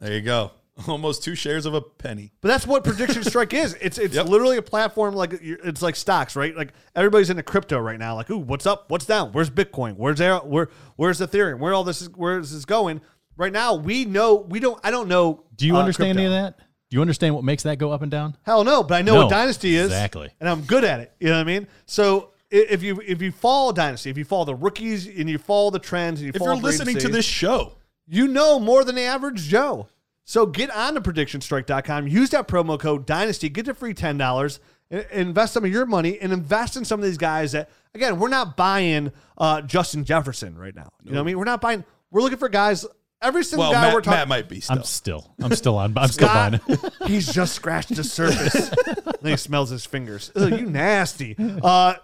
There 0.00 0.12
you 0.12 0.20
go. 0.22 0.52
Almost 0.86 1.24
two 1.24 1.34
shares 1.34 1.66
of 1.66 1.74
a 1.74 1.80
penny. 1.80 2.30
But 2.40 2.46
that's 2.48 2.64
what 2.64 2.84
prediction 2.84 3.24
strike 3.24 3.52
is. 3.52 3.74
It's 3.80 3.98
it's 3.98 4.14
Yep. 4.14 4.28
literally 4.28 4.58
a 4.58 4.62
platform 4.62 5.16
like 5.16 5.32
it's 5.42 5.82
like 5.82 5.96
stocks, 5.96 6.36
right? 6.36 6.56
Like 6.56 6.72
everybody's 6.94 7.30
into 7.30 7.42
crypto 7.42 7.80
right 7.80 7.98
now. 7.98 8.14
Like, 8.14 8.30
ooh, 8.30 8.38
what's 8.38 8.64
up? 8.64 8.88
What's 8.88 9.04
down? 9.04 9.32
Where's 9.32 9.50
Bitcoin? 9.50 9.96
Where's 9.96 10.18
there? 10.18 10.36
Where 10.38 10.68
where's 10.94 11.18
Ethereum? 11.18 11.58
Where 11.58 11.74
all 11.74 11.82
this 11.82 12.00
is? 12.02 12.10
Where 12.10 12.38
is 12.38 12.52
this 12.52 12.64
going? 12.64 13.00
Right 13.36 13.52
now, 13.52 13.74
we 13.74 14.04
know 14.04 14.36
we 14.36 14.60
don't. 14.60 14.78
I 14.84 14.92
don't 14.92 15.08
know. 15.08 15.42
Do 15.56 15.66
you 15.66 15.74
uh, 15.76 15.80
understand 15.80 16.16
crypto. 16.16 16.32
any 16.32 16.36
of 16.44 16.44
that? 16.56 16.58
Do 16.90 16.96
you 16.96 17.00
understand 17.00 17.34
what 17.34 17.42
makes 17.42 17.64
that 17.64 17.78
go 17.78 17.90
up 17.90 18.02
and 18.02 18.10
down? 18.10 18.36
Hell 18.44 18.62
no, 18.62 18.84
but 18.84 18.94
I 18.94 19.02
know 19.02 19.14
No, 19.14 19.20
what 19.22 19.30
dynasty 19.30 19.74
is 19.74 19.86
exactly. 19.86 20.30
and 20.38 20.48
I'm 20.48 20.60
good 20.62 20.84
at 20.84 21.00
it. 21.00 21.12
You 21.18 21.26
know 21.30 21.34
what 21.34 21.40
I 21.40 21.44
mean? 21.44 21.66
So 21.86 22.20
i- 22.20 22.37
if 22.50 22.82
you 22.82 23.00
if 23.06 23.20
you 23.20 23.32
follow 23.32 23.72
dynasty, 23.72 24.10
if 24.10 24.18
you 24.18 24.24
follow 24.24 24.44
the 24.44 24.54
rookies 24.54 25.06
and 25.06 25.28
you 25.28 25.38
follow 25.38 25.70
the 25.70 25.78
trends, 25.78 26.20
and 26.20 26.26
you 26.26 26.32
If 26.34 26.38
follow 26.38 26.52
you're 26.52 26.60
free 26.60 26.70
listening 26.70 26.98
to 26.98 27.08
this 27.08 27.24
show, 27.24 27.74
you 28.06 28.26
know 28.28 28.58
more 28.58 28.84
than 28.84 28.94
the 28.94 29.02
average 29.02 29.42
Joe. 29.42 29.88
So 30.28 30.44
get 30.44 30.70
on 30.70 30.92
to 30.92 31.00
predictionstrike.com. 31.00 32.06
Use 32.06 32.28
that 32.30 32.48
promo 32.48 32.78
code 32.78 33.06
Dynasty. 33.06 33.48
Get 33.48 33.64
the 33.64 33.72
free 33.72 33.94
$10. 33.94 34.58
Invest 35.10 35.54
some 35.54 35.64
of 35.64 35.72
your 35.72 35.86
money 35.86 36.18
and 36.20 36.34
invest 36.34 36.76
in 36.76 36.84
some 36.84 37.00
of 37.00 37.06
these 37.06 37.16
guys 37.16 37.52
that, 37.52 37.70
again, 37.94 38.18
we're 38.18 38.28
not 38.28 38.54
buying 38.54 39.10
uh, 39.38 39.62
Justin 39.62 40.04
Jefferson 40.04 40.58
right 40.58 40.74
now. 40.74 40.90
You 41.02 41.12
know 41.12 41.16
what 41.16 41.22
I 41.22 41.26
mean? 41.28 41.38
We're 41.38 41.46
not 41.46 41.62
buying, 41.62 41.82
we're 42.10 42.20
looking 42.20 42.36
for 42.36 42.50
guys. 42.50 42.84
Every 43.22 43.42
single 43.42 43.70
well, 43.70 43.72
guy 43.72 43.82
Matt, 43.86 43.94
we're 43.94 44.00
talking 44.02 44.18
Matt 44.18 44.28
might 44.28 44.48
be 44.50 44.60
still. 44.60 44.76
I'm 44.76 44.84
still, 44.84 45.34
I'm 45.40 45.52
still 45.54 45.78
on. 45.78 45.96
I'm 45.96 46.08
still 46.08 46.28
God, 46.28 46.60
buying 46.66 46.78
he's 47.06 47.32
just 47.32 47.54
scratched 47.54 47.96
the 47.96 48.04
surface. 48.04 48.68
then 49.22 49.32
he 49.32 49.36
smells 49.38 49.70
his 49.70 49.86
fingers. 49.86 50.30
Ugh, 50.36 50.52
you 50.52 50.66
nasty. 50.66 51.36
Uh, 51.38 51.94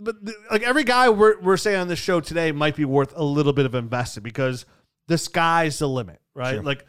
but 0.00 0.24
th- 0.24 0.36
like 0.50 0.62
every 0.62 0.84
guy 0.84 1.08
we're, 1.08 1.38
we're 1.40 1.56
saying 1.56 1.78
on 1.80 1.88
this 1.88 1.98
show 1.98 2.20
today 2.20 2.52
might 2.52 2.76
be 2.76 2.84
worth 2.84 3.12
a 3.16 3.22
little 3.24 3.52
bit 3.52 3.66
of 3.66 3.74
investing 3.74 4.22
because 4.22 4.64
the 5.08 5.18
sky's 5.18 5.78
the 5.78 5.88
limit, 5.88 6.20
right? 6.34 6.54
Sure. 6.54 6.62
Like 6.62 6.84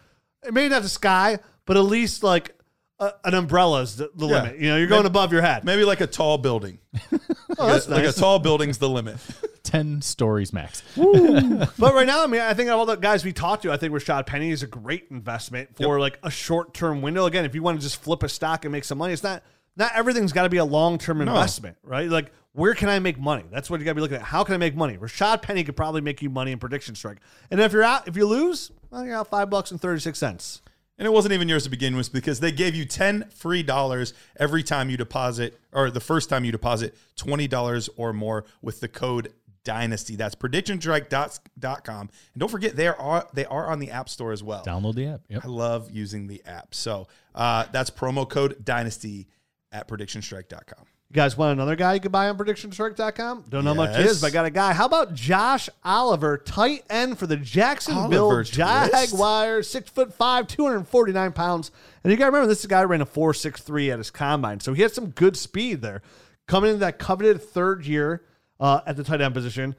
maybe 0.51 0.69
not 0.69 0.81
the 0.83 0.89
sky, 0.89 1.39
but 1.65 1.77
at 1.77 1.81
least 1.81 2.23
like 2.23 2.55
a, 2.99 3.11
an 3.23 3.33
umbrella's 3.33 3.95
the, 3.97 4.11
the 4.15 4.27
Yeah. 4.27 4.41
limit. 4.41 4.59
You 4.59 4.69
know, 4.69 4.77
you're 4.77 4.87
going 4.87 5.03
Maybe- 5.03 5.11
above 5.11 5.31
your 5.31 5.41
head. 5.41 5.63
Maybe 5.63 5.83
like 5.85 6.01
a 6.01 6.07
tall 6.07 6.37
building. 6.37 6.79
Oh, 7.57 7.67
that's 7.67 7.89
like 7.89 8.05
nice. 8.05 8.15
a 8.15 8.19
tall 8.21 8.39
building's 8.39 8.77
the 8.77 8.87
limit. 8.87 9.17
Ten 9.63 10.01
stories 10.01 10.53
max. 10.53 10.81
But 10.95 11.93
right 11.93 12.07
now, 12.07 12.23
I 12.23 12.27
mean, 12.27 12.39
I 12.39 12.53
think 12.53 12.69
of 12.69 12.79
all 12.79 12.85
the 12.85 12.95
guys 12.95 13.25
we 13.25 13.33
talked 13.33 13.63
to, 13.63 13.71
I 13.71 13.75
think 13.75 13.93
Rashad 13.93 14.27
Penny 14.27 14.51
is 14.51 14.63
a 14.63 14.67
great 14.67 15.07
investment 15.11 15.75
for 15.75 15.99
like 15.99 16.19
a 16.23 16.31
short 16.31 16.73
term 16.73 17.01
window. 17.01 17.25
Again, 17.25 17.43
if 17.43 17.55
you 17.55 17.61
want 17.63 17.77
to 17.79 17.83
just 17.83 18.01
flip 18.01 18.23
a 18.23 18.29
stock 18.29 18.63
and 18.63 18.71
make 18.71 18.85
some 18.85 18.97
money, 18.97 19.11
it's 19.13 19.23
not 19.23 19.43
not 19.75 19.91
everything's 19.93 20.31
got 20.31 20.43
to 20.43 20.49
be 20.49 20.55
a 20.57 20.63
long 20.63 20.97
term 20.99 21.19
investment, 21.19 21.75
right? 21.83 22.07
Like, 22.09 22.31
where 22.53 22.73
can 22.73 22.89
I 22.89 22.99
make 22.99 23.19
money? 23.19 23.45
That's 23.51 23.69
what 23.69 23.79
you 23.79 23.85
got 23.85 23.91
to 23.91 23.95
be 23.95 24.01
looking 24.01 24.17
at. 24.17 24.23
How 24.23 24.43
can 24.43 24.55
I 24.55 24.57
make 24.57 24.75
money? 24.75 24.97
Rashad 24.97 25.41
Penny 25.41 25.63
could 25.63 25.75
probably 25.75 26.01
make 26.01 26.21
you 26.21 26.29
money 26.29 26.51
in 26.51 26.59
prediction 26.59 26.95
strike. 26.95 27.19
And 27.51 27.59
if 27.59 27.71
you're 27.71 27.83
out, 27.83 28.07
if 28.07 28.17
you 28.17 28.25
lose, 28.25 28.71
well, 28.89 29.05
you're 29.05 29.15
out 29.15 29.27
five 29.27 29.49
bucks 29.49 29.71
and 29.71 29.79
thirty 29.79 29.99
six 29.99 30.19
cents. 30.19 30.61
And 30.97 31.05
it 31.05 31.11
wasn't 31.11 31.33
even 31.33 31.47
yours 31.47 31.63
to 31.63 31.69
begin 31.69 31.95
with 31.95 32.11
because 32.11 32.41
they 32.41 32.51
gave 32.51 32.75
you 32.75 32.83
10 32.83 33.29
free 33.29 33.63
dollars 33.63 34.13
every 34.35 34.63
time 34.63 34.89
you 34.89 34.97
deposit, 34.97 35.57
or 35.71 35.89
the 35.89 36.01
first 36.01 36.29
time 36.29 36.43
you 36.43 36.51
deposit 36.51 36.93
$20 37.15 37.89
or 37.95 38.11
more 38.11 38.43
with 38.61 38.81
the 38.81 38.89
code 38.89 39.33
Dynasty. 39.63 40.17
That's 40.17 40.35
predictionstrike.com. 40.35 41.99
And 42.01 42.39
don't 42.39 42.49
forget, 42.49 42.75
they 42.75 42.87
are 42.87 43.27
they 43.33 43.45
are 43.45 43.67
on 43.67 43.79
the 43.79 43.91
App 43.91 44.09
Store 44.09 44.31
as 44.31 44.43
well. 44.43 44.63
Download 44.65 44.95
the 44.95 45.05
app. 45.05 45.21
Yep. 45.29 45.45
I 45.45 45.47
love 45.47 45.91
using 45.91 46.27
the 46.27 46.41
app. 46.45 46.73
So 46.75 47.07
uh, 47.33 47.65
that's 47.71 47.89
promo 47.89 48.27
code 48.27 48.63
Dynasty 48.65 49.27
at 49.71 49.87
predictionstrike.com. 49.87 50.85
You 51.11 51.15
guys 51.15 51.35
want 51.35 51.53
another 51.53 51.75
guy 51.75 51.95
you 51.95 51.99
could 51.99 52.11
buy 52.11 52.29
on 52.29 52.37
predictionstrike.com? 52.37 53.45
Don't 53.49 53.65
know 53.65 53.73
much 53.73 53.97
it 53.97 54.05
is, 54.05 54.21
but 54.21 54.27
I 54.27 54.29
got 54.29 54.45
a 54.45 54.51
guy. 54.51 54.73
How 54.73 54.85
about 54.85 55.15
Josh 55.15 55.67
Oliver, 55.83 56.37
tight 56.37 56.83
end 56.87 57.17
for 57.17 57.25
the 57.25 57.35
Jacksonville 57.35 58.25
Oliver 58.25 58.43
twist. 58.43 58.53
Jaguars, 58.53 59.67
six 59.67 59.89
foot 59.89 60.13
five, 60.13 60.45
249 60.45 61.31
pounds. 61.31 61.71
And 62.03 62.11
you 62.11 62.17
got 62.17 62.25
to 62.25 62.31
remember, 62.31 62.47
this 62.47 62.59
is 62.59 62.65
a 62.65 62.67
guy 62.67 62.83
ran 62.83 63.01
a 63.01 63.07
4.63 63.07 63.91
at 63.91 63.97
his 63.97 64.11
combine. 64.11 64.59
So 64.59 64.73
he 64.73 64.83
had 64.83 64.91
some 64.91 65.09
good 65.09 65.35
speed 65.35 65.81
there. 65.81 66.03
Coming 66.47 66.69
into 66.69 66.79
that 66.81 66.99
coveted 66.99 67.41
third 67.41 67.87
year 67.87 68.23
uh, 68.59 68.81
at 68.85 68.95
the 68.95 69.03
tight 69.03 69.19
end 69.19 69.33
position. 69.33 69.75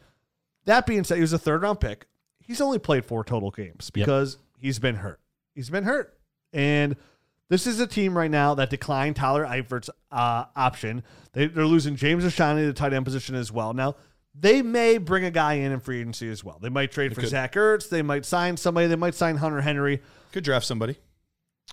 That 0.64 0.84
being 0.84 1.04
said, 1.04 1.14
he 1.14 1.20
was 1.20 1.32
a 1.32 1.38
third 1.38 1.62
round 1.62 1.78
pick. 1.78 2.06
He's 2.40 2.60
only 2.60 2.80
played 2.80 3.04
four 3.04 3.22
total 3.22 3.52
games 3.52 3.90
because 3.90 4.36
he's 4.58 4.80
been 4.80 4.96
hurt. 4.96 5.20
He's 5.54 5.70
been 5.70 5.84
hurt. 5.84 6.18
And 6.52 6.96
this 7.50 7.66
is 7.66 7.80
a 7.80 7.86
team 7.86 8.16
right 8.16 8.30
now 8.30 8.54
that 8.54 8.70
declined 8.70 9.16
Tyler 9.16 9.44
Eifert's 9.44 9.90
uh, 10.10 10.44
option. 10.56 11.02
They, 11.32 11.48
they're 11.48 11.66
losing 11.66 11.96
James 11.96 12.24
O'Shaughnessy 12.24 12.62
to 12.62 12.72
the 12.72 12.72
tight 12.72 12.94
end 12.94 13.04
position 13.04 13.34
as 13.34 13.52
well. 13.52 13.74
Now, 13.74 13.96
they 14.34 14.62
may 14.62 14.98
bring 14.98 15.24
a 15.24 15.30
guy 15.30 15.54
in 15.54 15.72
in 15.72 15.80
free 15.80 16.00
agency 16.00 16.30
as 16.30 16.44
well. 16.44 16.58
They 16.62 16.68
might 16.68 16.92
trade 16.92 17.14
for 17.14 17.20
could. 17.20 17.30
Zach 17.30 17.54
Ertz. 17.54 17.88
They 17.88 18.02
might 18.02 18.24
sign 18.24 18.56
somebody. 18.56 18.86
They 18.86 18.96
might 18.96 19.16
sign 19.16 19.36
Hunter 19.36 19.60
Henry. 19.60 20.00
Could 20.32 20.44
draft 20.44 20.64
somebody. 20.64 20.96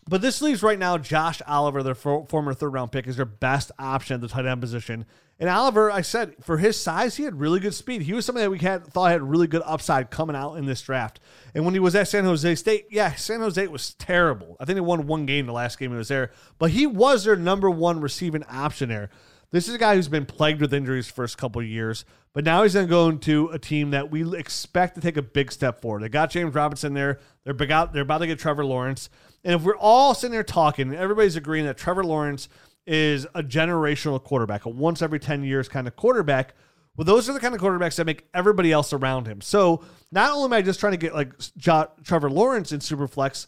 But 0.10 0.22
this 0.22 0.42
leaves 0.42 0.64
right 0.64 0.80
now 0.80 0.98
Josh 0.98 1.42
Oliver, 1.46 1.84
their 1.84 1.96
for, 1.96 2.26
former 2.28 2.54
third 2.54 2.74
round 2.74 2.92
pick, 2.92 3.08
is 3.08 3.18
their 3.18 3.26
best 3.26 3.72
option 3.78 4.16
at 4.16 4.22
the 4.22 4.28
tight 4.28 4.46
end 4.46 4.62
position. 4.62 5.06
And 5.40 5.50
Oliver, 5.50 5.92
I 5.92 6.02
said, 6.02 6.36
for 6.42 6.58
his 6.58 6.80
size, 6.80 7.18
he 7.18 7.24
had 7.24 7.40
really 7.40 7.60
good 7.60 7.76
speed. 7.76 8.02
He 8.02 8.14
was 8.14 8.26
somebody 8.26 8.46
that 8.46 8.52
we 8.52 8.58
had 8.58 8.88
thought 8.88 9.12
had 9.12 9.22
really 9.22 9.46
good 9.46 9.62
upside 9.66 10.10
coming 10.10 10.36
out 10.36 10.56
in 10.56 10.66
this 10.66 10.82
draft. 10.82 11.20
And 11.54 11.64
when 11.64 11.76
he 11.76 11.80
was 11.80 11.94
at 11.94 12.08
San 12.08 12.24
Jose 12.24 12.56
State, 12.56 12.88
yeah, 12.90 13.14
San 13.14 13.42
Jose 13.42 13.68
was 13.68 13.94
terrible. 13.94 14.58
I 14.60 14.66
think 14.66 14.78
they 14.78 14.82
won 14.82 15.06
one 15.06 15.28
game 15.28 15.46
the 15.46 15.54
last 15.54 15.78
game 15.78 15.92
he 15.92 15.98
was 15.98 16.08
there, 16.08 16.32
but 16.58 16.72
he 16.72 16.88
was 16.88 17.24
their 17.24 17.36
number 17.36 17.70
one 17.70 18.02
receiving 18.02 18.44
option 18.50 18.90
there. 18.90 19.12
This 19.52 19.70
is 19.70 19.76
a 19.76 19.78
guy 19.78 19.96
who's 19.96 20.10
been 20.10 20.26
plagued 20.26 20.60
with 20.60 20.74
injuries 20.74 21.08
first 21.08 21.38
couple 21.38 21.62
years, 21.62 22.04
but 22.34 22.44
now 22.44 22.64
he's 22.64 22.74
going 22.74 22.88
to 22.88 22.90
go 22.90 23.08
into 23.08 23.48
a 23.50 23.60
team 23.60 23.92
that 23.92 24.12
we 24.12 24.38
expect 24.38 24.96
to 24.96 25.02
take 25.02 25.16
a 25.16 25.22
big 25.22 25.54
step 25.54 25.82
forward. 25.82 26.02
They 26.02 26.10
got 26.10 26.32
James 26.32 26.54
Robinson 26.54 26.94
there. 26.94 27.20
They're 27.44 27.54
big 27.54 27.72
out. 27.72 27.94
They're 27.94 28.02
about 28.02 28.18
to 28.18 28.28
get 28.28 28.40
Trevor 28.40 28.66
Lawrence. 28.66 29.10
And 29.46 29.56
if 29.56 29.62
we're 29.62 29.78
all 29.78 30.14
sitting 30.14 30.34
there 30.34 30.44
talking, 30.44 30.90
and 30.90 30.98
everybody's 30.98 31.38
agreeing 31.38 31.66
that 31.66 31.78
Trevor 31.78 32.04
Lawrence 32.04 32.50
is 32.88 33.26
a 33.36 33.44
generational 33.44 34.24
quarterback, 34.24 34.66
a 34.66 34.70
once 34.70 35.02
every 35.02 35.20
10 35.20 35.44
years 35.44 35.68
kind 35.68 35.88
of 35.88 35.96
quarterback. 35.96 36.56
Well, 36.96 37.06
those 37.06 37.30
are 37.30 37.34
the 37.34 37.40
kind 37.40 37.54
of 37.54 37.62
quarterbacks 37.62 37.98
that 37.98 38.06
make 38.06 38.28
everybody 38.34 38.72
else 38.72 38.92
around 38.92 39.28
him. 39.28 39.42
So 39.42 39.84
not 40.12 40.32
only 40.32 40.46
am 40.46 40.54
I 40.54 40.62
just 40.64 40.80
trying 40.80 40.94
to 40.94 40.98
get 40.98 41.14
like 41.14 41.34
jo- 41.58 41.92
Trevor 42.04 42.32
Lawrence 42.32 42.72
in 42.72 42.80
Superflex, 42.80 43.46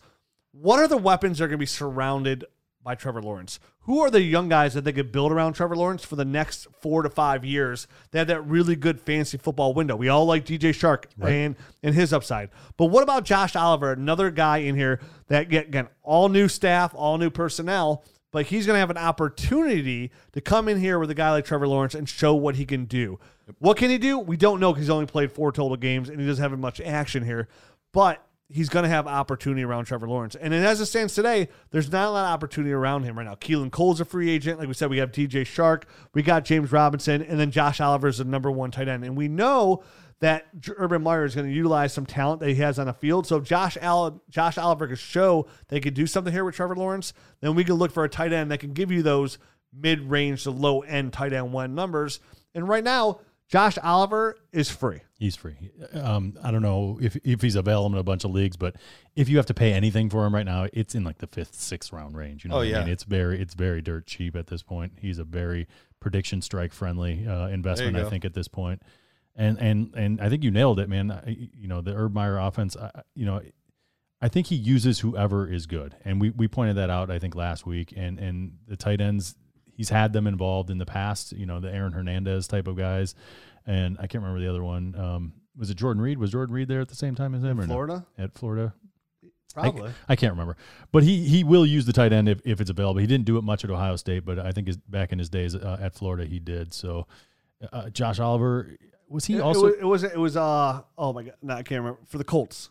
what 0.51 0.79
are 0.79 0.87
the 0.87 0.97
weapons 0.97 1.37
that 1.39 1.45
are 1.45 1.47
going 1.47 1.57
to 1.57 1.61
be 1.61 1.65
surrounded 1.65 2.45
by 2.83 2.95
Trevor 2.95 3.21
Lawrence? 3.21 3.59
Who 3.81 4.01
are 4.01 4.11
the 4.11 4.21
young 4.21 4.49
guys 4.49 4.75
that 4.75 4.83
they 4.83 4.91
could 4.93 5.11
build 5.11 5.31
around 5.31 5.53
Trevor 5.53 5.75
Lawrence 5.75 6.05
for 6.05 6.15
the 6.15 6.25
next 6.25 6.67
four 6.79 7.01
to 7.01 7.09
five 7.09 7.43
years? 7.43 7.87
They 8.11 8.19
have 8.19 8.27
that 8.27 8.45
really 8.45 8.75
good 8.75 9.01
fantasy 9.01 9.37
football 9.39 9.73
window. 9.73 9.95
We 9.95 10.09
all 10.09 10.25
like 10.25 10.45
DJ 10.45 10.69
Chark 10.69 11.05
and 11.31 11.55
and 11.81 11.95
his 11.95 12.13
upside. 12.13 12.49
But 12.77 12.85
what 12.85 13.01
about 13.01 13.25
Josh 13.25 13.55
Oliver, 13.55 13.91
another 13.91 14.29
guy 14.29 14.57
in 14.57 14.75
here 14.75 14.99
that 15.27 15.49
get 15.49 15.67
again 15.69 15.87
all 16.03 16.29
new 16.29 16.47
staff, 16.47 16.93
all 16.93 17.17
new 17.17 17.31
personnel, 17.31 18.03
but 18.31 18.47
he's 18.47 18.65
going 18.65 18.75
to 18.75 18.79
have 18.79 18.89
an 18.89 18.97
opportunity 18.97 20.11
to 20.33 20.41
come 20.41 20.67
in 20.67 20.79
here 20.79 20.99
with 20.99 21.09
a 21.09 21.15
guy 21.15 21.31
like 21.31 21.45
Trevor 21.45 21.67
Lawrence 21.67 21.95
and 21.95 22.07
show 22.07 22.33
what 22.35 22.55
he 22.55 22.65
can 22.65 22.85
do. 22.85 23.19
What 23.59 23.77
can 23.77 23.89
he 23.89 23.97
do? 23.97 24.19
We 24.19 24.37
don't 24.37 24.59
know 24.59 24.71
because 24.71 24.85
he's 24.85 24.91
only 24.91 25.07
played 25.07 25.31
four 25.31 25.51
total 25.51 25.77
games 25.77 26.09
and 26.09 26.19
he 26.19 26.27
doesn't 26.27 26.41
have 26.41 26.57
much 26.59 26.79
action 26.81 27.25
here. 27.25 27.47
But 27.91 28.23
he's 28.49 28.69
going 28.69 28.83
to 28.83 28.89
have 28.89 29.07
opportunity 29.07 29.63
around 29.63 29.85
Trevor 29.85 30.07
Lawrence. 30.07 30.35
And 30.35 30.53
as 30.53 30.81
it 30.81 30.87
stands 30.87 31.13
today, 31.13 31.49
there's 31.71 31.91
not 31.91 32.07
a 32.07 32.11
lot 32.11 32.25
of 32.25 32.33
opportunity 32.33 32.73
around 32.73 33.03
him 33.03 33.17
right 33.17 33.25
now. 33.25 33.35
Keelan 33.35 33.71
Cole's 33.71 34.01
a 34.01 34.05
free 34.05 34.29
agent. 34.29 34.59
Like 34.59 34.67
we 34.67 34.73
said, 34.73 34.89
we 34.89 34.97
have 34.97 35.11
DJ 35.11 35.41
Chark, 35.41 35.83
we 36.13 36.23
got 36.23 36.45
James 36.45 36.71
Robinson, 36.71 37.21
and 37.21 37.39
then 37.39 37.51
Josh 37.51 37.79
Oliver 37.79 38.07
is 38.07 38.17
the 38.17 38.25
number 38.25 38.51
one 38.51 38.71
tight 38.71 38.87
end. 38.87 39.03
And 39.03 39.15
we 39.15 39.27
know 39.27 39.83
that 40.21 40.47
Urban 40.77 41.01
Meyer 41.01 41.23
is 41.23 41.33
going 41.35 41.47
to 41.47 41.53
utilize 41.53 41.93
some 41.93 42.05
talent 42.05 42.41
that 42.41 42.49
he 42.49 42.55
has 42.55 42.77
on 42.77 42.87
the 42.87 42.93
field. 42.93 43.25
So 43.25 43.37
if 43.37 43.43
Josh 43.45 43.77
Al- 43.81 44.21
Josh 44.29 44.57
Oliver 44.57 44.87
could 44.87 44.99
show 44.99 45.47
they 45.69 45.79
could 45.79 45.93
do 45.93 46.05
something 46.07 46.33
here 46.33 46.43
with 46.43 46.55
Trevor 46.55 46.75
Lawrence, 46.75 47.13
then 47.41 47.55
we 47.55 47.63
can 47.63 47.75
look 47.75 47.91
for 47.91 48.03
a 48.03 48.09
tight 48.09 48.33
end 48.33 48.51
that 48.51 48.59
can 48.59 48.73
give 48.73 48.91
you 48.91 49.01
those 49.01 49.37
mid-range 49.73 50.43
to 50.43 50.51
low-end 50.51 51.13
tight 51.13 51.31
end 51.33 51.53
one 51.53 51.75
numbers. 51.75 52.19
And 52.53 52.67
right 52.67 52.83
now, 52.83 53.19
Josh 53.47 53.77
Oliver 53.81 54.35
is 54.51 54.69
free. 54.69 55.01
He's 55.17 55.35
free. 55.35 55.55
Um, 55.93 56.37
I 56.43 56.51
don't 56.51 56.61
know 56.61 56.97
if, 57.01 57.15
if 57.23 57.41
he's 57.41 57.55
available 57.55 57.95
in 57.95 57.99
a 57.99 58.03
bunch 58.03 58.23
of 58.23 58.31
leagues, 58.31 58.57
but 58.57 58.75
if 59.15 59.27
you 59.27 59.37
have 59.37 59.47
to 59.47 59.53
pay 59.53 59.73
anything 59.73 60.09
for 60.09 60.25
him 60.25 60.33
right 60.35 60.45
now, 60.45 60.67
it's 60.71 60.95
in 60.95 61.03
like 61.03 61.17
the 61.17 61.27
fifth, 61.27 61.55
sixth 61.55 61.91
round 61.91 62.15
range. 62.15 62.43
You 62.43 62.49
know, 62.49 62.55
Oh, 62.55 62.59
what 62.59 62.67
I 62.67 62.69
yeah. 62.71 62.79
mean? 62.81 62.89
it's 62.89 63.03
very, 63.03 63.41
it's 63.41 63.53
very 63.55 63.81
dirt 63.81 64.05
cheap 64.05 64.35
at 64.35 64.47
this 64.47 64.61
point. 64.63 64.93
He's 65.01 65.17
a 65.17 65.23
very 65.23 65.67
prediction 65.99 66.41
strike 66.41 66.73
friendly 66.73 67.27
uh, 67.27 67.47
investment, 67.47 67.97
I 67.97 68.09
think, 68.09 68.23
at 68.23 68.33
this 68.33 68.47
point. 68.47 68.81
And 69.39 69.57
and 69.57 69.95
and 69.95 70.21
I 70.21 70.27
think 70.27 70.43
you 70.43 70.51
nailed 70.51 70.81
it, 70.81 70.89
man. 70.89 71.11
I, 71.11 71.49
you 71.57 71.69
know, 71.69 71.79
the 71.79 71.93
Herb 71.93 72.13
Meyer 72.13 72.37
offense. 72.37 72.75
I, 72.75 73.03
you 73.15 73.25
know, 73.25 73.41
I 74.21 74.27
think 74.27 74.47
he 74.47 74.55
uses 74.55 74.99
whoever 74.99 75.49
is 75.49 75.65
good, 75.65 75.95
and 76.03 76.19
we 76.19 76.29
we 76.31 76.49
pointed 76.49 76.75
that 76.75 76.89
out. 76.89 77.09
I 77.09 77.19
think 77.19 77.35
last 77.35 77.65
week, 77.65 77.93
and 77.95 78.19
and 78.19 78.57
the 78.67 78.75
tight 78.75 78.99
ends. 78.99 79.35
He's 79.71 79.87
had 79.87 80.11
them 80.11 80.27
involved 80.27 80.69
in 80.69 80.77
the 80.77 80.85
past, 80.85 81.31
you 81.31 81.45
know, 81.45 81.61
the 81.61 81.73
Aaron 81.73 81.93
Hernandez 81.93 82.49
type 82.49 82.67
of 82.67 82.75
guys, 82.75 83.15
and 83.65 83.95
I 83.97 84.07
can't 84.07 84.21
remember 84.21 84.41
the 84.41 84.49
other 84.49 84.61
one. 84.61 84.93
Um, 84.93 85.33
was 85.55 85.69
it 85.69 85.77
Jordan 85.77 86.03
Reed? 86.03 86.17
Was 86.17 86.31
Jordan 86.31 86.53
Reed 86.53 86.67
there 86.67 86.81
at 86.81 86.89
the 86.89 86.95
same 86.95 87.15
time 87.15 87.33
as 87.33 87.41
him? 87.41 87.57
or 87.57 87.65
no? 87.65 87.73
Florida? 87.73 88.05
At 88.17 88.33
Florida, 88.33 88.73
Probably. 89.53 89.91
I 90.09 90.17
can't 90.17 90.33
remember, 90.33 90.57
but 90.91 91.03
he 91.03 91.25
he 91.29 91.45
will 91.45 91.65
use 91.65 91.85
the 91.85 91.93
tight 91.93 92.11
end 92.11 92.27
if, 92.27 92.41
if 92.43 92.59
it's 92.59 92.69
available. 92.69 92.99
He 92.99 93.07
didn't 93.07 93.25
do 93.25 93.37
it 93.37 93.43
much 93.45 93.63
at 93.63 93.69
Ohio 93.71 93.95
State, 93.95 94.25
but 94.25 94.37
I 94.37 94.51
think 94.51 94.67
his, 94.67 94.75
back 94.75 95.13
in 95.13 95.19
his 95.19 95.29
days 95.29 95.55
uh, 95.55 95.77
at 95.79 95.95
Florida 95.95 96.25
he 96.25 96.39
did. 96.39 96.73
So, 96.73 97.07
uh, 97.71 97.89
Josh 97.89 98.19
Oliver 98.19 98.75
was 99.09 99.25
he 99.25 99.35
It- 99.35 99.41
also 99.41 99.67
it, 99.67 99.83
was, 99.83 100.03
it 100.03 100.09
was 100.09 100.13
it 100.13 100.19
was 100.19 100.37
uh 100.37 100.81
oh 100.97 101.13
my 101.13 101.23
god 101.23 101.33
no 101.41 101.53
I 101.55 101.63
can't 101.63 101.81
remember 101.81 101.99
for 102.07 102.17
the 102.17 102.23
Colts 102.23 102.69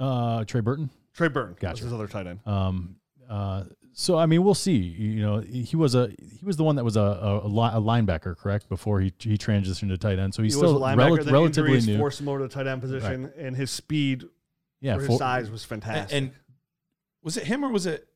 uh, 0.00 0.44
Trey 0.44 0.60
Burton? 0.60 0.90
Trey 1.14 1.28
Burton 1.28 1.54
was 1.54 1.58
Gotcha. 1.60 1.84
his 1.84 1.92
other 1.92 2.06
tight 2.06 2.26
end 2.26 2.40
Um, 2.46 2.96
uh, 3.28 3.64
so 3.92 4.16
I 4.16 4.26
mean, 4.26 4.44
we'll 4.44 4.54
see. 4.54 4.76
You 4.76 5.22
know, 5.22 5.40
he 5.40 5.74
was 5.74 5.96
a 5.96 6.08
he 6.20 6.44
was 6.46 6.56
the 6.56 6.62
one 6.62 6.76
that 6.76 6.84
was 6.84 6.96
a, 6.96 7.00
a, 7.00 7.46
a 7.46 7.48
li- 7.48 7.70
a 7.74 7.80
linebacker, 7.80 8.36
correct? 8.36 8.68
Before 8.68 9.00
he 9.00 9.12
he 9.18 9.36
transitioned 9.36 9.88
to 9.88 9.98
tight 9.98 10.20
end, 10.20 10.32
so 10.34 10.42
he's 10.42 10.54
he 10.54 10.60
was 10.60 10.70
still 10.70 10.84
a 10.84 10.86
linebacker 10.88 11.16
rel- 11.16 11.24
then 11.24 11.32
relatively 11.34 11.80
new. 11.80 11.98
forced 11.98 12.20
him 12.20 12.28
over 12.28 12.38
to 12.38 12.44
the 12.46 12.54
tight 12.54 12.68
end 12.68 12.80
position 12.80 13.32
and 13.36 13.56
his 13.56 13.72
speed 13.72 14.24
yeah, 14.80 14.94
for 14.94 15.00
his 15.00 15.08
for- 15.08 15.18
size 15.18 15.50
was 15.50 15.62
And, 15.64 15.68
fantastic 15.82 16.16
and 16.16 16.30
was 17.24 17.36
it 17.36 17.44
him 17.44 17.64
or 17.64 17.70
was 17.72 17.86
it 17.86 18.06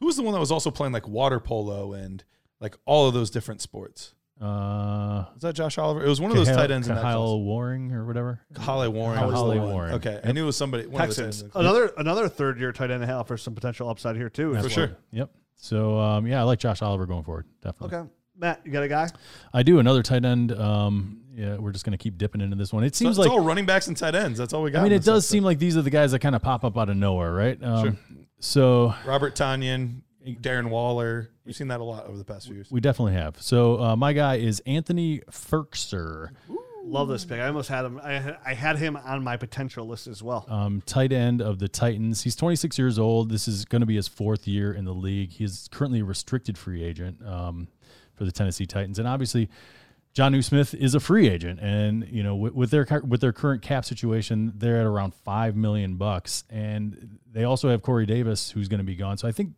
who 0.00 0.06
was 0.06 0.16
the 0.16 0.22
one 0.24 0.34
that 0.34 0.40
was 0.40 0.50
also 0.50 0.70
playing 0.72 0.92
like 0.92 1.06
water 1.06 1.38
polo 1.38 1.92
and 1.92 2.24
like 2.58 2.76
all 2.84 3.06
of 3.06 3.14
those 3.14 3.30
different 3.30 3.60
sports? 3.60 4.14
Uh, 4.40 5.26
Was 5.34 5.42
that 5.42 5.54
Josh 5.54 5.76
Oliver? 5.78 6.04
It 6.04 6.08
was 6.08 6.20
one 6.20 6.30
of 6.30 6.36
those 6.36 6.48
Kahale- 6.48 6.56
tight 6.56 6.70
ends 6.70 6.88
in 6.88 6.94
that 6.94 7.00
class. 7.02 7.12
Kyle 7.14 7.42
Waring 7.42 7.92
or 7.92 8.06
whatever. 8.06 8.40
Holly 8.58 8.88
Warren. 8.88 9.18
Holly 9.18 9.32
was 9.32 9.40
the 9.58 9.60
one. 9.60 9.72
Warren. 9.74 9.94
Okay, 9.94 10.20
I 10.24 10.32
knew 10.32 10.44
it 10.44 10.46
was 10.46 10.56
somebody. 10.56 10.86
One 10.86 11.02
of 11.02 11.08
the 11.08 11.14
Texans 11.22 11.42
tight 11.42 11.46
ends. 11.46 11.56
another 11.56 11.92
another 11.98 12.28
third 12.28 12.58
year 12.58 12.72
tight 12.72 12.90
end 12.90 13.04
hell 13.04 13.24
for 13.24 13.36
some 13.36 13.54
potential 13.54 13.88
upside 13.90 14.16
here 14.16 14.30
too 14.30 14.56
as 14.56 14.62
For 14.62 14.68
well. 14.80 14.88
sure. 14.88 14.96
Yep. 15.12 15.30
So 15.56 15.98
um, 15.98 16.26
yeah, 16.26 16.40
I 16.40 16.44
like 16.44 16.58
Josh 16.58 16.80
Oliver 16.80 17.04
going 17.06 17.22
forward. 17.24 17.46
Definitely. 17.62 17.98
okay 17.98 18.08
Matt 18.36 18.62
you 18.64 18.72
got 18.72 18.82
a 18.82 18.88
guy 18.88 19.08
I 19.52 19.62
do 19.62 19.78
another 19.80 20.02
tight 20.02 20.24
end. 20.24 20.52
Um, 20.52 21.20
yeah, 21.34 21.56
we're 21.56 21.72
just 21.72 21.84
gonna 21.84 21.98
keep 21.98 22.16
dipping 22.16 22.40
into 22.40 22.56
this 22.56 22.72
one. 22.72 22.82
It 22.84 22.94
So 22.94 23.00
seems 23.04 23.18
it's 23.18 23.26
like 23.26 23.30
all 23.30 23.40
running 23.44 23.66
backs 23.66 23.86
and 23.88 23.96
tight 23.96 24.14
ends. 24.14 24.38
That's 24.38 24.54
all 24.54 24.62
we 24.62 24.70
got. 24.70 24.80
I 24.80 24.84
mean, 24.84 24.92
it 24.92 25.04
does 25.04 25.28
seem 25.28 25.44
like 25.44 25.58
these 25.58 25.76
are 25.76 25.82
the 25.82 25.90
guys 25.90 26.12
that 26.12 26.20
kind 26.20 26.34
of 26.34 26.40
pop 26.40 26.64
up 26.64 26.78
out 26.78 26.88
of 26.88 26.96
nowhere, 26.96 27.32
right? 27.34 27.62
Um, 27.62 27.82
Sure. 27.84 27.96
So 28.42 28.94
Robert 29.04 29.34
Tonyan, 29.34 30.00
Darren 30.26 30.70
Waller. 30.70 31.30
We've 31.44 31.56
seen 31.56 31.68
that 31.68 31.80
a 31.80 31.84
lot 31.84 32.06
over 32.06 32.18
the 32.18 32.24
past 32.24 32.46
few 32.46 32.54
years. 32.56 32.70
we 32.70 32.80
definitely 32.80 33.14
have. 33.14 33.40
So 33.40 33.80
uh, 33.80 33.96
my 33.96 34.12
guy 34.12 34.36
is 34.36 34.60
Anthony 34.66 35.20
Firkser, 35.30 36.30
love 36.84 37.08
this 37.08 37.24
pick 37.24 37.40
I 37.40 37.46
almost 37.46 37.68
had 37.68 37.84
him 37.84 38.00
I 38.02 38.12
had, 38.12 38.38
I 38.44 38.54
had 38.54 38.78
him 38.78 38.96
on 38.96 39.22
my 39.22 39.36
potential 39.36 39.86
list 39.86 40.06
as 40.06 40.22
well 40.22 40.46
um, 40.48 40.82
tight 40.86 41.12
end 41.12 41.40
of 41.40 41.58
the 41.58 41.68
Titans. 41.68 42.22
He's 42.22 42.36
26 42.36 42.78
years 42.78 42.98
old. 42.98 43.30
This 43.30 43.48
is 43.48 43.64
going 43.64 43.80
to 43.80 43.86
be 43.86 43.96
his 43.96 44.08
fourth 44.08 44.46
year 44.46 44.72
in 44.72 44.84
the 44.84 44.94
league. 44.94 45.30
He's 45.30 45.68
currently 45.70 46.00
a 46.00 46.04
restricted 46.04 46.58
free 46.58 46.82
agent 46.82 47.24
um, 47.26 47.68
for 48.14 48.24
the 48.24 48.32
Tennessee 48.32 48.66
Titans, 48.66 48.98
and 48.98 49.08
obviously. 49.08 49.48
Jonnu 50.12 50.42
Smith 50.42 50.74
is 50.74 50.96
a 50.96 50.98
free 50.98 51.28
agent, 51.28 51.60
and 51.60 52.04
you 52.08 52.24
know 52.24 52.34
with, 52.34 52.52
with 52.52 52.70
their 52.72 52.84
with 53.06 53.20
their 53.20 53.32
current 53.32 53.62
cap 53.62 53.84
situation, 53.84 54.52
they're 54.56 54.80
at 54.80 54.84
around 54.84 55.14
five 55.14 55.54
million 55.54 55.94
bucks, 55.94 56.42
and 56.50 57.20
they 57.30 57.44
also 57.44 57.68
have 57.68 57.82
Corey 57.82 58.06
Davis, 58.06 58.50
who's 58.50 58.66
going 58.66 58.78
to 58.78 58.84
be 58.84 58.96
gone. 58.96 59.18
So 59.18 59.28
I 59.28 59.32
think, 59.32 59.52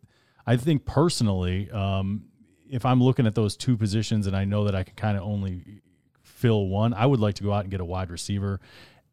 I 0.45 0.57
think 0.57 0.85
personally, 0.85 1.69
um, 1.71 2.25
if 2.69 2.85
I'm 2.85 3.01
looking 3.01 3.27
at 3.27 3.35
those 3.35 3.55
two 3.55 3.77
positions, 3.77 4.27
and 4.27 4.35
I 4.35 4.45
know 4.45 4.65
that 4.65 4.75
I 4.75 4.83
can 4.83 4.95
kind 4.95 5.17
of 5.17 5.23
only 5.23 5.81
fill 6.21 6.67
one, 6.67 6.93
I 6.93 7.05
would 7.05 7.19
like 7.19 7.35
to 7.35 7.43
go 7.43 7.53
out 7.53 7.61
and 7.61 7.71
get 7.71 7.79
a 7.79 7.85
wide 7.85 8.09
receiver, 8.09 8.59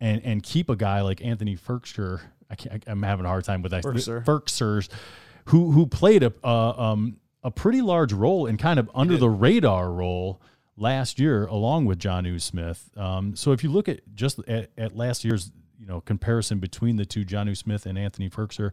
and 0.01 0.21
and 0.25 0.43
keep 0.43 0.69
a 0.71 0.77
guy 0.77 1.03
like 1.03 1.25
Anthony 1.25 1.57
Ferkster 1.57 2.21
I 2.51 2.57
can't, 2.57 2.85
I'm 2.87 3.03
having 3.03 3.25
a 3.25 3.29
hard 3.29 3.45
time 3.45 3.63
with 3.63 3.71
that. 3.71 3.85
Firkser. 3.85 4.25
Firksers, 4.25 4.89
who 5.47 5.71
who 5.71 5.87
played 5.87 6.23
a 6.23 6.33
uh, 6.43 6.71
um 6.71 7.17
a 7.43 7.51
pretty 7.51 7.81
large 7.81 8.13
role 8.13 8.47
in 8.47 8.57
kind 8.57 8.79
of 8.79 8.91
under 8.95 9.17
the 9.17 9.31
radar 9.31 9.91
role 9.91 10.43
last 10.77 11.19
year, 11.19 11.47
along 11.47 11.87
with 11.87 11.99
Jonnu 11.99 12.41
Smith. 12.41 12.91
Um, 12.97 13.35
so 13.37 13.53
if 13.53 13.65
you 13.65 13.71
look 13.71 13.89
at 13.89 14.01
just 14.15 14.41
at, 14.49 14.71
at 14.77 14.97
last 14.97 15.25
year's 15.25 15.53
you 15.79 15.87
know 15.87 16.01
comparison 16.01 16.59
between 16.59 16.97
the 16.97 17.07
two, 17.07 17.25
Jonnu 17.25 17.57
Smith 17.57 17.87
and 17.87 17.97
Anthony 17.97 18.29
Firkser, 18.29 18.73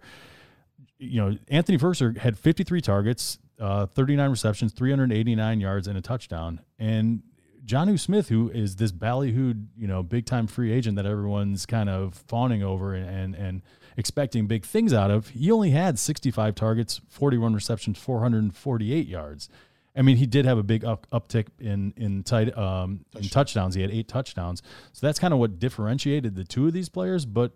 you 0.99 1.21
know 1.21 1.37
Anthony 1.47 1.77
Firkser 1.77 2.17
had 2.17 2.37
53 2.37 2.81
targets, 2.81 3.39
uh, 3.59 3.85
39 3.87 4.29
receptions, 4.29 4.73
389 4.73 5.59
yards, 5.59 5.87
and 5.87 5.97
a 5.97 6.01
touchdown, 6.01 6.61
and 6.79 7.21
John 7.67 7.95
Smith, 7.97 8.29
who 8.29 8.49
is 8.49 8.77
this 8.77 8.93
ballyhooed, 8.93 9.67
you 9.75 9.87
know, 9.87 10.01
big 10.01 10.25
time 10.25 10.47
free 10.47 10.71
agent 10.71 10.95
that 10.95 11.05
everyone's 11.05 11.65
kind 11.65 11.89
of 11.89 12.13
fawning 12.13 12.63
over 12.63 12.93
and, 12.93 13.09
and, 13.09 13.35
and 13.35 13.61
expecting 13.97 14.47
big 14.47 14.63
things 14.63 14.93
out 14.93 15.11
of, 15.11 15.27
he 15.29 15.51
only 15.51 15.71
had 15.71 15.99
65 15.99 16.55
targets, 16.55 17.01
41 17.09 17.53
receptions, 17.53 17.99
448 17.99 19.05
yards. 19.05 19.49
I 19.97 20.01
mean, 20.01 20.15
he 20.15 20.25
did 20.25 20.45
have 20.45 20.57
a 20.57 20.63
big 20.63 20.85
up, 20.85 21.07
uptick 21.11 21.47
in 21.59 21.93
in 21.97 22.23
tight 22.23 22.55
um, 22.57 23.03
in 23.15 23.23
touchdowns. 23.23 23.75
He 23.75 23.81
had 23.81 23.91
eight 23.91 24.07
touchdowns, 24.07 24.61
so 24.93 25.05
that's 25.05 25.17
kind 25.17 25.33
of 25.33 25.39
what 25.39 25.57
differentiated 25.59 26.35
the 26.35 26.43
two 26.43 26.67
of 26.67 26.73
these 26.73 26.87
players. 26.87 27.25
But 27.25 27.53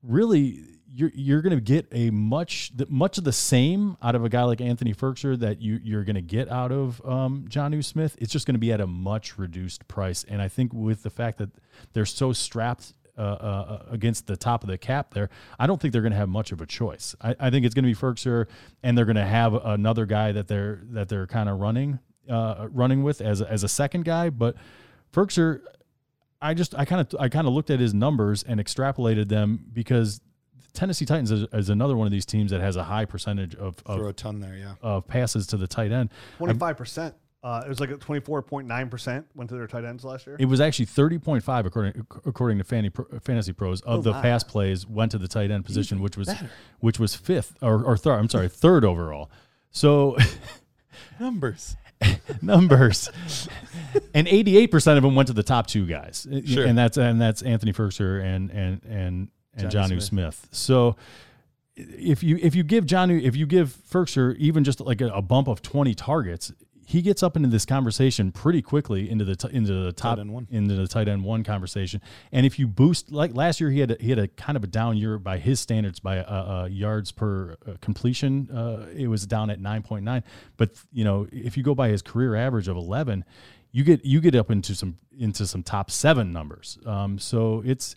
really, 0.00 0.60
you're 0.94 1.10
you're 1.14 1.42
going 1.42 1.56
to 1.56 1.60
get 1.60 1.88
a 1.92 2.10
much 2.10 2.72
much 2.88 3.18
of 3.18 3.24
the 3.24 3.32
same 3.32 3.96
out 4.02 4.14
of 4.14 4.24
a 4.24 4.28
guy 4.28 4.44
like 4.44 4.60
Anthony 4.60 4.94
Firkser 4.94 5.38
that 5.40 5.60
you 5.60 5.80
you're 5.82 6.04
going 6.04 6.14
to 6.14 6.22
get 6.22 6.50
out 6.50 6.70
of 6.70 7.04
um, 7.04 7.46
U. 7.52 7.82
Smith. 7.82 8.16
It's 8.20 8.32
just 8.32 8.46
going 8.46 8.54
to 8.54 8.60
be 8.60 8.72
at 8.72 8.80
a 8.80 8.86
much 8.86 9.36
reduced 9.38 9.86
price, 9.88 10.24
and 10.28 10.40
I 10.40 10.48
think 10.48 10.72
with 10.72 11.02
the 11.02 11.10
fact 11.10 11.38
that 11.38 11.50
they're 11.92 12.06
so 12.06 12.32
strapped. 12.32 12.94
Uh, 13.16 13.20
uh, 13.22 13.82
against 13.92 14.26
the 14.26 14.36
top 14.36 14.64
of 14.64 14.68
the 14.68 14.76
cap 14.76 15.14
there, 15.14 15.30
I 15.56 15.68
don't 15.68 15.80
think 15.80 15.92
they're 15.92 16.02
going 16.02 16.10
to 16.10 16.18
have 16.18 16.28
much 16.28 16.50
of 16.50 16.60
a 16.60 16.66
choice. 16.66 17.14
I, 17.20 17.36
I 17.38 17.50
think 17.50 17.64
it's 17.64 17.72
going 17.72 17.84
to 17.84 17.88
be 17.88 17.94
Firkser, 17.94 18.48
and 18.82 18.98
they're 18.98 19.04
going 19.04 19.14
to 19.14 19.24
have 19.24 19.54
another 19.54 20.04
guy 20.04 20.32
that 20.32 20.48
they're 20.48 20.80
that 20.90 21.08
they're 21.08 21.28
kind 21.28 21.48
of 21.48 21.60
running 21.60 22.00
uh, 22.28 22.66
running 22.72 23.04
with 23.04 23.20
as 23.20 23.40
as 23.40 23.62
a 23.62 23.68
second 23.68 24.04
guy. 24.04 24.30
But 24.30 24.56
Firkser, 25.12 25.60
I 26.42 26.54
just 26.54 26.74
I 26.74 26.84
kind 26.84 27.02
of 27.02 27.20
I 27.20 27.28
kind 27.28 27.46
of 27.46 27.54
looked 27.54 27.70
at 27.70 27.78
his 27.78 27.94
numbers 27.94 28.42
and 28.42 28.58
extrapolated 28.58 29.28
them 29.28 29.64
because 29.72 30.20
Tennessee 30.74 31.06
Titans 31.06 31.30
is, 31.30 31.46
is, 31.52 31.70
another 31.70 31.96
one 31.96 32.06
of 32.06 32.10
these 32.10 32.26
teams 32.26 32.50
that 32.50 32.60
has 32.60 32.76
a 32.76 32.84
high 32.84 33.04
percentage 33.04 33.54
of, 33.54 33.76
of 33.86 33.98
throw 33.98 34.08
a 34.08 34.12
ton 34.12 34.40
there, 34.40 34.56
yeah, 34.56 34.74
of 34.82 35.06
passes 35.06 35.46
to 35.48 35.56
the 35.56 35.66
tight 35.66 35.92
end. 35.92 36.10
Twenty 36.36 36.58
five 36.58 36.76
percent. 36.76 37.14
Uh, 37.44 37.62
it 37.64 37.68
was 37.68 37.78
like 37.78 37.98
twenty 38.00 38.20
four 38.20 38.42
point 38.42 38.66
nine 38.66 38.88
percent 38.88 39.26
went 39.34 39.50
to 39.50 39.56
their 39.56 39.66
tight 39.66 39.84
ends 39.84 40.04
last 40.04 40.26
year. 40.26 40.36
It 40.38 40.46
was 40.46 40.60
actually 40.60 40.86
thirty 40.86 41.18
point 41.18 41.44
five 41.44 41.64
according 41.64 42.06
according 42.26 42.58
to 42.58 42.64
Fanny, 42.64 42.90
Fantasy 43.22 43.52
Pros 43.52 43.80
of 43.82 44.00
oh, 44.00 44.02
the 44.02 44.12
wow. 44.12 44.22
pass 44.22 44.42
plays 44.42 44.86
went 44.86 45.12
to 45.12 45.18
the 45.18 45.28
tight 45.28 45.50
end 45.50 45.64
position, 45.64 45.98
Even 45.98 46.02
which 46.02 46.16
was 46.16 46.28
better. 46.28 46.50
which 46.80 46.98
was 46.98 47.14
fifth 47.14 47.54
or, 47.62 47.84
or 47.84 47.96
third. 47.96 48.18
I'm 48.18 48.28
sorry, 48.28 48.48
third 48.48 48.84
overall. 48.84 49.30
So 49.70 50.16
numbers. 51.20 51.76
numbers. 52.42 53.08
and 54.14 54.26
88% 54.26 54.96
of 54.96 55.02
them 55.02 55.14
went 55.14 55.28
to 55.28 55.32
the 55.32 55.42
top 55.42 55.66
two 55.66 55.86
guys. 55.86 56.26
Sure. 56.44 56.66
And 56.66 56.76
that's 56.76 56.96
and 56.96 57.20
that's 57.20 57.42
Anthony 57.42 57.72
Firkser 57.72 58.22
and 58.22 58.50
and 58.50 58.82
and 58.84 59.28
and 59.56 59.70
Jonnu 59.70 60.02
Smith. 60.02 60.04
Smith. 60.04 60.48
So 60.52 60.96
if 61.76 62.22
you 62.22 62.38
if 62.40 62.54
you 62.54 62.62
give 62.62 62.86
Jonnu 62.86 63.20
if 63.22 63.36
you 63.36 63.46
give 63.46 63.76
Firkser 63.90 64.36
even 64.36 64.64
just 64.64 64.80
like 64.80 65.00
a, 65.00 65.08
a, 65.08 65.22
bump 65.22 65.48
of 65.48 65.60
20 65.62 65.94
targets, 65.94 66.52
he 66.86 67.02
gets 67.02 67.22
up 67.22 67.36
into 67.36 67.48
this 67.48 67.64
conversation 67.64 68.30
pretty 68.30 68.62
quickly 68.62 69.10
into 69.10 69.24
the 69.24 69.34
t- 69.34 69.48
into 69.52 69.72
the 69.84 69.92
top 69.92 70.18
into 70.18 70.74
the 70.74 70.86
tight 70.86 71.08
end 71.08 71.24
one 71.24 71.42
conversation. 71.42 72.00
And 72.30 72.46
if 72.46 72.58
you 72.58 72.66
boost 72.66 73.10
like 73.10 73.34
last 73.34 73.60
year, 73.60 73.70
he 73.70 73.80
had 73.80 73.92
a, 73.92 73.96
he 73.98 74.10
had 74.10 74.18
a 74.18 74.28
kind 74.28 74.56
of 74.56 74.64
a 74.64 74.66
down 74.66 74.96
year 74.96 75.18
by 75.18 75.38
his 75.38 75.58
standards 75.60 75.98
by 75.98 76.18
uh, 76.18 76.22
uh, 76.62 76.66
yards 76.66 77.10
per 77.10 77.56
uh, 77.66 77.72
completion. 77.80 78.48
Uh, 78.50 78.86
it 78.94 79.08
was 79.08 79.26
down 79.26 79.50
at 79.50 79.60
9.9. 79.60 80.22
But 80.56 80.70
you 80.92 81.04
know 81.04 81.26
if 81.32 81.56
you 81.56 81.62
go 81.62 81.74
by 81.74 81.88
his 81.88 82.02
career 82.02 82.36
average 82.36 82.68
of 82.68 82.76
11, 82.76 83.24
you 83.72 83.82
get 83.82 84.04
you 84.04 84.20
get 84.20 84.34
up 84.34 84.50
into 84.50 84.74
some 84.74 84.98
into 85.18 85.46
some 85.46 85.62
top 85.62 85.90
seven 85.90 86.32
numbers. 86.32 86.78
Um, 86.86 87.18
so 87.18 87.62
it's 87.66 87.96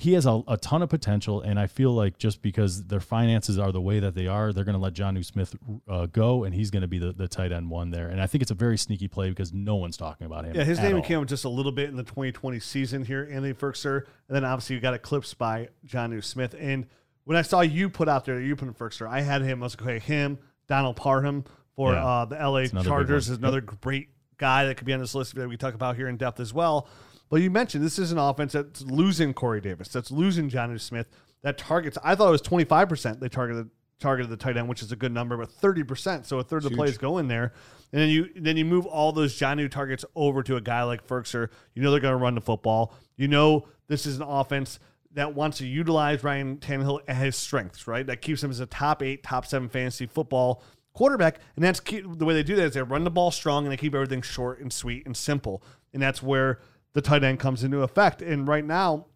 he 0.00 0.14
has 0.14 0.24
a, 0.24 0.42
a, 0.48 0.56
ton 0.56 0.80
of 0.80 0.88
potential, 0.88 1.42
and 1.42 1.60
I 1.60 1.66
feel 1.66 1.92
like 1.92 2.16
just 2.16 2.40
because 2.40 2.84
their 2.84 3.00
finances 3.00 3.58
are 3.58 3.70
the 3.70 3.82
way 3.82 4.00
that 4.00 4.14
they 4.14 4.26
are, 4.26 4.50
they're 4.50 4.64
going 4.64 4.76
to 4.76 4.80
let 4.80 4.94
Jonnu 4.94 5.22
Smith 5.22 5.54
uh, 5.86 6.06
go, 6.06 6.44
and 6.44 6.54
he's 6.54 6.70
going 6.70 6.80
to 6.80 6.88
be 6.88 6.98
the, 6.98 7.12
the 7.12 7.28
tight 7.28 7.52
end 7.52 7.68
one 7.68 7.90
there. 7.90 8.08
And 8.08 8.18
I 8.18 8.26
think 8.26 8.40
it's 8.40 8.50
a 8.50 8.54
very 8.54 8.78
sneaky 8.78 9.08
play 9.08 9.28
because 9.28 9.52
no 9.52 9.76
one's 9.76 9.98
talking 9.98 10.26
about 10.26 10.46
him. 10.46 10.56
Yeah, 10.56 10.64
his 10.64 10.78
name 10.78 10.96
all. 10.96 11.02
came 11.02 11.20
up 11.20 11.26
just 11.26 11.44
a 11.44 11.50
little 11.50 11.70
bit 11.70 11.90
in 11.90 11.96
the 11.96 12.02
2020 12.02 12.58
season 12.60 13.04
here, 13.04 13.28
Anthony 13.30 13.52
Firkser, 13.52 14.06
and 14.28 14.34
then 14.36 14.42
obviously 14.42 14.76
you 14.76 14.80
got 14.80 14.94
eclipsed 14.94 15.36
by 15.36 15.68
Jonnu 15.86 16.24
Smith. 16.24 16.54
And 16.58 16.86
when 17.24 17.36
I 17.36 17.42
saw 17.42 17.60
you 17.60 17.90
put 17.90 18.08
out 18.08 18.24
there, 18.24 18.40
you 18.40 18.56
put 18.56 18.68
in 18.68 18.74
Firkser, 18.74 19.06
I 19.06 19.20
had 19.20 19.42
him. 19.42 19.62
I 19.62 19.64
was 19.64 19.78
like, 19.78 19.82
okay, 19.86 19.98
him, 19.98 20.38
Donald 20.66 20.96
Parham 20.96 21.44
for 21.76 21.92
yeah, 21.92 22.06
uh, 22.06 22.24
the 22.24 22.36
LA 22.36 22.82
Chargers 22.82 23.28
is 23.28 23.36
another 23.36 23.60
great 23.60 24.08
guy 24.38 24.64
that 24.64 24.78
could 24.78 24.86
be 24.86 24.94
on 24.94 25.00
this 25.00 25.14
list 25.14 25.34
that 25.34 25.46
we 25.46 25.58
talk 25.58 25.74
about 25.74 25.96
here 25.96 26.08
in 26.08 26.16
depth 26.16 26.40
as 26.40 26.54
well. 26.54 26.88
But 27.30 27.42
you 27.42 27.50
mentioned 27.50 27.84
this 27.84 27.98
is 27.98 28.12
an 28.12 28.18
offense 28.18 28.52
that's 28.52 28.82
losing 28.82 29.32
Corey 29.32 29.60
Davis, 29.60 29.88
that's 29.88 30.10
losing 30.10 30.50
Jonnu 30.50 30.80
Smith, 30.80 31.06
that 31.42 31.56
targets. 31.56 31.96
I 32.02 32.14
thought 32.14 32.28
it 32.28 32.32
was 32.32 32.42
25% 32.42 33.20
they 33.20 33.28
targeted 33.28 33.70
targeted 34.00 34.30
the 34.30 34.36
tight 34.36 34.56
end, 34.56 34.68
which 34.68 34.82
is 34.82 34.90
a 34.92 34.96
good 34.96 35.12
number, 35.12 35.36
but 35.36 35.50
30%. 35.50 36.24
So 36.24 36.38
a 36.38 36.42
third 36.42 36.64
of 36.64 36.70
the 36.70 36.76
plays 36.76 36.98
go 36.98 37.18
in 37.18 37.28
there. 37.28 37.52
And 37.92 38.00
then 38.00 38.08
you 38.08 38.28
then 38.34 38.56
you 38.56 38.64
move 38.64 38.86
all 38.86 39.12
those 39.12 39.38
Jonnu 39.38 39.70
targets 39.70 40.04
over 40.14 40.42
to 40.42 40.56
a 40.56 40.60
guy 40.60 40.82
like 40.82 41.06
Firkser. 41.06 41.48
You 41.74 41.82
know 41.82 41.90
they're 41.90 42.00
going 42.00 42.16
to 42.16 42.22
run 42.22 42.34
the 42.34 42.40
football. 42.40 42.94
You 43.16 43.28
know 43.28 43.68
this 43.88 44.06
is 44.06 44.16
an 44.16 44.22
offense 44.22 44.78
that 45.12 45.34
wants 45.34 45.58
to 45.58 45.66
utilize 45.66 46.22
Ryan 46.22 46.58
Tannehill 46.58 47.00
at 47.08 47.16
his 47.16 47.36
strengths, 47.36 47.86
right? 47.86 48.06
That 48.06 48.22
keeps 48.22 48.42
him 48.42 48.50
as 48.50 48.60
a 48.60 48.66
top 48.66 49.02
eight, 49.02 49.22
top 49.22 49.44
seven 49.44 49.68
fantasy 49.68 50.06
football 50.06 50.62
quarterback. 50.92 51.40
And 51.56 51.64
that's 51.64 51.80
key, 51.80 52.00
the 52.00 52.24
way 52.24 52.34
they 52.34 52.44
do 52.44 52.56
that 52.56 52.62
is 52.62 52.74
they 52.74 52.82
run 52.82 53.04
the 53.04 53.10
ball 53.10 53.30
strong 53.30 53.64
and 53.64 53.72
they 53.72 53.76
keep 53.76 53.94
everything 53.94 54.22
short 54.22 54.60
and 54.60 54.72
sweet 54.72 55.04
and 55.06 55.16
simple. 55.16 55.62
And 55.92 56.00
that's 56.00 56.22
where 56.22 56.60
the 56.92 57.00
tight 57.00 57.24
end 57.24 57.38
comes 57.38 57.64
into 57.64 57.82
effect. 57.82 58.22
And 58.22 58.46
right 58.46 58.64
now, 58.64 59.06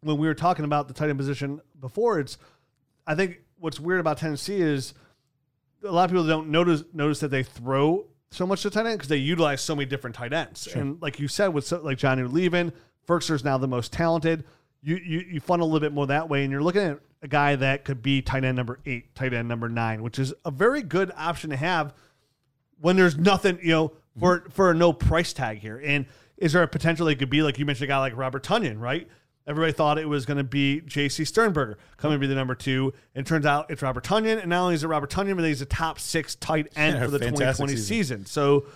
when 0.00 0.18
we 0.18 0.26
were 0.26 0.34
talking 0.34 0.64
about 0.64 0.88
the 0.88 0.94
tight 0.94 1.10
end 1.10 1.18
position 1.18 1.60
before, 1.80 2.18
it's 2.20 2.38
I 3.06 3.14
think 3.14 3.40
what's 3.58 3.80
weird 3.80 4.00
about 4.00 4.18
Tennessee 4.18 4.60
is 4.60 4.94
a 5.82 5.92
lot 5.92 6.04
of 6.04 6.10
people 6.10 6.26
don't 6.26 6.48
notice 6.48 6.84
notice 6.92 7.20
that 7.20 7.28
they 7.28 7.42
throw 7.42 8.06
so 8.30 8.46
much 8.46 8.62
to 8.62 8.70
tight 8.70 8.86
end 8.86 8.98
because 8.98 9.08
they 9.08 9.16
utilize 9.16 9.60
so 9.60 9.74
many 9.74 9.86
different 9.86 10.16
tight 10.16 10.32
ends. 10.32 10.68
Sure. 10.70 10.80
And 10.80 11.00
like 11.00 11.18
you 11.18 11.28
said, 11.28 11.48
with 11.48 11.66
so, 11.66 11.80
like 11.82 11.98
Jonnu 11.98 12.32
leaving, 12.32 12.72
Firkser's 13.06 13.44
now 13.44 13.58
the 13.58 13.68
most 13.68 13.92
talented. 13.92 14.44
You, 14.82 14.96
you 14.96 15.20
you 15.20 15.40
funnel 15.40 15.66
a 15.66 15.70
little 15.70 15.80
bit 15.80 15.92
more 15.92 16.06
that 16.08 16.28
way, 16.28 16.42
and 16.42 16.52
you're 16.52 16.62
looking 16.62 16.82
at 16.82 17.00
a 17.22 17.28
guy 17.28 17.56
that 17.56 17.84
could 17.84 18.02
be 18.02 18.20
tight 18.20 18.44
end 18.44 18.56
number 18.56 18.80
eight, 18.84 19.14
tight 19.14 19.32
end 19.32 19.48
number 19.48 19.68
nine, 19.68 20.02
which 20.02 20.18
is 20.18 20.34
a 20.44 20.50
very 20.50 20.82
good 20.82 21.10
option 21.16 21.50
to 21.50 21.56
have 21.56 21.94
when 22.80 22.96
there's 22.96 23.16
nothing, 23.16 23.58
you 23.62 23.70
know, 23.70 23.92
for 24.18 24.44
for 24.50 24.70
a 24.70 24.74
no 24.74 24.92
price 24.92 25.32
tag 25.32 25.58
here. 25.58 25.80
And 25.82 26.06
is 26.36 26.52
there 26.52 26.62
a 26.62 26.68
potential 26.68 27.08
it 27.08 27.16
could 27.16 27.30
be 27.30 27.42
like 27.42 27.58
you 27.58 27.64
mentioned 27.64 27.84
a 27.84 27.88
guy 27.88 27.98
like 27.98 28.16
Robert 28.16 28.42
Tonyan, 28.42 28.80
right? 28.80 29.08
Everybody 29.46 29.72
thought 29.72 29.98
it 29.98 30.08
was 30.08 30.24
going 30.24 30.38
to 30.38 30.44
be 30.44 30.80
Jace 30.86 31.26
Sternberger 31.26 31.76
coming 31.98 32.16
to 32.16 32.20
be 32.20 32.26
the 32.26 32.34
number 32.34 32.54
two. 32.54 32.94
And 33.14 33.26
it 33.26 33.28
turns 33.28 33.44
out 33.44 33.70
it's 33.70 33.82
Robert 33.82 34.02
Tonyan. 34.02 34.40
And 34.40 34.48
not 34.48 34.62
only 34.62 34.74
is 34.74 34.84
it 34.84 34.86
Robert 34.86 35.10
Tonyan, 35.10 35.36
but 35.36 35.44
he's 35.44 35.60
a 35.60 35.66
top 35.66 35.98
six 35.98 36.34
tight 36.34 36.72
end 36.76 36.96
yeah, 36.96 37.04
for 37.04 37.10
the 37.10 37.18
2020 37.18 37.72
season. 37.72 37.84
season. 37.84 38.26
So 38.26 38.66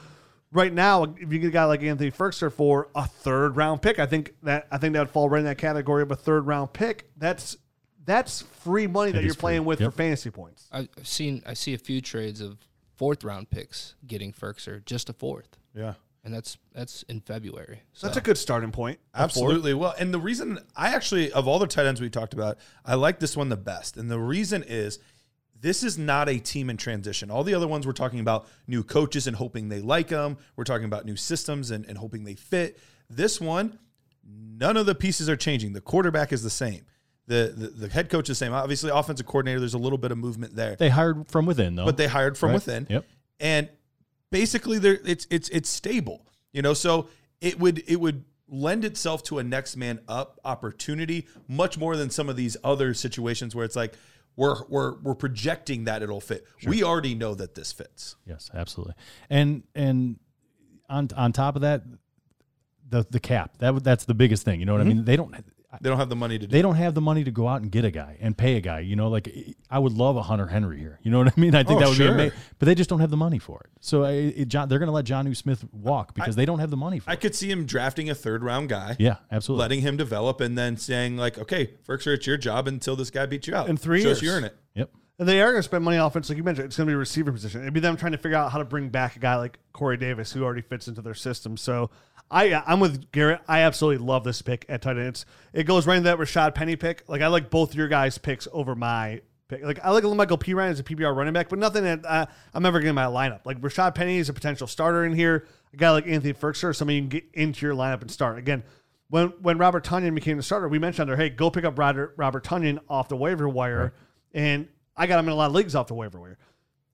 right 0.53 0.73
now, 0.73 1.05
if 1.05 1.33
you 1.33 1.39
get 1.39 1.49
a 1.49 1.51
guy 1.51 1.65
like 1.65 1.83
Anthony 1.83 2.11
Firkser 2.11 2.53
for 2.53 2.89
a 2.95 3.07
third 3.07 3.57
round 3.57 3.81
pick, 3.81 3.99
I 3.99 4.05
think 4.05 4.35
that 4.43 4.67
I 4.71 4.77
think 4.77 4.93
that 4.93 5.01
would 5.01 5.11
fall 5.11 5.31
right 5.31 5.39
in 5.39 5.47
that 5.47 5.59
category 5.59 6.03
of 6.03 6.11
a 6.11 6.17
third 6.17 6.47
round 6.47 6.75
pick. 6.75 7.11
That's 7.17 7.57
that's 8.05 8.43
free 8.43 8.87
money 8.87 9.13
that, 9.13 9.19
that 9.19 9.25
you're 9.25 9.35
playing 9.35 9.63
free. 9.63 9.69
with 9.69 9.81
yep. 9.81 9.93
for 9.93 9.97
fantasy 9.97 10.31
points. 10.31 10.69
I've 10.71 10.89
seen 11.03 11.43
I 11.47 11.55
see 11.55 11.73
a 11.73 11.79
few 11.79 12.03
trades 12.03 12.43
of 12.43 12.59
fourth 12.95 13.25
round 13.25 13.49
picks 13.49 13.95
getting 14.07 14.35
Firkser, 14.35 14.85
just 14.85 15.09
a 15.09 15.15
fourth. 15.15 15.57
Yeah 15.75 15.95
and 16.25 16.35
that's 16.35 16.59
that's 16.73 17.03
in 17.05 17.21
February. 17.21 17.83
So. 17.93 18.07
That's 18.07 18.19
a 18.19 18.21
good 18.21 18.39
starting 18.39 18.73
point. 18.73 18.99
Absolutely. 19.15 19.75
Well, 19.75 19.95
and 19.99 20.13
the 20.13 20.19
reason 20.19 20.59
I 20.77 20.95
actually 20.95 21.33
of 21.33 21.49
all 21.49 21.59
the 21.59 21.67
tight 21.67 21.87
ends 21.87 22.01
we 22.01 22.11
talked 22.11 22.35
about, 22.35 22.59
I 22.85 22.95
like 22.95 23.19
this 23.19 23.37
one 23.37 23.49
the 23.49 23.57
best, 23.57 23.97
and 23.97 24.11
the 24.11 24.19
reason 24.19 24.65
is 24.67 24.99
this 25.61 25.83
is 25.83 25.99
not 25.99 26.29
a 26.29 26.39
team 26.39 26.71
in 26.71 26.77
transition. 26.77 27.31
All 27.31 27.45
the 27.45 27.55
other 27.55 27.69
ones 27.69 27.87
we're 27.87 27.93
talking 27.93 28.21
about 28.21 28.47
new 28.67 28.83
coaches 28.83 29.27
and 29.27 29.37
hoping 29.37 29.69
they 29.69 29.81
like 29.81 30.09
them. 30.09 30.39
We're 30.57 30.65
talking 30.65 30.85
about 30.85 31.05
new 31.05 31.17
systems 31.17 31.71
and, 31.71 31.85
and 31.87 31.99
hoping 31.99 32.25
they 32.25 32.35
fit. 32.35 32.79
This 33.11 33.41
one, 33.41 33.79
none 34.25 34.77
of 34.77 34.87
the 34.87 34.95
pieces 34.95 35.29
are 35.29 35.37
changing. 35.37 35.73
The 35.73 35.81
quarterback 35.81 36.33
is 36.33 36.43
the 36.43 36.51
same. 36.51 36.83
The, 37.27 37.53
the, 37.55 37.67
the 37.69 37.89
head 37.89 38.09
coach 38.09 38.31
is 38.31 38.39
the 38.39 38.45
same. 38.45 38.53
Obviously, 38.53 38.91
offensive 38.91 39.27
coordinator. 39.27 39.61
There's 39.61 39.75
a 39.75 39.79
little 39.79 39.99
bit 39.99 40.13
of 40.13 40.19
movement 40.19 40.55
there. 40.55 40.77
They 40.77 40.89
hired 40.89 41.29
from 41.29 41.45
within, 41.45 41.75
though. 41.75 41.85
But 41.85 41.97
they 41.97 42.07
hired 42.07 42.39
from 42.39 42.51
right? 42.51 42.55
within. 42.55 42.87
Yep. 42.89 43.05
And 43.41 43.69
basically 44.31 44.79
there 44.79 44.99
it's 45.05 45.27
it's 45.31 45.49
it's 45.51 45.69
stable. 45.69 46.27
You 46.53 46.63
know, 46.63 46.75
so 46.75 47.09
it 47.41 47.59
would 47.59 47.83
it 47.87 48.01
would 48.01 48.25
lend 48.49 48.85
itself 48.85 49.23
to 49.25 49.39
a 49.39 49.45
next 49.45 49.77
man 49.77 50.01
up 50.09 50.41
opportunity 50.45 51.27
much 51.47 51.77
more 51.77 51.97
than 51.97 52.11
some 52.11 52.29
of 52.29 52.37
these 52.37 52.57
other 52.65 52.95
situations 52.95 53.55
where 53.55 53.65
it's 53.65 53.77
like 53.77 53.95
we're 54.37 54.65
we're 54.69 54.95
we're 55.03 55.15
projecting 55.15 55.85
that 55.85 56.03
it'll 56.03 56.21
fit. 56.21 56.47
Sure. 56.59 56.71
We 56.71 56.83
already 56.83 57.15
know 57.15 57.35
that 57.35 57.55
this 57.55 57.73
fits. 57.73 58.17
Yes, 58.25 58.51
absolutely. 58.55 58.95
And 59.29 59.65
and 59.75 60.19
on 60.89 61.09
on 61.17 61.33
top 61.33 61.57
of 61.57 61.63
that, 61.63 61.83
the 62.89 63.05
the 63.11 63.21
cap 63.21 63.59
that 63.59 63.83
that's 63.85 64.05
the 64.05 64.15
biggest 64.15 64.45
thing. 64.45 64.61
You 64.61 64.67
know 64.67 64.75
what 64.75 64.83
mm-hmm. 64.83 64.91
I 64.91 64.95
mean? 64.95 65.05
They 65.05 65.17
don't. 65.17 65.35
They 65.81 65.89
don't 65.89 65.99
have 65.99 66.09
the 66.09 66.17
money 66.17 66.39
to 66.39 66.47
do. 66.47 66.51
they 66.51 66.63
don't 66.63 66.75
have 66.77 66.95
the 66.95 67.01
money 67.01 67.25
to 67.25 67.31
go 67.31 67.47
out 67.49 67.63
and 67.63 67.71
get 67.71 67.85
a 67.85 67.91
guy 67.91 68.17
and 68.21 68.37
pay 68.37 68.57
a 68.57 68.61
guy. 68.61 68.81
You 68.81 68.97
know, 68.97 69.09
like 69.09 69.33
I 69.71 69.79
would 69.79 69.93
love 69.93 70.17
a 70.17 70.23
Hunter 70.23 70.47
Henry 70.47 70.79
here. 70.79 70.99
You 71.03 71.11
know 71.11 71.19
what 71.19 71.33
I 71.37 71.41
mean? 71.41 71.55
I 71.55 71.63
think 71.63 71.77
Oh, 71.79 71.81
that 71.81 71.89
would 71.89 71.97
sure. 71.97 72.09
be 72.09 72.13
amazing. 72.15 72.39
But 72.59 72.67
they 72.67 72.75
just 72.75 72.91
don't 72.91 73.01
have 73.01 73.11
the 73.11 73.17
money 73.17 73.39
for 73.39 73.61
it. 73.65 73.71
So 73.81 74.05
I, 74.05 74.11
it, 74.13 74.49
John, 74.49 74.69
they're 74.69 74.79
going 74.79 74.89
to 74.89 74.93
let 74.93 75.05
Jonnu 75.05 75.37
Smith 75.37 75.65
walk 75.73 76.15
because 76.15 76.37
they 76.37 76.45
don't 76.47 76.59
have 76.59 76.71
the 76.71 76.77
money 76.77 76.99
for 76.99 77.11
I 77.11 77.15
it. 77.15 77.21
could 77.21 77.35
see 77.35 77.51
him 77.51 77.65
drafting 77.67 78.11
a 78.11 78.15
third 78.15 78.43
round 78.43 78.69
guy. 78.69 78.97
Yeah, 78.99 79.17
absolutely. 79.31 79.63
letting 79.63 79.81
him 79.83 79.97
develop 79.97 80.41
and 80.41 80.57
then 80.59 80.77
saying 80.77 81.17
like, 81.17 81.39
okay, 81.39 81.71
Firkser, 81.87 82.15
it's 82.15 82.27
your 82.27 82.37
job 82.37 82.67
until 82.69 82.97
this 82.97 83.11
guy 83.11 83.27
beats 83.27 83.47
you 83.47 83.55
out. 83.55 83.69
In 83.69 83.77
three 83.77 84.03
Show 84.03 84.11
us 84.11 84.23
years. 84.23 84.33
you 84.33 84.37
earn 84.37 84.45
it. 84.45 84.57
Yep. 84.75 84.91
And 85.21 85.29
they 85.29 85.43
are 85.43 85.51
going 85.51 85.59
to 85.59 85.63
spend 85.65 85.83
money 85.85 85.97
on 85.97 86.07
offense, 86.07 86.29
like 86.29 86.39
you 86.39 86.45
mentioned. 86.45 86.67
It's 86.67 86.77
going 86.77 86.87
to 86.87 86.91
be 86.93 86.95
a 86.95 86.99
receiver 86.99 87.33
position. 87.33 87.63
It'd 87.63 87.75
be 87.75 87.81
them 87.81 87.97
trying 87.97 88.13
to 88.13 88.19
figure 88.19 88.39
out 88.39 88.53
how 88.53 88.59
to 88.59 88.65
bring 88.65 88.89
back 88.89 89.17
a 89.17 89.19
guy 89.19 89.35
like 89.35 89.59
Corey 89.73 89.97
Davis, 89.97 90.31
who 90.31 90.45
already 90.45 90.63
fits 90.63 90.87
into 90.87 91.03
their 91.03 91.15
system. 91.15 91.57
So 91.57 91.91
I, 92.31 92.63
I'm 92.67 92.81
with 92.81 93.11
Garrett. 93.11 93.41
I 93.49 93.61
absolutely 93.61 94.05
love 94.05 94.25
this 94.25 94.43
pick 94.43 94.67
at 94.69 94.83
tight 94.83 94.99
end. 94.99 95.09
It's, 95.09 95.27
it 95.53 95.65
goes 95.65 95.87
right 95.87 95.97
into 95.97 96.09
that 96.11 96.19
Rashad 96.19 96.55
Penny 96.55 96.77
pick. 96.77 97.05
Like 97.09 97.23
I 97.23 97.29
like 97.29 97.51
both 97.51 97.75
your 97.75 97.89
guys' 97.89 98.19
picks 98.19 98.47
over 98.53 98.75
my 98.75 99.23
pick. 99.49 99.63
Like 99.65 99.81
I 99.83 99.91
like 99.91 100.05
Michael 100.05 100.39
Perine 100.39 100.71
as 100.71 100.81
a 100.81 100.85
PBR 100.85 101.15
running 101.17 101.33
back, 101.33 101.49
but 101.49 101.59
nothing 101.59 101.85
that 101.85 102.05
uh, 102.05 102.27
I'm 102.53 102.67
ever 102.67 102.79
getting 102.79 102.91
in 102.91 102.95
my 102.95 103.05
lineup. 103.05 103.47
Like 103.47 103.61
Rashad 103.61 103.95
Penny 103.95 104.19
is 104.19 104.29
a 104.29 104.35
potential 104.35 104.67
starter 104.67 105.05
in 105.05 105.15
here. 105.15 105.47
A 105.73 105.77
guy 105.77 105.91
like 105.91 106.07
Anthony 106.07 106.35
Firkser, 106.35 106.75
somebody 106.77 106.97
you 106.97 107.03
can 107.03 107.09
get 107.09 107.25
into 107.33 107.67
your 107.67 107.75
lineup 107.75 108.03
and 108.03 108.11
start. 108.11 108.39
Again, 108.39 108.63
when 109.09 109.29
when 109.41 109.57
Robert 109.59 109.85
Tonyan 109.85 110.15
became 110.15 110.37
the 110.37 110.43
starter, 110.43 110.69
we 110.69 110.79
mentioned 110.79 111.09
there, 111.09 111.17
hey, 111.17 111.31
go 111.31 111.51
pick 111.51 111.65
up 111.65 111.79
Robert, 111.79 112.15
Robert 112.17 112.45
Tonyan 112.45 112.79
off 112.89 113.09
the 113.09 113.17
waiver 113.17 113.49
wire, 113.49 113.95
and 114.35 114.69
I 114.97 115.07
got 115.07 115.19
him 115.19 115.27
in 115.27 115.33
a 115.33 115.37
lot 115.37 115.47
of 115.47 115.55
leagues 115.55 115.75
off 115.75 115.87
the 115.87 115.95
waiver 115.95 116.21
wire. 116.21 116.39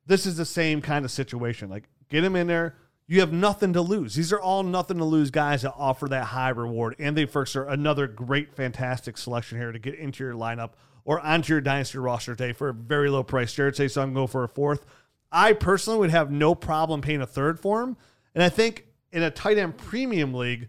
This 0.06 0.26
is 0.26 0.36
the 0.36 0.44
same 0.44 0.80
kind 0.80 1.04
of 1.04 1.10
situation. 1.10 1.68
Like 1.70 1.88
get 2.08 2.22
him 2.22 2.36
in 2.36 2.46
there. 2.46 2.76
You 3.06 3.20
have 3.20 3.32
nothing 3.32 3.74
to 3.74 3.82
lose. 3.82 4.14
These 4.14 4.32
are 4.32 4.40
all 4.40 4.62
nothing 4.62 4.96
to 4.98 5.04
lose 5.04 5.30
guys 5.30 5.62
that 5.62 5.74
offer 5.76 6.08
that 6.08 6.24
high 6.24 6.48
reward. 6.48 6.96
Anthony 6.98 7.26
Firkser 7.26 7.70
another 7.70 8.06
great, 8.06 8.54
fantastic 8.54 9.18
selection 9.18 9.58
here 9.58 9.72
to 9.72 9.78
get 9.78 9.96
into 9.96 10.24
your 10.24 10.32
lineup 10.32 10.70
or 11.04 11.20
onto 11.20 11.52
your 11.52 11.60
dynasty 11.60 11.98
roster 11.98 12.34
today 12.34 12.52
for 12.52 12.70
a 12.70 12.74
very 12.74 13.10
low 13.10 13.22
price. 13.22 13.52
Jared 13.52 13.76
say 13.76 13.88
so 13.88 14.02
I'm 14.02 14.14
going 14.14 14.28
for 14.28 14.42
a 14.42 14.48
fourth. 14.48 14.86
I 15.30 15.52
personally 15.52 15.98
would 15.98 16.10
have 16.10 16.30
no 16.30 16.54
problem 16.54 17.02
paying 17.02 17.20
a 17.20 17.26
third 17.26 17.60
for 17.60 17.82
him. 17.82 17.96
And 18.34 18.42
I 18.42 18.48
think 18.48 18.86
in 19.12 19.22
a 19.22 19.30
tight 19.30 19.58
end 19.58 19.76
premium 19.76 20.32
league, 20.32 20.68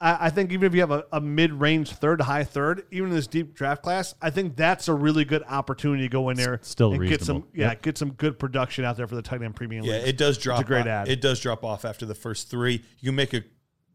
I, 0.00 0.26
I 0.26 0.30
think 0.30 0.52
even 0.52 0.66
if 0.66 0.74
you 0.74 0.80
have 0.80 0.90
a, 0.90 1.04
a 1.12 1.20
mid 1.20 1.52
range 1.52 1.90
third 1.92 2.18
to 2.18 2.24
high 2.24 2.44
third, 2.44 2.84
even 2.90 3.08
in 3.10 3.14
this 3.16 3.26
deep 3.26 3.54
draft 3.54 3.82
class, 3.82 4.14
I 4.20 4.30
think 4.30 4.54
that's 4.56 4.88
a 4.88 4.94
really 4.94 5.24
good 5.24 5.42
opportunity 5.48 6.02
to 6.02 6.08
go 6.08 6.28
in 6.30 6.36
there 6.36 6.58
still 6.62 6.92
and 6.92 7.08
get 7.08 7.22
some 7.22 7.46
yeah, 7.54 7.68
Yep. 7.68 7.82
get 7.82 7.98
some 7.98 8.12
good 8.12 8.38
production 8.38 8.84
out 8.84 8.96
there 8.96 9.06
for 9.06 9.14
the 9.14 9.22
tight 9.22 9.42
end 9.42 9.56
premium 9.56 9.84
Yeah, 9.84 9.94
leagues. 9.94 10.08
it 10.08 10.16
does 10.18 10.38
drop. 10.38 10.60
It's 10.60 10.66
a 10.66 10.68
great 10.68 10.80
off- 10.82 10.86
ad. 10.86 11.08
It 11.08 11.20
does 11.20 11.40
drop 11.40 11.64
off 11.64 11.84
after 11.84 12.04
the 12.04 12.14
first 12.14 12.50
three. 12.50 12.82
You 13.00 13.08
can 13.10 13.14
make 13.16 13.32
a, 13.32 13.42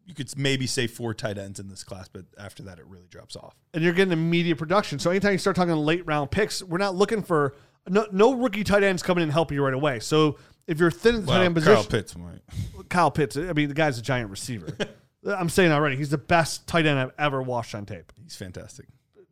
you 0.08 0.16
could 0.16 0.36
maybe 0.38 0.66
say 0.66 0.88
four 0.88 1.14
tight 1.14 1.38
ends 1.38 1.60
in 1.60 1.70
this 1.70 1.84
class, 1.84 2.08
but 2.08 2.26
after 2.38 2.64
that, 2.64 2.80
it 2.80 2.86
really 2.88 3.08
drops 3.08 3.36
off. 3.36 3.56
and 3.74 3.84
you're 3.84 3.94
getting 3.94 4.12
immediate 4.12 4.58
production. 4.58 4.98
So 4.98 5.12
anytime 5.12 5.34
you 5.34 5.38
start 5.38 5.56
talking 5.56 5.76
late 5.76 6.06
round 6.08 6.32
picks, 6.32 6.64
we're 6.64 6.80
not 6.80 6.96
looking 6.96 7.22
for 7.22 7.56
no, 7.88 8.08
no 8.12 8.34
rookie 8.34 8.64
tight 8.64 8.82
ends 8.84 9.04
coming 9.04 9.22
in 9.22 9.30
and 9.30 9.34
helping 9.34 9.56
you 9.56 9.64
right 9.64 9.74
away. 9.74 10.00
So 10.00 10.38
if 10.68 10.80
you're 10.80 10.92
thin 10.92 11.16
at 11.16 11.26
the 11.28 11.32
tight 11.32 11.44
end 11.46 11.54
position, 11.56 11.76
Kyle 11.76 11.84
Pitts 11.86 12.18
might. 12.18 12.42
Kyle 12.90 13.12
Pitts, 13.12 13.38
I 13.38 13.54
mean, 13.54 13.68
the 13.70 13.76
guy's 13.76 14.00
a 14.00 14.02
giant 14.02 14.32
receiver. 14.32 14.76
I'm 15.26 15.50
saying 15.50 15.72
already, 15.72 15.96
he's 15.98 16.10
the 16.10 16.18
best 16.18 16.68
tight 16.68 16.86
end 16.86 17.00
I've 17.00 17.12
ever 17.20 17.42
watched 17.42 17.76
on 17.76 17.86
tape. 17.86 18.12
He's 18.24 18.36
fantastic. 18.36 18.88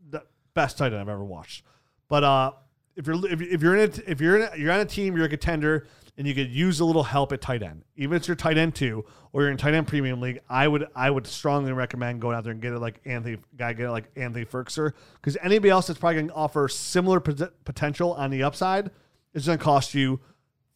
the 0.09 0.23
best 0.53 0.77
tight 0.77 0.87
end 0.93 1.01
I've 1.01 1.09
ever 1.09 1.23
watched. 1.23 1.63
But 2.07 2.23
uh, 2.23 2.51
if 2.95 3.07
you're 3.07 3.27
if, 3.31 3.41
if 3.41 3.61
you're 3.61 3.75
in 3.75 3.89
a, 3.91 4.11
if 4.11 4.21
you're 4.21 4.37
in 4.39 4.49
a, 4.53 4.57
you're 4.57 4.71
on 4.71 4.79
a 4.79 4.85
team, 4.85 5.15
you're 5.15 5.25
a 5.25 5.29
contender, 5.29 5.87
and 6.17 6.27
you 6.27 6.35
could 6.35 6.49
use 6.49 6.79
a 6.79 6.85
little 6.85 7.03
help 7.03 7.31
at 7.31 7.39
tight 7.41 7.63
end, 7.63 7.83
even 7.95 8.15
if 8.15 8.21
it's 8.21 8.27
your 8.27 8.35
tight 8.35 8.57
end 8.57 8.75
two 8.75 9.05
or 9.31 9.43
you're 9.43 9.51
in 9.51 9.57
tight 9.57 9.73
end 9.73 9.87
premium 9.87 10.19
league, 10.19 10.39
I 10.49 10.67
would 10.67 10.87
I 10.95 11.09
would 11.09 11.25
strongly 11.25 11.71
recommend 11.71 12.19
going 12.21 12.35
out 12.35 12.43
there 12.43 12.51
and 12.53 12.61
get 12.61 12.73
it 12.73 12.79
like 12.79 12.99
Anthony 13.05 13.37
guy 13.57 13.73
get 13.73 13.85
it 13.85 13.91
like 13.91 14.09
Anthony 14.15 14.43
Firkser 14.45 14.93
because 15.15 15.37
anybody 15.41 15.69
else 15.69 15.87
that's 15.87 15.99
probably 15.99 16.15
going 16.15 16.27
to 16.27 16.33
offer 16.33 16.67
similar 16.67 17.19
pot- 17.19 17.53
potential 17.63 18.13
on 18.13 18.29
the 18.31 18.43
upside 18.43 18.91
is 19.33 19.45
going 19.45 19.57
to 19.57 19.63
cost 19.63 19.93
you 19.93 20.19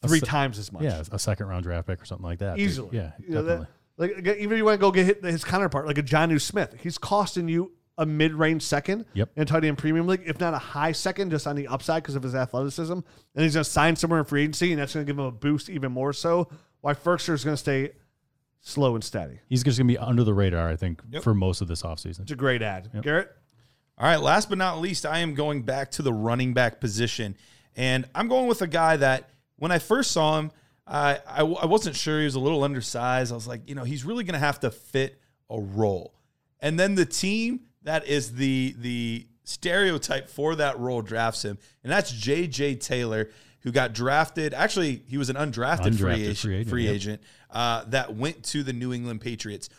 three 0.07 0.20
se- 0.20 0.26
times 0.28 0.57
as 0.59 0.72
much. 0.72 0.84
Yeah, 0.84 1.01
a 1.11 1.20
second 1.20 1.47
round 1.47 1.64
draft 1.64 1.88
pick 1.88 2.01
or 2.01 2.05
something 2.05 2.26
like 2.26 2.39
that. 2.39 2.57
easily. 2.59 2.89
Yeah, 2.97 3.11
You 3.20 3.36
know, 3.36 3.41
that- 3.43 3.47
definitely. 3.49 3.68
Like 3.97 4.11
even 4.19 4.51
if 4.53 4.57
you 4.57 4.65
want 4.65 4.75
to 4.75 4.81
go 4.81 4.91
get 4.91 5.05
hit, 5.05 5.23
his 5.23 5.43
counterpart, 5.43 5.85
like 5.85 5.97
a 5.97 6.03
Jonnu 6.03 6.41
Smith, 6.41 6.75
he's 6.81 6.97
costing 6.97 7.47
you 7.47 7.71
a 7.99 8.05
mid-range 8.07 8.63
second 8.63 9.05
Yep. 9.13 9.29
in 9.35 9.45
tight 9.45 9.63
end 9.65 9.77
premium 9.77 10.07
league, 10.07 10.23
if 10.25 10.39
not 10.39 10.55
a 10.55 10.57
high 10.57 10.91
second, 10.93 11.29
just 11.29 11.45
on 11.45 11.55
the 11.55 11.67
upside 11.67 12.01
because 12.01 12.15
of 12.15 12.23
his 12.23 12.33
athleticism. 12.33 12.91
And 12.93 13.03
he's 13.35 13.53
going 13.53 13.63
to 13.63 13.69
sign 13.69 13.95
somewhere 13.95 14.19
in 14.19 14.25
free 14.25 14.41
agency, 14.41 14.71
and 14.71 14.81
that's 14.81 14.95
going 14.95 15.05
to 15.05 15.11
give 15.13 15.19
him 15.19 15.25
a 15.25 15.31
boost 15.31 15.69
even 15.69 15.91
more 15.91 16.11
so. 16.11 16.49
Why 16.81 16.95
Firkser 16.95 17.33
is 17.33 17.43
going 17.43 17.53
to 17.53 17.57
stay 17.57 17.91
slow 18.61 18.95
and 18.95 19.03
steady. 19.03 19.39
He's 19.47 19.63
just 19.63 19.77
going 19.77 19.87
to 19.87 19.93
be 19.93 19.97
under 19.99 20.23
the 20.23 20.33
radar, 20.33 20.67
I 20.69 20.75
think, 20.75 21.03
Yep. 21.11 21.21
for 21.21 21.35
most 21.35 21.61
of 21.61 21.67
this 21.67 21.83
offseason. 21.83 22.21
It's 22.21 22.31
a 22.31 22.35
great 22.35 22.63
ad, 22.63 22.89
Garrett. 23.03 23.29
All 23.99 24.07
right, 24.07 24.19
last 24.19 24.49
but 24.49 24.57
not 24.57 24.79
least, 24.79 25.05
I 25.05 25.19
am 25.19 25.35
going 25.35 25.61
back 25.61 25.91
to 25.91 26.01
the 26.01 26.11
running 26.13 26.53
back 26.55 26.79
position. 26.81 27.35
And 27.75 28.05
I'm 28.15 28.27
going 28.27 28.47
with 28.47 28.63
a 28.63 28.67
guy 28.67 28.97
that 28.97 29.29
when 29.57 29.71
I 29.71 29.77
first 29.77 30.09
saw 30.11 30.39
him, 30.39 30.51
I, 30.86 31.19
I, 31.27 31.41
I 31.43 31.65
wasn't 31.65 31.95
sure 31.95 32.19
he 32.19 32.25
was 32.25 32.36
a 32.36 32.39
little 32.39 32.63
undersized. 32.63 33.31
I 33.31 33.36
was 33.36 33.47
like, 33.47 33.67
you 33.69 33.75
know, 33.75 33.84
he's 33.84 34.03
really 34.03 34.23
going 34.23 34.34
to 34.34 34.39
have 34.39 34.59
to 34.61 34.71
fit 34.71 35.21
a 35.49 35.59
role. 35.59 36.13
And 36.59 36.79
then 36.79 36.95
the 36.95 37.05
team 37.05 37.61
that 37.84 38.07
is 38.07 38.34
the 38.34 38.75
the 38.79 39.27
stereotype 39.43 40.29
for 40.29 40.55
that 40.55 40.79
role 40.79 41.01
drafts 41.01 41.43
him, 41.43 41.57
and 41.84 41.91
that's 41.91 42.11
J.J. 42.11 42.75
Taylor, 42.75 43.29
who 43.59 43.71
got 43.71 43.93
drafted. 43.93 44.53
Actually, 44.53 45.03
he 45.07 45.17
was 45.17 45.29
an 45.29 45.36
undrafted, 45.36 45.97
free 45.97 46.13
Undrafted 46.13 46.19
agent, 46.19 46.38
free 46.38 46.55
agent, 46.55 46.69
free 46.69 46.86
yep. 46.86 47.21
uh, 47.51 47.84
that 47.88 48.15
went 48.15 48.43
to 48.45 48.63
the 48.63 48.73
New 48.73 48.93
England 48.93 49.21
Patriots. 49.21 49.69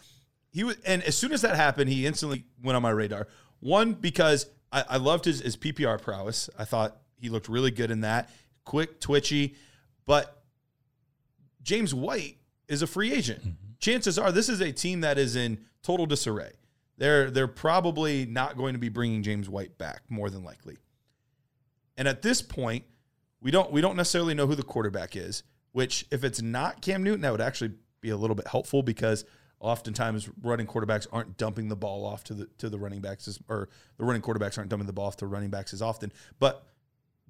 He 0.53 0.65
was, 0.65 0.77
and 0.87 1.03
as 1.03 1.17
soon 1.17 1.33
as 1.33 1.43
that 1.43 1.57
happened, 1.57 1.91
he 1.91 2.07
instantly 2.07 2.45
went 2.63 2.77
on 2.77 2.83
my 2.83 2.91
radar. 2.91 3.29
One 3.61 3.95
because 3.95 4.47
I, 4.71 4.85
I 4.91 4.97
loved 4.99 5.25
his, 5.25 5.41
his 5.41 5.57
PPR 5.57 6.01
prowess. 6.01 6.51
I 6.59 6.65
thought 6.65 6.97
he 7.17 7.29
looked 7.31 7.49
really 7.49 7.71
good 7.71 7.91
in 7.91 8.03
that, 8.03 8.31
quick, 8.65 9.01
twitchy. 9.01 9.57
But 10.05 10.44
James 11.65 11.93
White 11.93 12.37
is 12.69 12.83
a 12.83 12.87
free 12.87 13.13
agent. 13.13 13.41
Mm-hmm. 13.41 13.51
Chances 13.81 14.19
are 14.19 14.31
this 14.31 14.49
is 14.49 14.61
a 14.61 14.71
team 14.71 15.01
that 15.01 15.19
is 15.19 15.35
in 15.35 15.59
total 15.83 16.07
disarray. 16.07 16.53
They're 16.97 17.31
they're 17.31 17.49
probably 17.49 18.25
not 18.25 18.57
going 18.57 18.75
to 18.75 18.79
be 18.79 18.89
bringing 18.89 19.23
James 19.23 19.49
White 19.49 19.77
back, 19.79 20.03
more 20.09 20.31
than 20.31 20.45
likely. 20.45 20.79
And 21.97 22.07
at 22.07 22.23
this 22.23 22.41
point, 22.41 22.85
we 23.41 23.51
don't 23.51 23.73
we 23.73 23.81
don't 23.81 23.97
necessarily 23.97 24.35
know 24.35 24.47
who 24.47 24.55
the 24.55 24.63
quarterback 24.63 25.17
is. 25.17 25.43
Which, 25.73 26.07
if 26.13 26.23
it's 26.23 26.41
not 26.41 26.83
Cam 26.83 27.03
Newton, 27.03 27.23
that 27.23 27.33
would 27.33 27.41
actually 27.41 27.73
be 28.01 28.11
a 28.11 28.17
little 28.17 28.37
bit 28.37 28.47
helpful 28.47 28.85
because 28.85 29.25
oftentimes 29.59 30.29
running 30.43 30.67
quarterbacks 30.67 31.07
aren't 31.11 31.37
dumping 31.37 31.69
the 31.69 31.75
ball 31.75 32.07
off 32.07 32.23
to 32.25 32.35
the 32.35 32.47
to 32.59 32.69
the 32.69 32.79
running 32.79 33.01
backs 33.01 33.27
as, 33.27 33.41
or 33.49 33.69
the 33.97 34.05
running 34.05 34.23
quarterbacks 34.23 34.57
aren't 34.57 34.71
dumping 34.71 34.87
the 34.87 34.93
ball 34.93 35.07
off 35.07 35.17
to 35.17 35.27
running 35.27 35.51
backs 35.51 35.73
as 35.73 35.83
often. 35.83 36.13
But 36.39 36.65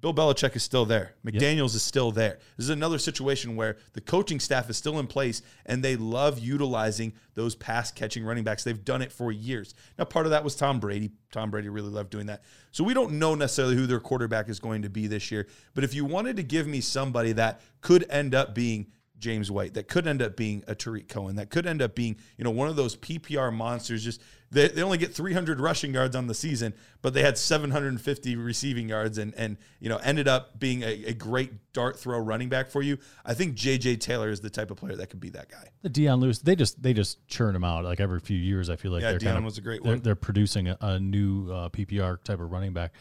Bill 0.01 0.13
Belichick 0.13 0.55
is 0.55 0.63
still 0.63 0.85
there. 0.85 1.15
McDaniels 1.25 1.73
is 1.73 1.81
still 1.81 2.11
there. 2.11 2.37
This 2.57 2.65
is 2.65 2.69
another 2.69 2.99
situation 2.99 3.55
where 3.55 3.77
the 3.93 4.01
coaching 4.01 4.39
staff 4.39 4.69
is 4.69 4.77
still 4.77 4.99
in 4.99 5.07
place 5.07 5.41
and 5.65 5.83
they 5.83 5.95
love 5.95 6.37
utilizing 6.37 7.13
those 7.33 7.55
pass 7.55 7.91
catching 7.91 8.23
running 8.23 8.43
backs. 8.43 8.63
They've 8.63 8.85
done 8.85 9.01
it 9.01 9.11
for 9.11 9.31
years. 9.31 9.73
Now, 9.97 10.05
part 10.05 10.25
of 10.25 10.31
that 10.31 10.43
was 10.43 10.55
Tom 10.55 10.79
Brady. 10.79 11.11
Tom 11.31 11.49
Brady 11.49 11.69
really 11.69 11.89
loved 11.89 12.09
doing 12.09 12.27
that. 12.27 12.43
So 12.71 12.83
we 12.83 12.93
don't 12.93 13.13
know 13.13 13.35
necessarily 13.35 13.75
who 13.75 13.87
their 13.87 13.99
quarterback 13.99 14.49
is 14.49 14.59
going 14.59 14.81
to 14.83 14.89
be 14.89 15.07
this 15.07 15.31
year. 15.31 15.47
But 15.73 15.83
if 15.83 15.93
you 15.93 16.05
wanted 16.05 16.35
to 16.35 16.43
give 16.43 16.67
me 16.67 16.81
somebody 16.81 17.31
that 17.31 17.61
could 17.81 18.05
end 18.09 18.35
up 18.35 18.53
being 18.53 18.87
James 19.19 19.49
White, 19.49 19.73
that 19.73 19.87
could 19.87 20.07
end 20.07 20.21
up 20.21 20.35
being 20.35 20.63
a 20.67 20.75
Tarik 20.75 21.07
Cohen, 21.07 21.35
that 21.37 21.49
could 21.49 21.65
end 21.65 21.81
up 21.81 21.95
being, 21.95 22.17
you 22.37 22.43
know, 22.43 22.51
one 22.51 22.67
of 22.67 22.75
those 22.75 22.95
PPR 22.95 23.53
monsters. 23.53 24.03
Just 24.03 24.21
they, 24.51 24.67
they 24.67 24.81
only 24.81 24.97
get 24.97 25.13
300 25.13 25.59
rushing 25.59 25.93
yards 25.93 26.15
on 26.15 26.27
the 26.27 26.33
season, 26.33 26.73
but 27.01 27.13
they 27.13 27.21
had 27.21 27.37
750 27.37 28.35
receiving 28.35 28.89
yards 28.89 29.17
and 29.17 29.33
and 29.35 29.57
you 29.79 29.89
know 29.89 29.97
ended 29.97 30.27
up 30.27 30.59
being 30.59 30.81
a, 30.83 31.05
a 31.05 31.13
great 31.13 31.73
dart 31.73 31.99
throw 31.99 32.19
running 32.19 32.49
back 32.49 32.69
for 32.69 32.81
you. 32.81 32.97
I 33.25 33.33
think 33.33 33.55
JJ 33.55 33.99
Taylor 33.99 34.29
is 34.29 34.41
the 34.41 34.49
type 34.49 34.71
of 34.71 34.77
player 34.77 34.95
that 34.95 35.09
could 35.09 35.19
be 35.19 35.29
that 35.31 35.49
guy. 35.49 35.69
The 35.81 35.89
Dion 35.89 36.19
Lewis, 36.19 36.39
they 36.39 36.55
just 36.55 36.81
they 36.81 36.93
just 36.93 37.25
churn 37.27 37.55
him 37.55 37.63
out 37.63 37.83
like 37.83 37.99
every 37.99 38.19
few 38.19 38.37
years. 38.37 38.69
I 38.69 38.75
feel 38.75 38.91
like 38.91 39.01
Yeah, 39.01 39.11
they're 39.11 39.19
Dion 39.19 39.33
kind 39.33 39.37
of, 39.39 39.45
was 39.45 39.57
a 39.57 39.61
great 39.61 39.83
they're, 39.83 39.93
one. 39.93 40.01
They're 40.01 40.15
producing 40.15 40.69
a, 40.69 40.77
a 40.79 40.99
new 40.99 41.51
uh, 41.51 41.69
PPR 41.69 42.23
type 42.23 42.39
of 42.39 42.51
running 42.51 42.73
back, 42.73 42.93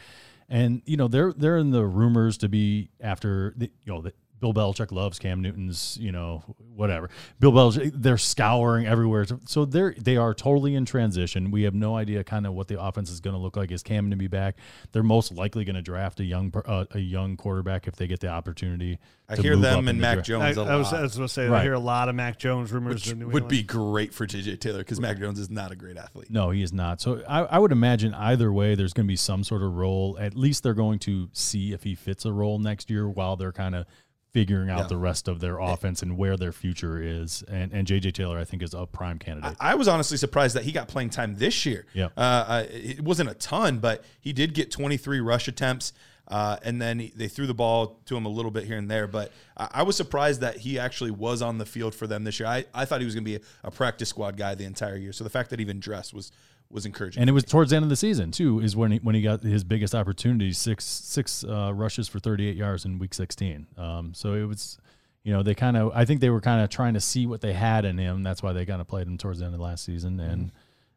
and 0.48 0.82
you 0.86 0.96
know 0.96 1.08
they're 1.08 1.32
they're 1.32 1.58
in 1.58 1.70
the 1.70 1.84
rumors 1.84 2.38
to 2.38 2.48
be 2.48 2.90
after 3.00 3.54
the, 3.56 3.70
you 3.84 3.92
know 3.92 4.02
the, 4.02 4.12
Bill 4.40 4.54
Belichick 4.54 4.92
loves 4.92 5.18
Cam 5.18 5.40
Newton's 5.40 5.96
you 6.00 6.12
know 6.12 6.42
whatever 6.74 7.10
Bill 7.40 7.52
Belichick 7.52 7.92
they're 7.94 8.18
scouring 8.18 8.86
everywhere 8.86 9.24
so 9.46 9.64
they're 9.64 9.94
they 9.98 10.16
are 10.16 10.34
totally 10.34 10.74
in 10.74 10.84
transition. 10.84 11.50
We 11.50 11.62
have 11.62 11.74
no 11.74 11.96
idea 11.96 12.24
kind 12.24 12.46
of 12.46 12.54
what 12.54 12.68
the 12.68 12.80
offense 12.80 13.10
is 13.10 13.20
going 13.20 13.34
to 13.34 13.40
look 13.40 13.56
like. 13.56 13.70
Is 13.70 13.82
Cam 13.82 14.04
going 14.04 14.10
to 14.10 14.16
be 14.16 14.28
back? 14.28 14.56
They're 14.92 15.02
most 15.02 15.32
likely 15.32 15.64
going 15.64 15.76
to 15.76 15.82
draft 15.82 16.20
a 16.20 16.24
young 16.24 16.52
uh, 16.66 16.84
a 16.92 16.98
young 16.98 17.36
quarterback 17.36 17.86
if 17.86 17.96
they 17.96 18.06
get 18.06 18.20
the 18.20 18.28
opportunity. 18.28 18.98
I 19.28 19.36
hear 19.36 19.56
them 19.56 19.88
and 19.88 19.98
Mac 20.00 20.16
draft. 20.16 20.26
Jones 20.26 20.58
I, 20.58 20.62
a 20.62 20.66
I 20.66 20.76
was, 20.76 20.92
lot, 20.92 21.00
I 21.00 21.02
was 21.02 21.16
going 21.16 21.28
to 21.28 21.32
say, 21.32 21.48
I 21.48 21.62
hear 21.62 21.72
a 21.72 21.78
lot 21.78 22.10
of 22.10 22.14
Mac 22.14 22.38
Jones 22.38 22.70
rumors. 22.70 23.06
which 23.06 23.14
New 23.14 23.28
would 23.28 23.48
be 23.48 23.62
great 23.62 24.12
for 24.12 24.26
JJ 24.26 24.60
Taylor 24.60 24.78
because 24.78 25.00
Mac 25.00 25.18
Jones 25.18 25.38
is 25.38 25.48
not 25.48 25.72
a 25.72 25.76
great 25.76 25.96
athlete. 25.96 26.30
No, 26.30 26.50
he 26.50 26.62
is 26.62 26.74
not. 26.74 27.00
So 27.00 27.22
I, 27.26 27.40
I 27.40 27.58
would 27.58 27.72
imagine 27.72 28.12
either 28.12 28.52
way, 28.52 28.74
there's 28.74 28.92
going 28.92 29.06
to 29.06 29.12
be 29.12 29.16
some 29.16 29.42
sort 29.42 29.62
of 29.62 29.72
role. 29.72 30.18
At 30.20 30.36
least 30.36 30.62
they're 30.62 30.74
going 30.74 30.98
to 31.00 31.30
see 31.32 31.72
if 31.72 31.84
he 31.84 31.94
fits 31.94 32.26
a 32.26 32.32
role 32.32 32.58
next 32.58 32.90
year 32.90 33.08
while 33.08 33.36
they're 33.36 33.52
kind 33.52 33.74
of 33.74 33.86
figuring 34.34 34.68
out 34.68 34.80
Yeah. 34.80 34.86
the 34.88 34.96
rest 34.98 35.28
of 35.28 35.40
their 35.40 35.58
offense 35.58 36.02
and 36.02 36.18
where 36.18 36.36
their 36.36 36.52
future 36.52 37.00
is. 37.00 37.42
And 37.48 37.72
and 37.72 37.86
JJ 37.86 38.12
Taylor, 38.12 38.38
I 38.38 38.44
think, 38.44 38.62
is 38.62 38.74
a 38.74 38.84
prime 38.84 39.18
candidate. 39.18 39.56
I 39.60 39.76
was 39.76 39.88
honestly 39.88 40.18
surprised 40.18 40.54
that 40.56 40.64
he 40.64 40.72
got 40.72 40.88
playing 40.88 41.10
time 41.10 41.36
this 41.36 41.64
year. 41.64 41.86
Yeah. 41.94 42.08
Uh, 42.16 42.20
uh, 42.20 42.64
it 42.68 43.00
wasn't 43.00 43.30
a 43.30 43.34
ton, 43.34 43.78
but 43.78 44.04
he 44.20 44.32
did 44.34 44.52
get 44.52 44.70
23 44.70 45.20
rush 45.20 45.48
attempts. 45.48 45.94
Uh, 46.26 46.56
and 46.62 46.80
then 46.80 46.98
he, 47.00 47.12
they 47.14 47.28
threw 47.28 47.46
the 47.46 47.52
ball 47.54 48.00
to 48.06 48.16
him 48.16 48.24
a 48.24 48.30
little 48.30 48.50
bit 48.50 48.64
here 48.64 48.78
and 48.78 48.90
there. 48.90 49.06
But 49.06 49.30
I, 49.58 49.68
I 49.74 49.82
was 49.82 49.94
surprised 49.94 50.40
that 50.40 50.56
he 50.56 50.78
actually 50.78 51.10
was 51.10 51.42
on 51.42 51.58
the 51.58 51.66
field 51.66 51.94
for 51.94 52.06
them 52.06 52.24
this 52.24 52.40
year. 52.40 52.48
I, 52.48 52.64
I 52.74 52.86
thought 52.86 53.00
he 53.00 53.04
was 53.04 53.14
going 53.14 53.24
to 53.24 53.30
be 53.30 53.36
a, 53.36 53.40
a 53.68 53.70
practice 53.70 54.08
squad 54.08 54.36
guy 54.38 54.54
the 54.54 54.64
entire 54.64 54.96
year. 54.96 55.12
So 55.12 55.22
the 55.22 55.28
fact 55.30 55.50
that 55.50 55.58
he 55.58 55.64
even 55.64 55.80
dressed 55.80 56.14
was 56.14 56.32
was 56.74 56.84
encouraging. 56.84 57.20
and 57.20 57.30
it 57.30 57.32
was 57.32 57.44
towards 57.44 57.70
the 57.70 57.76
end 57.76 57.84
of 57.84 57.88
the 57.88 57.96
season 57.96 58.32
too, 58.32 58.60
is 58.60 58.76
when 58.76 58.90
he 58.90 58.98
when 58.98 59.14
he 59.14 59.22
got 59.22 59.42
his 59.42 59.64
biggest 59.64 59.94
opportunity 59.94 60.52
six 60.52 60.84
six 60.84 61.44
uh, 61.44 61.72
rushes 61.72 62.08
for 62.08 62.18
38 62.18 62.56
yards 62.56 62.84
in 62.84 62.98
week 62.98 63.14
16. 63.14 63.66
Um, 63.78 64.12
so 64.12 64.34
it 64.34 64.44
was, 64.44 64.78
you 65.22 65.32
know, 65.32 65.42
they 65.42 65.54
kind 65.54 65.76
of 65.76 65.92
I 65.94 66.04
think 66.04 66.20
they 66.20 66.30
were 66.30 66.40
kind 66.40 66.62
of 66.62 66.68
trying 66.68 66.94
to 66.94 67.00
see 67.00 67.26
what 67.26 67.40
they 67.40 67.52
had 67.52 67.84
in 67.84 67.96
him. 67.96 68.24
That's 68.24 68.42
why 68.42 68.52
they 68.52 68.66
kind 68.66 68.80
of 68.80 68.88
played 68.88 69.06
him 69.06 69.16
towards 69.16 69.38
the 69.38 69.46
end 69.46 69.54
of 69.54 69.60
last 69.60 69.84
season, 69.84 70.18
and 70.18 70.50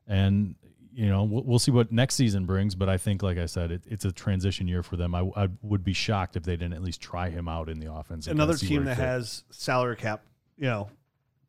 and 0.08 0.56
you 0.92 1.08
know 1.08 1.24
we'll, 1.24 1.44
we'll 1.44 1.60
see 1.60 1.72
what 1.72 1.92
next 1.92 2.16
season 2.16 2.46
brings. 2.46 2.74
But 2.74 2.90
I 2.90 2.98
think, 2.98 3.22
like 3.22 3.38
I 3.38 3.46
said, 3.46 3.72
it, 3.72 3.84
it's 3.86 4.04
a 4.04 4.12
transition 4.12 4.68
year 4.68 4.82
for 4.82 4.98
them. 4.98 5.14
I, 5.14 5.30
I 5.36 5.48
would 5.62 5.84
be 5.84 5.94
shocked 5.94 6.36
if 6.36 6.44
they 6.44 6.56
didn't 6.56 6.74
at 6.74 6.82
least 6.82 7.02
try 7.02 7.30
him 7.30 7.48
out 7.48 7.70
in 7.70 7.80
the 7.80 7.94
offense. 7.94 8.26
Another 8.26 8.56
team 8.58 8.86
that 8.86 8.98
fit. 8.98 9.06
has 9.06 9.44
salary 9.52 9.96
cap, 9.96 10.24
you 10.58 10.66
know, 10.66 10.90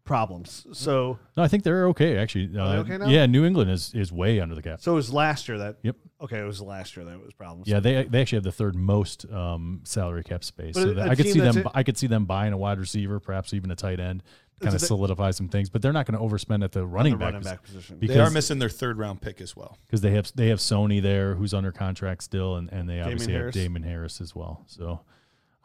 problems. 0.08 0.66
So 0.72 1.18
No, 1.36 1.42
I 1.42 1.48
think 1.48 1.62
they're 1.62 1.86
okay 1.88 2.16
actually. 2.18 2.46
Are 2.46 2.50
they 2.50 2.58
Uh, 2.60 2.80
okay 2.80 2.98
now? 2.98 3.06
Yeah, 3.08 3.26
New 3.26 3.44
England 3.44 3.70
is 3.70 3.92
is 3.94 4.10
way 4.10 4.40
under 4.40 4.54
the 4.54 4.62
cap. 4.62 4.80
so 4.80 4.92
it 4.92 4.96
was 4.96 5.12
last 5.12 5.48
year 5.48 5.58
that. 5.58 5.76
Yep. 5.82 5.96
Okay, 6.20 6.40
it 6.40 6.44
was 6.44 6.60
last 6.60 6.96
year 6.96 7.04
that 7.06 7.12
it 7.14 7.20
was 7.24 7.32
problems. 7.34 7.68
Yeah, 7.68 7.78
they 7.78 8.02
they 8.04 8.20
actually 8.22 8.38
have 8.38 8.44
the 8.44 8.50
third 8.52 8.74
most 8.74 9.30
um, 9.30 9.82
salary 9.84 10.24
cap 10.24 10.42
space. 10.42 10.74
But 10.74 10.82
so 10.82 10.90
a- 10.90 10.94
that, 10.94 11.08
a 11.08 11.10
I 11.10 11.14
could 11.14 11.26
see 11.28 11.38
them. 11.40 11.58
it- 11.58 11.66
I 11.74 11.82
could 11.84 11.96
see 11.96 12.08
them 12.08 12.24
buying 12.24 12.52
a 12.52 12.58
wide 12.58 12.78
receiver, 12.80 13.20
perhaps 13.20 13.54
even 13.54 13.70
a 13.70 13.76
tight 13.76 14.00
end, 14.00 14.24
kind 14.60 14.74
of 14.74 14.80
solidify 14.80 15.30
some 15.30 15.48
things. 15.48 15.70
But 15.70 15.80
they're 15.82 15.92
not 15.92 16.06
going 16.06 16.18
to 16.18 16.24
overspend 16.26 16.64
at 16.64 16.72
the 16.72 16.80
The 16.80 16.86
running 16.86 17.12
back 17.18 17.34
running 17.34 17.42
back 17.42 17.62
position. 17.62 17.98
because 18.00 18.16
they 18.16 18.20
are 18.22 18.30
missing 18.30 18.58
their 18.58 18.68
third 18.68 18.98
round 18.98 19.20
pick 19.20 19.40
as 19.40 19.54
well. 19.54 19.78
because 19.86 20.00
they 20.00 20.10
have 20.10 20.32
they 20.34 20.48
have 20.48 20.58
Sony 20.58 21.00
there, 21.00 21.34
who's 21.36 21.54
under 21.54 21.70
contract 21.70 22.24
still, 22.24 22.56
and, 22.56 22.68
and 22.72 22.88
they 22.88 23.00
obviously 23.00 23.32
Harris. 23.34 23.54
have 23.54 23.62
Damien 23.62 23.84
Harris 23.84 24.20
as 24.20 24.34
well. 24.34 24.64
So. 24.66 25.00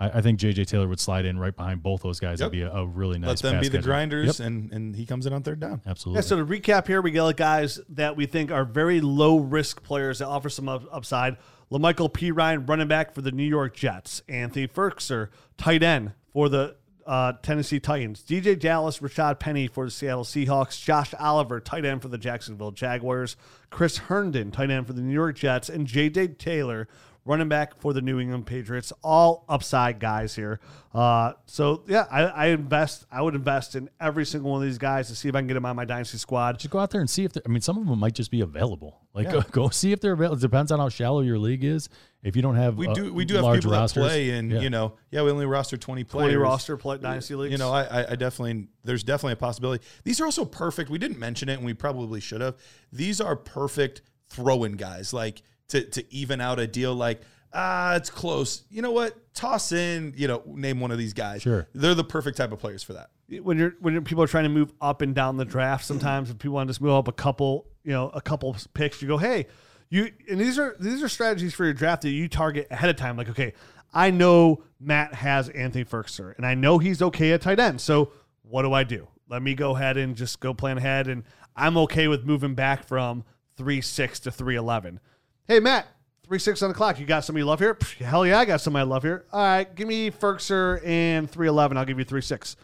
I, 0.05 0.17
I 0.17 0.21
think 0.21 0.39
JJ 0.39 0.67
Taylor 0.67 0.87
would 0.87 0.99
slide 0.99 1.25
in 1.25 1.37
right 1.39 1.55
behind 1.55 1.81
both 1.83 2.01
those 2.03 2.19
guys. 2.19 2.39
Yep. 2.39 2.51
That'd 2.51 2.51
be 2.51 2.61
a, 2.61 2.71
a 2.71 2.85
really 2.85 3.19
nice. 3.19 3.27
Let 3.29 3.39
them 3.41 3.53
pass 3.55 3.61
be 3.63 3.67
the 3.69 3.77
catcher. 3.79 3.85
grinders, 3.87 4.39
Yep, 4.39 4.47
and 4.47 4.71
and 4.71 4.95
he 4.95 5.05
comes 5.05 5.25
in 5.25 5.33
on 5.33 5.43
third 5.43 5.59
down. 5.59 5.81
absolutely. 5.85 6.17
Yeah, 6.19 6.21
so 6.27 6.37
to 6.37 6.45
recap 6.45 6.87
here, 6.87 7.01
we 7.01 7.11
got 7.11 7.35
guys 7.37 7.79
that 7.89 8.15
we 8.15 8.25
think 8.25 8.51
are 8.51 8.65
very 8.65 9.01
low 9.01 9.37
risk 9.37 9.83
players 9.83 10.19
that 10.19 10.27
offer 10.27 10.49
some 10.49 10.67
up- 10.69 10.85
upside. 10.91 11.37
La'Mical 11.71 12.11
Perine, 12.11 12.67
running 12.69 12.87
back 12.87 13.13
for 13.15 13.21
the 13.21 13.31
New 13.31 13.43
York 13.47 13.75
Jets. 13.75 14.21
Anthony 14.29 14.67
Firkser, 14.67 15.29
tight 15.57 15.81
end 15.81 16.11
for 16.31 16.47
the 16.47 16.75
uh, 17.07 17.33
Tennessee 17.41 17.79
Titans. 17.79 18.21
DeeJay 18.21 18.59
Dallas, 18.59 18.99
Rashad 18.99 19.39
Penny 19.39 19.67
for 19.67 19.85
the 19.85 19.91
Seattle 19.91 20.23
Seahawks. 20.23 20.79
Josh 20.81 21.13
Oliver, 21.19 21.59
tight 21.59 21.83
end 21.83 22.01
for 22.03 22.09
the 22.09 22.17
Jacksonville 22.19 22.71
Jaguars. 22.71 23.35
Chris 23.71 23.97
Herndon, 23.97 24.51
tight 24.51 24.69
end 24.69 24.85
for 24.85 24.93
the 24.93 25.01
New 25.01 25.13
York 25.13 25.35
Jets. 25.35 25.67
And 25.67 25.87
J.J. 25.87 26.27
Taylor, 26.35 26.87
running 27.25 27.47
back 27.47 27.79
for 27.79 27.93
the 27.93 28.01
New 28.01 28.19
England 28.19 28.45
Patriots. 28.45 28.91
All 29.03 29.45
upside 29.47 29.99
guys 29.99 30.35
here. 30.35 30.59
Uh, 30.93 31.33
so 31.45 31.83
yeah, 31.87 32.05
I, 32.11 32.23
I 32.23 32.45
invest. 32.47 33.05
I 33.11 33.21
would 33.21 33.35
invest 33.35 33.75
in 33.75 33.89
every 33.99 34.25
single 34.25 34.51
one 34.51 34.61
of 34.61 34.67
these 34.67 34.77
guys 34.77 35.07
to 35.07 35.15
see 35.15 35.29
if 35.29 35.35
I 35.35 35.39
can 35.39 35.47
get 35.47 35.55
them 35.55 35.65
on 35.65 35.75
my 35.75 35.85
dynasty 35.85 36.17
squad. 36.17 36.59
just 36.59 36.71
go 36.71 36.79
out 36.79 36.91
there 36.91 37.01
and 37.01 37.09
see 37.09 37.23
if 37.23 37.31
I 37.45 37.49
mean, 37.49 37.61
some 37.61 37.77
of 37.77 37.87
them 37.87 37.99
might 37.99 38.13
just 38.13 38.31
be 38.31 38.41
available. 38.41 38.99
Like, 39.13 39.31
go, 39.31 39.41
go 39.51 39.69
see 39.69 39.91
if 39.91 40.01
they're 40.01 40.13
available. 40.13 40.37
It 40.37 40.41
depends 40.41 40.71
on 40.71 40.79
how 40.79 40.89
shallow 40.89 41.21
your 41.21 41.39
league 41.39 41.63
is. 41.63 41.89
If 42.23 42.35
you 42.35 42.41
don't 42.41 42.55
have, 42.55 42.77
We 42.77 42.87
uh, 42.87 42.93
do 42.93 43.13
we 43.13 43.25
do 43.25 43.35
have 43.35 43.53
people 43.55 43.71
rosters, 43.71 44.03
that 44.03 44.09
play, 44.09 44.29
and 44.31 44.51
yeah. 44.51 44.61
you 44.61 44.69
know, 44.69 44.93
yeah, 45.11 45.23
we 45.23 45.31
only 45.31 45.45
roster 45.45 45.75
20 45.77 46.03
players. 46.05 46.29
20 46.31 46.35
roster 46.37 46.77
play, 46.77 46.97
dynasty 46.97 47.35
leagues. 47.35 47.51
You 47.51 47.57
know, 47.57 47.71
I, 47.71 47.83
I- 47.83 48.11
I 48.11 48.15
definitely, 48.15 48.67
there's 48.83 49.03
definitely 49.03 49.33
a 49.33 49.37
possibility. 49.37 49.83
These 50.03 50.21
are 50.21 50.25
also 50.25 50.45
perfect. 50.45 50.89
We 50.89 50.99
didn't 50.99 51.19
mention 51.19 51.49
it, 51.49 51.53
and 51.55 51.65
we 51.65 51.73
probably 51.73 52.21
should 52.21 52.41
have. 52.41 52.55
These 52.91 53.19
are 53.19 53.35
perfect 53.35 54.03
throw-in 54.29 54.73
guys, 54.73 55.13
like 55.13 55.41
to 55.69 55.83
to 55.83 56.13
even 56.13 56.41
out 56.41 56.59
a 56.59 56.67
deal. 56.67 56.93
Like, 56.95 57.21
ah, 57.53 57.95
it's 57.95 58.09
close. 58.09 58.63
You 58.69 58.81
know 58.81 58.91
what? 58.91 59.15
Toss 59.33 59.71
in, 59.71 60.13
you 60.15 60.27
know, 60.27 60.43
name 60.45 60.79
one 60.79 60.91
of 60.91 60.97
these 60.97 61.13
guys. 61.13 61.41
Sure. 61.41 61.67
they're 61.73 61.95
the 61.95 62.03
perfect 62.03 62.37
type 62.37 62.51
of 62.51 62.59
players 62.59 62.83
for 62.83 62.93
that. 62.93 63.09
when 63.41 63.57
you're 63.57 63.75
when 63.79 63.93
you're, 63.93 64.01
people 64.01 64.23
are 64.23 64.27
trying 64.27 64.43
to 64.43 64.49
move 64.49 64.71
up 64.81 65.01
and 65.01 65.15
down 65.15 65.37
the 65.37 65.45
draft, 65.45 65.85
sometimes 65.85 66.29
if 66.29 66.37
people 66.37 66.55
want 66.55 66.67
to 66.67 66.71
just 66.71 66.81
move 66.81 66.93
up 66.93 67.07
a 67.07 67.13
couple, 67.13 67.67
you 67.83 67.91
know, 67.91 68.09
a 68.09 68.21
couple 68.21 68.55
picks, 68.73 69.01
you 69.01 69.07
go, 69.07 69.17
hey, 69.17 69.47
you 69.89 70.11
and 70.29 70.39
these 70.39 70.57
are 70.57 70.75
these 70.79 71.03
are 71.03 71.09
strategies 71.09 71.53
for 71.53 71.65
your 71.65 71.73
draft 71.73 72.01
that 72.03 72.09
you 72.09 72.27
target 72.27 72.67
ahead 72.71 72.89
of 72.89 72.95
time. 72.95 73.17
Like, 73.17 73.29
okay, 73.29 73.53
I 73.93 74.09
know 74.09 74.63
Matt 74.79 75.13
has 75.13 75.49
Anthony 75.49 75.85
Firkser, 75.85 76.35
and 76.35 76.45
I 76.45 76.55
know 76.55 76.79
he's 76.79 77.01
okay 77.01 77.31
at 77.31 77.41
tight 77.41 77.59
end. 77.59 77.79
So 77.79 78.11
what 78.41 78.63
do 78.63 78.73
I 78.73 78.83
do? 78.83 79.07
Let 79.29 79.41
me 79.41 79.53
go 79.53 79.75
ahead 79.75 79.97
and 79.97 80.15
just 80.15 80.39
go 80.39 80.53
plan 80.53 80.77
ahead, 80.77 81.07
and 81.07 81.23
I'm 81.55 81.77
okay 81.77 82.07
with 82.07 82.25
moving 82.25 82.55
back 82.55 82.83
from 82.83 83.23
three 83.55 83.81
six 83.81 84.19
to 84.21 84.31
three 84.31 84.55
eleven. 84.55 84.99
Hey 85.47 85.59
Matt, 85.59 85.87
three 86.25 86.39
six 86.39 86.61
on 86.61 86.69
the 86.69 86.75
clock. 86.75 86.99
You 86.99 87.05
got 87.05 87.25
somebody 87.25 87.41
you 87.41 87.45
love 87.47 87.59
here? 87.59 87.75
Psh, 87.75 87.97
Hell 87.97 88.25
yeah, 88.25 88.39
I 88.39 88.45
got 88.45 88.61
somebody 88.61 88.81
I 88.81 88.85
love 88.85 89.03
here. 89.03 89.25
All 89.31 89.41
right, 89.43 89.75
give 89.75 89.87
me 89.87 90.09
Firkser 90.11 90.85
and 90.85 91.29
three 91.29 91.47
eleven. 91.47 91.77
I'll 91.77 91.85
give 91.85 91.99
you 91.99 92.05
three 92.05 92.21
six 92.21 92.55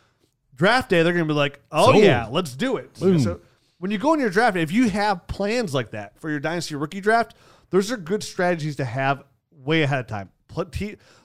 draft 0.55 0.89
day, 0.89 1.03
they're 1.03 1.13
going 1.13 1.25
to 1.25 1.33
be 1.33 1.37
like, 1.37 1.61
oh, 1.71 1.93
Sold. 1.93 2.03
yeah, 2.03 2.27
let's 2.29 2.53
do 2.53 2.75
it. 2.75 2.93
Boom. 2.99 3.17
So 3.19 3.39
when 3.77 3.91
you 3.91 3.97
go 3.97 4.13
in 4.13 4.19
your 4.19 4.29
draft, 4.29 4.57
if 4.57 4.73
you 4.73 4.89
have 4.89 5.25
plans 5.27 5.73
like 5.73 5.91
that 5.91 6.19
for 6.19 6.29
your 6.29 6.41
dynasty 6.41 6.75
rookie 6.75 6.99
draft, 6.99 7.33
those 7.69 7.89
are 7.93 7.95
good 7.97 8.21
strategies 8.23 8.75
to 8.75 8.83
have 8.83 9.23
way 9.53 9.83
ahead 9.83 9.99
of 10.01 10.07
time. 10.07 10.29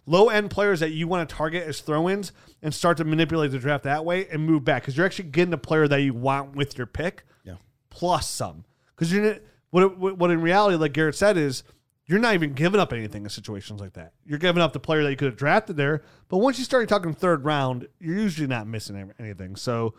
Low 0.06 0.28
end 0.28 0.50
players 0.50 0.78
that 0.80 0.90
you 0.92 1.08
want 1.08 1.28
to 1.28 1.34
target 1.34 1.66
as 1.66 1.80
throw 1.80 2.08
ins 2.08 2.30
and 2.62 2.72
start 2.72 2.98
to 2.98 3.04
manipulate 3.04 3.50
the 3.50 3.58
draft 3.58 3.82
that 3.84 4.04
way 4.04 4.28
and 4.28 4.46
move 4.46 4.62
back 4.64 4.82
because 4.82 4.96
you're 4.96 5.06
actually 5.06 5.30
getting 5.30 5.52
a 5.54 5.58
player 5.58 5.88
that 5.88 5.96
you 6.02 6.14
want 6.14 6.54
with 6.54 6.76
your 6.78 6.86
pick 6.86 7.24
Yeah. 7.42 7.54
plus 7.90 8.28
some. 8.28 8.64
Because 8.94 9.12
you're 9.12 9.38
what, 9.74 9.98
what 9.98 10.18
what 10.18 10.30
in 10.30 10.40
reality, 10.40 10.76
like 10.76 10.92
Garrett 10.92 11.16
said, 11.16 11.36
is 11.36 11.64
you're 12.06 12.20
not 12.20 12.34
even 12.34 12.52
giving 12.52 12.78
up 12.80 12.92
anything 12.92 13.24
in 13.24 13.28
situations 13.28 13.80
like 13.80 13.94
that. 13.94 14.12
You're 14.24 14.38
giving 14.38 14.62
up 14.62 14.72
the 14.72 14.78
player 14.78 15.02
that 15.02 15.10
you 15.10 15.16
could 15.16 15.26
have 15.26 15.36
drafted 15.36 15.76
there, 15.76 16.02
but 16.28 16.38
once 16.38 16.58
you 16.58 16.64
start 16.64 16.88
talking 16.88 17.12
third 17.12 17.44
round, 17.44 17.88
you're 17.98 18.16
usually 18.16 18.46
not 18.46 18.68
missing 18.68 19.12
anything. 19.18 19.56
So, 19.56 19.94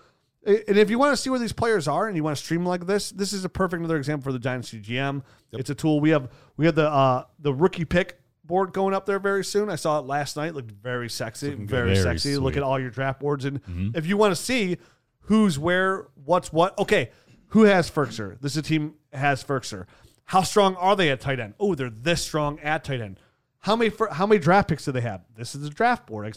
and 0.46 0.78
if 0.78 0.90
you 0.90 0.98
want 0.98 1.12
to 1.12 1.18
see 1.18 1.30
where 1.30 1.40
these 1.40 1.52
players 1.52 1.88
are 1.90 2.08
and 2.08 2.16
you 2.16 2.24
want 2.24 2.38
to 2.38 2.44
stream 2.44 2.66
like 2.66 2.86
this, 2.88 3.10
this 3.12 3.34
is 3.34 3.44
a 3.44 3.50
perfect 3.50 3.80
another 3.80 3.98
example 3.98 4.24
for 4.24 4.32
the 4.32 4.40
Dynasty 4.40 4.80
GM. 4.80 5.24
It's 5.52 5.70
a 5.70 5.76
tool 5.76 6.00
we 6.00 6.12
have. 6.12 6.30
We 6.56 6.66
have 6.68 6.76
the 6.76 6.90
uh, 6.90 7.26
the 7.40 7.54
rookie 7.54 7.86
pick 7.86 8.22
board 8.46 8.72
going 8.72 8.94
up 8.94 9.06
there 9.06 9.20
very 9.20 9.44
soon. 9.44 9.70
I 9.70 9.76
saw 9.76 10.00
it 10.00 10.06
last 10.06 10.38
night. 10.38 10.54
Looked 10.56 10.72
very 10.72 11.10
sexy, 11.10 11.50
very, 11.50 11.66
Very 11.66 11.96
sexy. 11.98 12.38
Look 12.38 12.56
at 12.56 12.64
all 12.64 12.80
your 12.80 12.92
draft 12.92 13.20
boards, 13.20 13.44
and 13.44 13.60
if 13.94 14.06
you 14.06 14.16
want 14.16 14.32
to 14.34 14.42
see 14.42 14.78
who's 15.22 15.58
where, 15.60 16.08
what's 16.24 16.54
what. 16.54 16.78
Okay, 16.78 17.10
who 17.56 17.64
has 17.64 17.90
Firkser? 17.90 18.38
This 18.42 18.52
is 18.52 18.58
a 18.58 18.62
team 18.62 18.96
has 19.14 19.42
Firkser. 19.42 19.86
How 20.26 20.42
strong 20.42 20.76
are 20.76 20.94
they 20.94 21.10
at 21.10 21.22
tight 21.22 21.40
end? 21.40 21.54
Oh, 21.58 21.74
they're 21.74 21.90
this 21.90 22.22
strong 22.22 22.60
at 22.60 22.84
tight 22.84 23.00
end. 23.00 23.18
How 23.60 23.78
many 23.78 23.92
how 24.12 24.28
many 24.28 24.40
draft 24.40 24.68
picks 24.68 24.84
do 24.84 24.92
they 24.92 25.00
have? 25.00 25.22
This 25.38 25.56
is 25.56 25.62
the 25.62 25.70
draft 25.70 26.06
board. 26.06 26.36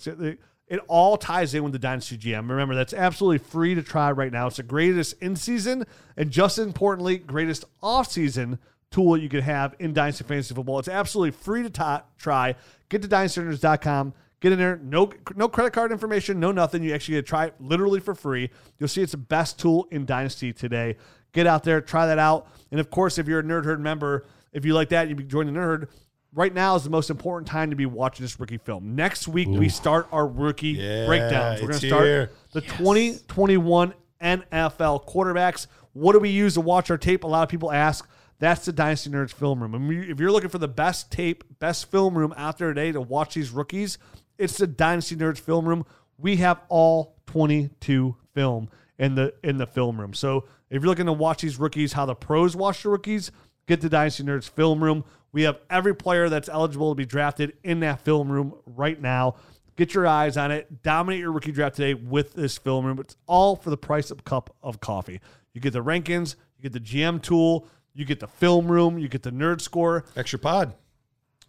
It, 0.69 0.81
all 0.87 1.17
ties 1.17 1.55
in 1.55 1.65
with 1.65 1.73
the 1.73 1.79
Dynasty 1.81 2.17
GM. 2.17 2.49
Remember, 2.49 2.77
that's 2.77 2.95
absolutely 2.95 3.39
free 3.39 3.75
to 3.75 3.83
try 3.83 4.13
right 4.13 4.31
now. 4.31 4.47
It's 4.47 4.59
the 4.59 4.63
greatest 4.63 5.21
in 5.21 5.35
season 5.35 5.87
and 6.17 6.31
just 6.31 6.57
as 6.57 6.67
importantly, 6.67 7.19
greatest 7.19 7.65
off 7.83 8.13
season 8.13 8.61
tool 8.93 9.17
you 9.17 9.29
could 9.29 9.43
have 9.43 9.75
in 9.81 9.93
Dynasty 9.93 10.23
Fantasy 10.23 10.55
Football. 10.55 10.79
It's 10.79 10.87
absolutely 10.87 11.33
free 11.33 11.65
to 11.65 11.71
ta- 11.71 12.05
try. 12.17 12.55
Get 12.91 13.03
to 13.03 13.09
dynastynerds.com. 13.09 14.15
Get 14.41 14.53
in 14.53 14.59
there. 14.59 14.77
No, 14.83 15.11
no 15.35 15.49
credit 15.49 15.73
card 15.73 15.91
information. 15.91 16.39
No 16.39 16.53
nothing. 16.53 16.83
You 16.83 16.95
actually 16.95 17.15
get 17.17 17.23
to 17.27 17.29
try 17.29 17.47
it 17.47 17.55
literally 17.59 17.99
for 18.01 18.15
free. 18.15 18.51
You'll 18.79 18.89
see 18.89 19.03
it's 19.03 19.13
the 19.13 19.19
best 19.19 19.59
tool 19.59 19.89
in 19.91 20.07
Dynasty 20.07 20.53
today. 20.53 20.97
Get 21.33 21.47
out 21.47 21.65
there, 21.65 21.81
try 21.81 22.07
that 22.07 22.19
out. 22.19 22.47
And 22.71 22.79
of 22.81 22.89
course, 22.91 23.19
if 23.19 23.27
you're 23.27 23.41
a 23.41 23.43
Nerd 23.43 23.65
Herd 23.65 23.81
member, 23.81 24.25
if 24.53 24.65
you 24.65 24.75
like 24.75 24.91
that, 24.91 25.09
you 25.09 25.15
join 25.17 25.47
the 25.47 25.53
Nerd 25.53 25.57
Herd. 25.65 25.89
Right 26.35 26.53
now 26.55 26.77
is 26.77 26.85
the 26.85 26.91
most 26.91 27.11
important 27.11 27.49
time 27.49 27.71
to 27.71 27.77
be 27.77 27.87
watching 27.87 28.23
this 28.23 28.39
rookie 28.39 28.59
film. 28.59 28.95
Next 28.95 29.27
week 29.29 29.49
we 29.49 29.69
start 29.69 30.09
our 30.13 30.27
rookie 30.27 30.69
Yeah, 30.69 31.07
breakdowns. 31.07 31.61
We're 31.63 31.69
going 31.69 31.81
to 31.81 31.87
start 31.87 32.05
here. 32.05 32.31
the 32.53 32.61
2021 32.61 33.95
NFL 34.23 35.07
quarterbacks. 35.09 35.67
What 35.95 36.13
do 36.13 36.19
we 36.19 36.29
use 36.29 36.55
to 36.55 36.61
watch 36.61 36.91
our 36.91 36.99
tape? 36.99 37.25
A 37.25 37.27
lot 37.27 37.43
of 37.43 37.49
people 37.49 37.73
ask. 37.73 38.09
That's 38.41 38.65
the 38.67 38.73
Dynasty 38.73 39.11
Nerds 39.11 39.33
film 39.33 39.61
room. 39.61 39.91
If 39.91 40.21
you're 40.21 40.31
looking 40.31 40.51
for 40.51 40.59
the 40.59 40.69
best 40.69 41.11
tape, 41.11 41.43
best 41.59 41.91
film 41.91 42.17
room 42.17 42.33
out 42.37 42.59
there 42.59 42.69
today 42.69 42.93
to 42.93 43.01
watch 43.01 43.35
these 43.35 43.51
rookies, 43.51 43.99
it's 44.39 44.57
the 44.59 44.67
Dynasty 44.67 45.17
Nerds 45.17 45.39
film 45.39 45.69
room. 45.69 45.85
We 46.17 46.37
have 46.37 46.61
all 46.69 47.17
22 47.27 48.17
film 48.35 48.69
in 48.99 49.15
the 49.15 49.35
in 49.43 49.59
the 49.59 49.67
film 49.67 50.01
room. 50.01 50.15
So 50.15 50.45
if 50.71 50.83
you're 50.83 50.89
looking 50.89 51.07
to 51.07 51.13
watch 51.13 51.43
these 51.43 51.59
rookies, 51.59 51.93
how 51.93 52.07
the 52.07 52.15
pros 52.15 52.57
watch 52.57 52.83
the 52.83 52.89
rookies, 52.91 53.31
get 53.67 53.81
the 53.81 53.89
Dynasty 53.89 54.25
Nerds 54.25 54.49
film 54.49 54.83
room. 54.83 55.05
We 55.33 55.43
have 55.43 55.59
every 55.69 55.95
player 55.95 56.29
that's 56.29 56.49
eligible 56.49 56.91
to 56.91 56.95
be 56.95 57.05
drafted 57.05 57.55
in 57.63 57.81
that 57.81 58.01
film 58.01 58.31
room 58.31 58.55
right 58.67 59.01
now. 59.01 59.37
Get 59.77 59.95
your 59.95 60.07
eyes 60.07 60.37
on 60.37 60.51
it. 60.51 60.83
Dominate 60.83 61.21
your 61.21 61.31
rookie 61.31 61.53
draft 61.53 61.77
today 61.77 61.95
with 61.95 62.35
this 62.35 62.59
film 62.59 62.85
room. 62.85 62.99
It's 62.99 63.17
all 63.27 63.55
for 63.55 63.71
the 63.71 63.77
price 63.77 64.11
of 64.11 64.21
a 64.21 64.23
cup 64.23 64.55
of 64.63 64.81
coffee. 64.81 65.21
You 65.53 65.61
get 65.61 65.73
the 65.73 65.85
rankings, 65.85 66.35
you 66.57 66.69
get 66.69 66.73
the 66.73 66.81
GM 66.81 67.23
tool, 67.23 67.67
you 67.95 68.05
get 68.05 68.21
the 68.21 68.27
film 68.27 68.71
room, 68.71 68.99
you 68.99 69.09
get 69.09 69.23
the 69.23 69.31
nerd 69.31 69.61
score. 69.61 70.05
Extra 70.17 70.39
pod. 70.39 70.75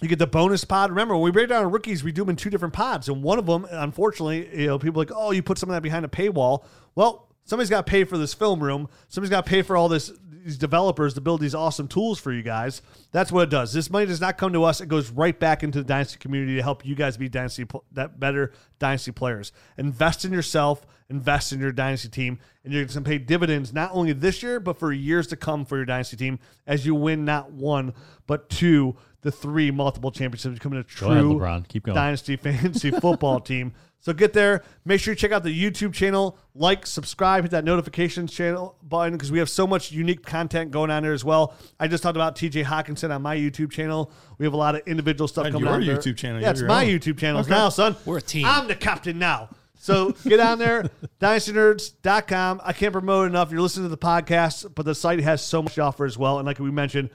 You 0.02 0.08
get 0.08 0.20
the 0.20 0.28
bonus 0.28 0.64
pod. 0.64 0.92
Remember, 0.92 1.16
when 1.16 1.24
we 1.24 1.32
break 1.32 1.50
down 1.50 1.70
rookies, 1.72 2.04
we 2.04 2.12
do 2.12 2.22
them 2.22 2.30
in 2.30 2.36
two 2.36 2.50
different 2.50 2.74
pods. 2.74 3.10
And 3.10 3.22
one 3.22 3.38
of 3.38 3.46
them, 3.46 3.68
unfortunately, 3.70 4.50
you 4.62 4.68
know, 4.68 4.80
people 4.80 5.02
like, 5.02 5.12
oh, 5.14 5.32
you 5.32 5.44
put 5.44 5.58
some 5.58 5.70
of 5.70 5.74
that 5.74 5.82
behind 5.82 6.06
a 6.06 6.08
paywall. 6.08 6.64
Well, 6.96 7.28
somebody's 7.44 7.70
got 7.70 7.86
to 7.86 7.90
pay 7.90 8.06
for 8.06 8.18
this 8.18 8.34
film 8.34 8.64
room. 8.64 8.88
Somebody's 9.10 9.32
got 9.32 9.46
to 9.46 9.50
pay 9.50 9.62
for 9.62 9.76
all 9.76 9.90
this 9.90 10.12
these 10.44 10.58
developers 10.58 11.14
to 11.14 11.22
build 11.22 11.42
these 11.42 11.54
awesome 11.54 11.88
tools 11.88 12.20
for 12.20 12.32
you 12.32 12.42
guys. 12.42 12.82
That's 13.12 13.32
what 13.32 13.44
it 13.44 13.50
does. 13.50 13.74
This 13.74 13.90
money 13.90 14.06
does 14.06 14.22
not 14.22 14.38
come 14.38 14.54
to 14.54 14.64
us. 14.64 14.82
It 14.82 14.88
goes 14.88 15.12
right 15.12 15.38
back 15.38 15.64
into 15.64 15.80
the 15.80 15.84
dynasty 15.84 16.18
community 16.18 16.56
to 16.56 16.64
help 16.64 16.86
you 16.86 16.96
guys 16.96 17.18
be 17.18 17.30
dynasty 17.30 17.66
that 17.92 18.20
better 18.20 18.54
dynasty 18.80 19.12
players. 19.12 19.52
Invest 19.78 20.26
in 20.26 20.34
yourself. 20.34 20.86
Invest 21.10 21.52
in 21.54 21.60
your 21.60 21.72
dynasty 21.72 22.08
team, 22.08 22.38
and 22.64 22.72
you're 22.72 22.86
going 22.86 22.94
to 22.94 23.02
pay 23.02 23.18
dividends 23.18 23.74
not 23.74 23.90
only 23.94 24.14
this 24.14 24.44
year 24.44 24.60
but 24.60 24.78
for 24.78 24.94
years 24.94 25.26
to 25.28 25.36
come 25.36 25.66
for 25.66 25.76
your 25.76 25.86
dynasty 25.86 26.16
team 26.16 26.38
as 26.68 26.86
you 26.86 26.94
win 26.94 27.26
not 27.26 27.52
one 27.52 27.94
but 28.28 28.48
two 28.48 28.96
the 29.22 29.32
three 29.32 29.70
multiple 29.72 30.12
championships, 30.12 30.54
becoming 30.56 30.80
a 30.80 30.84
true 30.84 31.10
ahead, 31.10 31.24
LeBron. 31.24 31.68
Keep 31.68 31.84
going. 31.84 31.96
dynasty 31.96 32.36
fantasy 32.36 32.92
football 33.02 33.40
team. 33.40 33.74
So 34.02 34.14
get 34.14 34.32
there. 34.32 34.64
Make 34.86 35.02
sure 35.02 35.12
you 35.12 35.18
check 35.18 35.34
out 35.34 35.44
the 35.44 35.50
YouTube 35.64 35.94
channel, 35.94 36.38
like, 36.56 36.88
subscribe, 36.88 37.44
hit 37.44 37.52
that 37.52 37.66
notifications 37.66 38.32
channel 38.32 38.78
button 38.82 39.12
because 39.12 39.30
we 39.30 39.40
have 39.40 39.50
so 39.50 39.68
much 39.68 39.92
unique 39.92 40.26
content 40.26 40.72
going 40.72 40.90
on 40.90 41.04
there 41.04 41.12
as 41.12 41.26
well. 41.26 41.54
I 41.82 41.90
just 41.90 42.02
talked 42.02 42.16
about 42.16 42.38
TJ 42.38 42.64
Hockenson 42.64 43.14
on 43.14 43.22
my 43.22 43.36
YouTube 43.36 43.72
channel. 43.72 44.10
We 44.38 44.46
have 44.46 44.54
a 44.54 44.58
lot 44.58 44.76
of 44.76 44.84
individual 44.88 45.28
stuff 45.28 45.48
On 45.48 45.52
coming 45.52 45.66
your 45.66 45.74
on 45.76 45.86
there. 45.86 45.98
YouTube 45.98 46.16
channel, 46.16 46.42
Yeah, 46.42 46.52
it's 46.52 46.62
your 46.62 46.70
my 46.70 46.86
own. 46.86 46.90
YouTube 46.92 47.18
channel 47.20 47.42
Okay. 47.42 47.50
now, 47.50 47.68
son. 47.68 47.98
We're 48.06 48.20
a 48.20 48.22
team. 48.22 48.46
I'm 48.46 48.70
the 48.70 48.76
captain 48.76 49.20
now. 49.20 49.50
So 49.82 50.12
get 50.26 50.40
on 50.40 50.60
there, 50.60 50.90
dynastynerds.com. 51.22 52.62
I 52.64 52.74
can't 52.74 52.94
promote 52.94 53.26
it 53.26 53.30
enough. 53.30 53.52
You're 53.52 53.62
listening 53.62 53.86
to 53.86 53.90
the 53.90 53.98
podcast, 53.98 54.74
but 54.76 54.86
the 54.86 54.96
site 54.96 55.20
has 55.22 55.42
so 55.44 55.62
much 55.62 55.76
to 55.76 55.82
offer 55.82 56.06
as 56.06 56.18
well. 56.18 56.38
And 56.40 56.46
like 56.46 56.60
we 56.60 56.72
mentioned, 56.72 57.10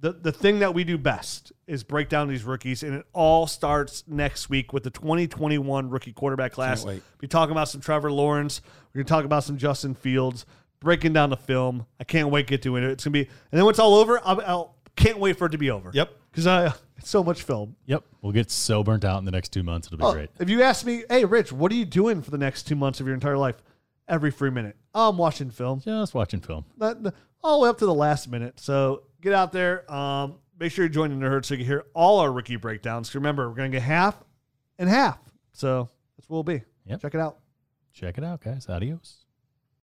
the, 0.00 0.12
the 0.12 0.32
thing 0.32 0.60
that 0.60 0.72
we 0.74 0.84
do 0.84 0.96
best 0.98 1.52
is 1.66 1.84
break 1.84 2.08
down 2.08 2.28
these 2.28 2.42
rookies, 2.44 2.82
and 2.82 2.94
it 2.94 3.06
all 3.12 3.46
starts 3.46 4.04
next 4.06 4.48
week 4.48 4.72
with 4.72 4.82
the 4.82 4.90
2021 4.90 5.90
rookie 5.90 6.12
quarterback 6.12 6.52
class. 6.52 6.84
wait. 6.84 7.02
Be 7.18 7.26
talking 7.28 7.52
about 7.52 7.68
some 7.68 7.80
Trevor 7.80 8.10
Lawrence. 8.10 8.60
We're 8.94 9.00
gonna 9.00 9.08
talk 9.08 9.24
about 9.24 9.44
some 9.44 9.56
Justin 9.58 9.94
Fields, 9.94 10.46
breaking 10.80 11.12
down 11.12 11.30
the 11.30 11.36
film. 11.36 11.86
I 12.00 12.04
can't 12.04 12.30
wait 12.30 12.46
to 12.46 12.50
get 12.50 12.62
to 12.62 12.76
it. 12.76 12.84
It's 12.84 13.04
gonna 13.04 13.12
be, 13.12 13.20
and 13.20 13.28
then 13.52 13.64
when 13.64 13.70
it's 13.72 13.78
all 13.78 13.94
over, 13.94 14.20
I'll, 14.24 14.40
I'll 14.40 14.74
can't 14.96 15.18
wait 15.18 15.38
for 15.38 15.46
it 15.46 15.50
to 15.50 15.58
be 15.58 15.70
over. 15.70 15.90
Yep. 15.94 16.10
because 16.30 16.46
I 16.46 16.72
it's 16.96 17.08
so 17.08 17.22
much 17.24 17.42
film. 17.42 17.76
Yep. 17.86 18.04
We'll 18.22 18.32
get 18.32 18.50
so 18.50 18.82
burnt 18.82 19.04
out 19.04 19.18
in 19.18 19.24
the 19.24 19.30
next 19.30 19.50
two 19.50 19.62
months. 19.62 19.86
It'll 19.88 19.98
be 19.98 20.04
Oh, 20.04 20.12
great. 20.12 20.28
If 20.38 20.50
you 20.50 20.62
ask 20.62 20.84
me, 20.84 21.04
hey, 21.08 21.24
Rich, 21.24 21.52
what 21.52 21.72
are 21.72 21.76
you 21.76 21.86
doing 21.86 22.20
for 22.20 22.30
the 22.30 22.36
next 22.38 22.64
two 22.64 22.76
months 22.76 23.00
of 23.00 23.06
your 23.06 23.14
entire 23.14 23.38
life? 23.38 23.56
Every 24.08 24.30
free 24.30 24.50
minute. 24.50 24.76
I'm 24.94 25.16
watching 25.16 25.50
film. 25.50 25.80
Just 25.80 26.12
watching 26.14 26.40
film. 26.40 26.64
That- 26.78 27.14
all 27.42 27.60
the 27.60 27.64
way 27.64 27.70
up 27.70 27.78
to 27.78 27.86
the 27.86 27.94
last 27.94 28.28
minute. 28.28 28.60
So 28.60 29.04
get 29.20 29.32
out 29.32 29.52
there. 29.52 29.90
Um, 29.92 30.36
make 30.58 30.72
sure 30.72 30.84
you 30.84 30.90
join 30.90 31.18
the 31.18 31.26
herd 31.26 31.44
so 31.46 31.54
you 31.54 31.58
can 31.58 31.66
hear 31.66 31.84
all 31.94 32.20
our 32.20 32.32
rookie 32.32 32.56
breakdowns. 32.56 33.14
Remember, 33.14 33.48
we're 33.48 33.54
going 33.54 33.70
to 33.70 33.76
get 33.76 33.82
half 33.82 34.22
and 34.78 34.88
half. 34.88 35.18
So 35.52 35.88
that's 36.16 36.28
what 36.28 36.36
we'll 36.36 36.58
be. 36.58 36.62
Yep. 36.86 37.02
Check 37.02 37.14
it 37.14 37.20
out. 37.20 37.38
Check 37.92 38.18
it 38.18 38.24
out, 38.24 38.40
guys. 38.40 38.68
Adios. 38.68 39.19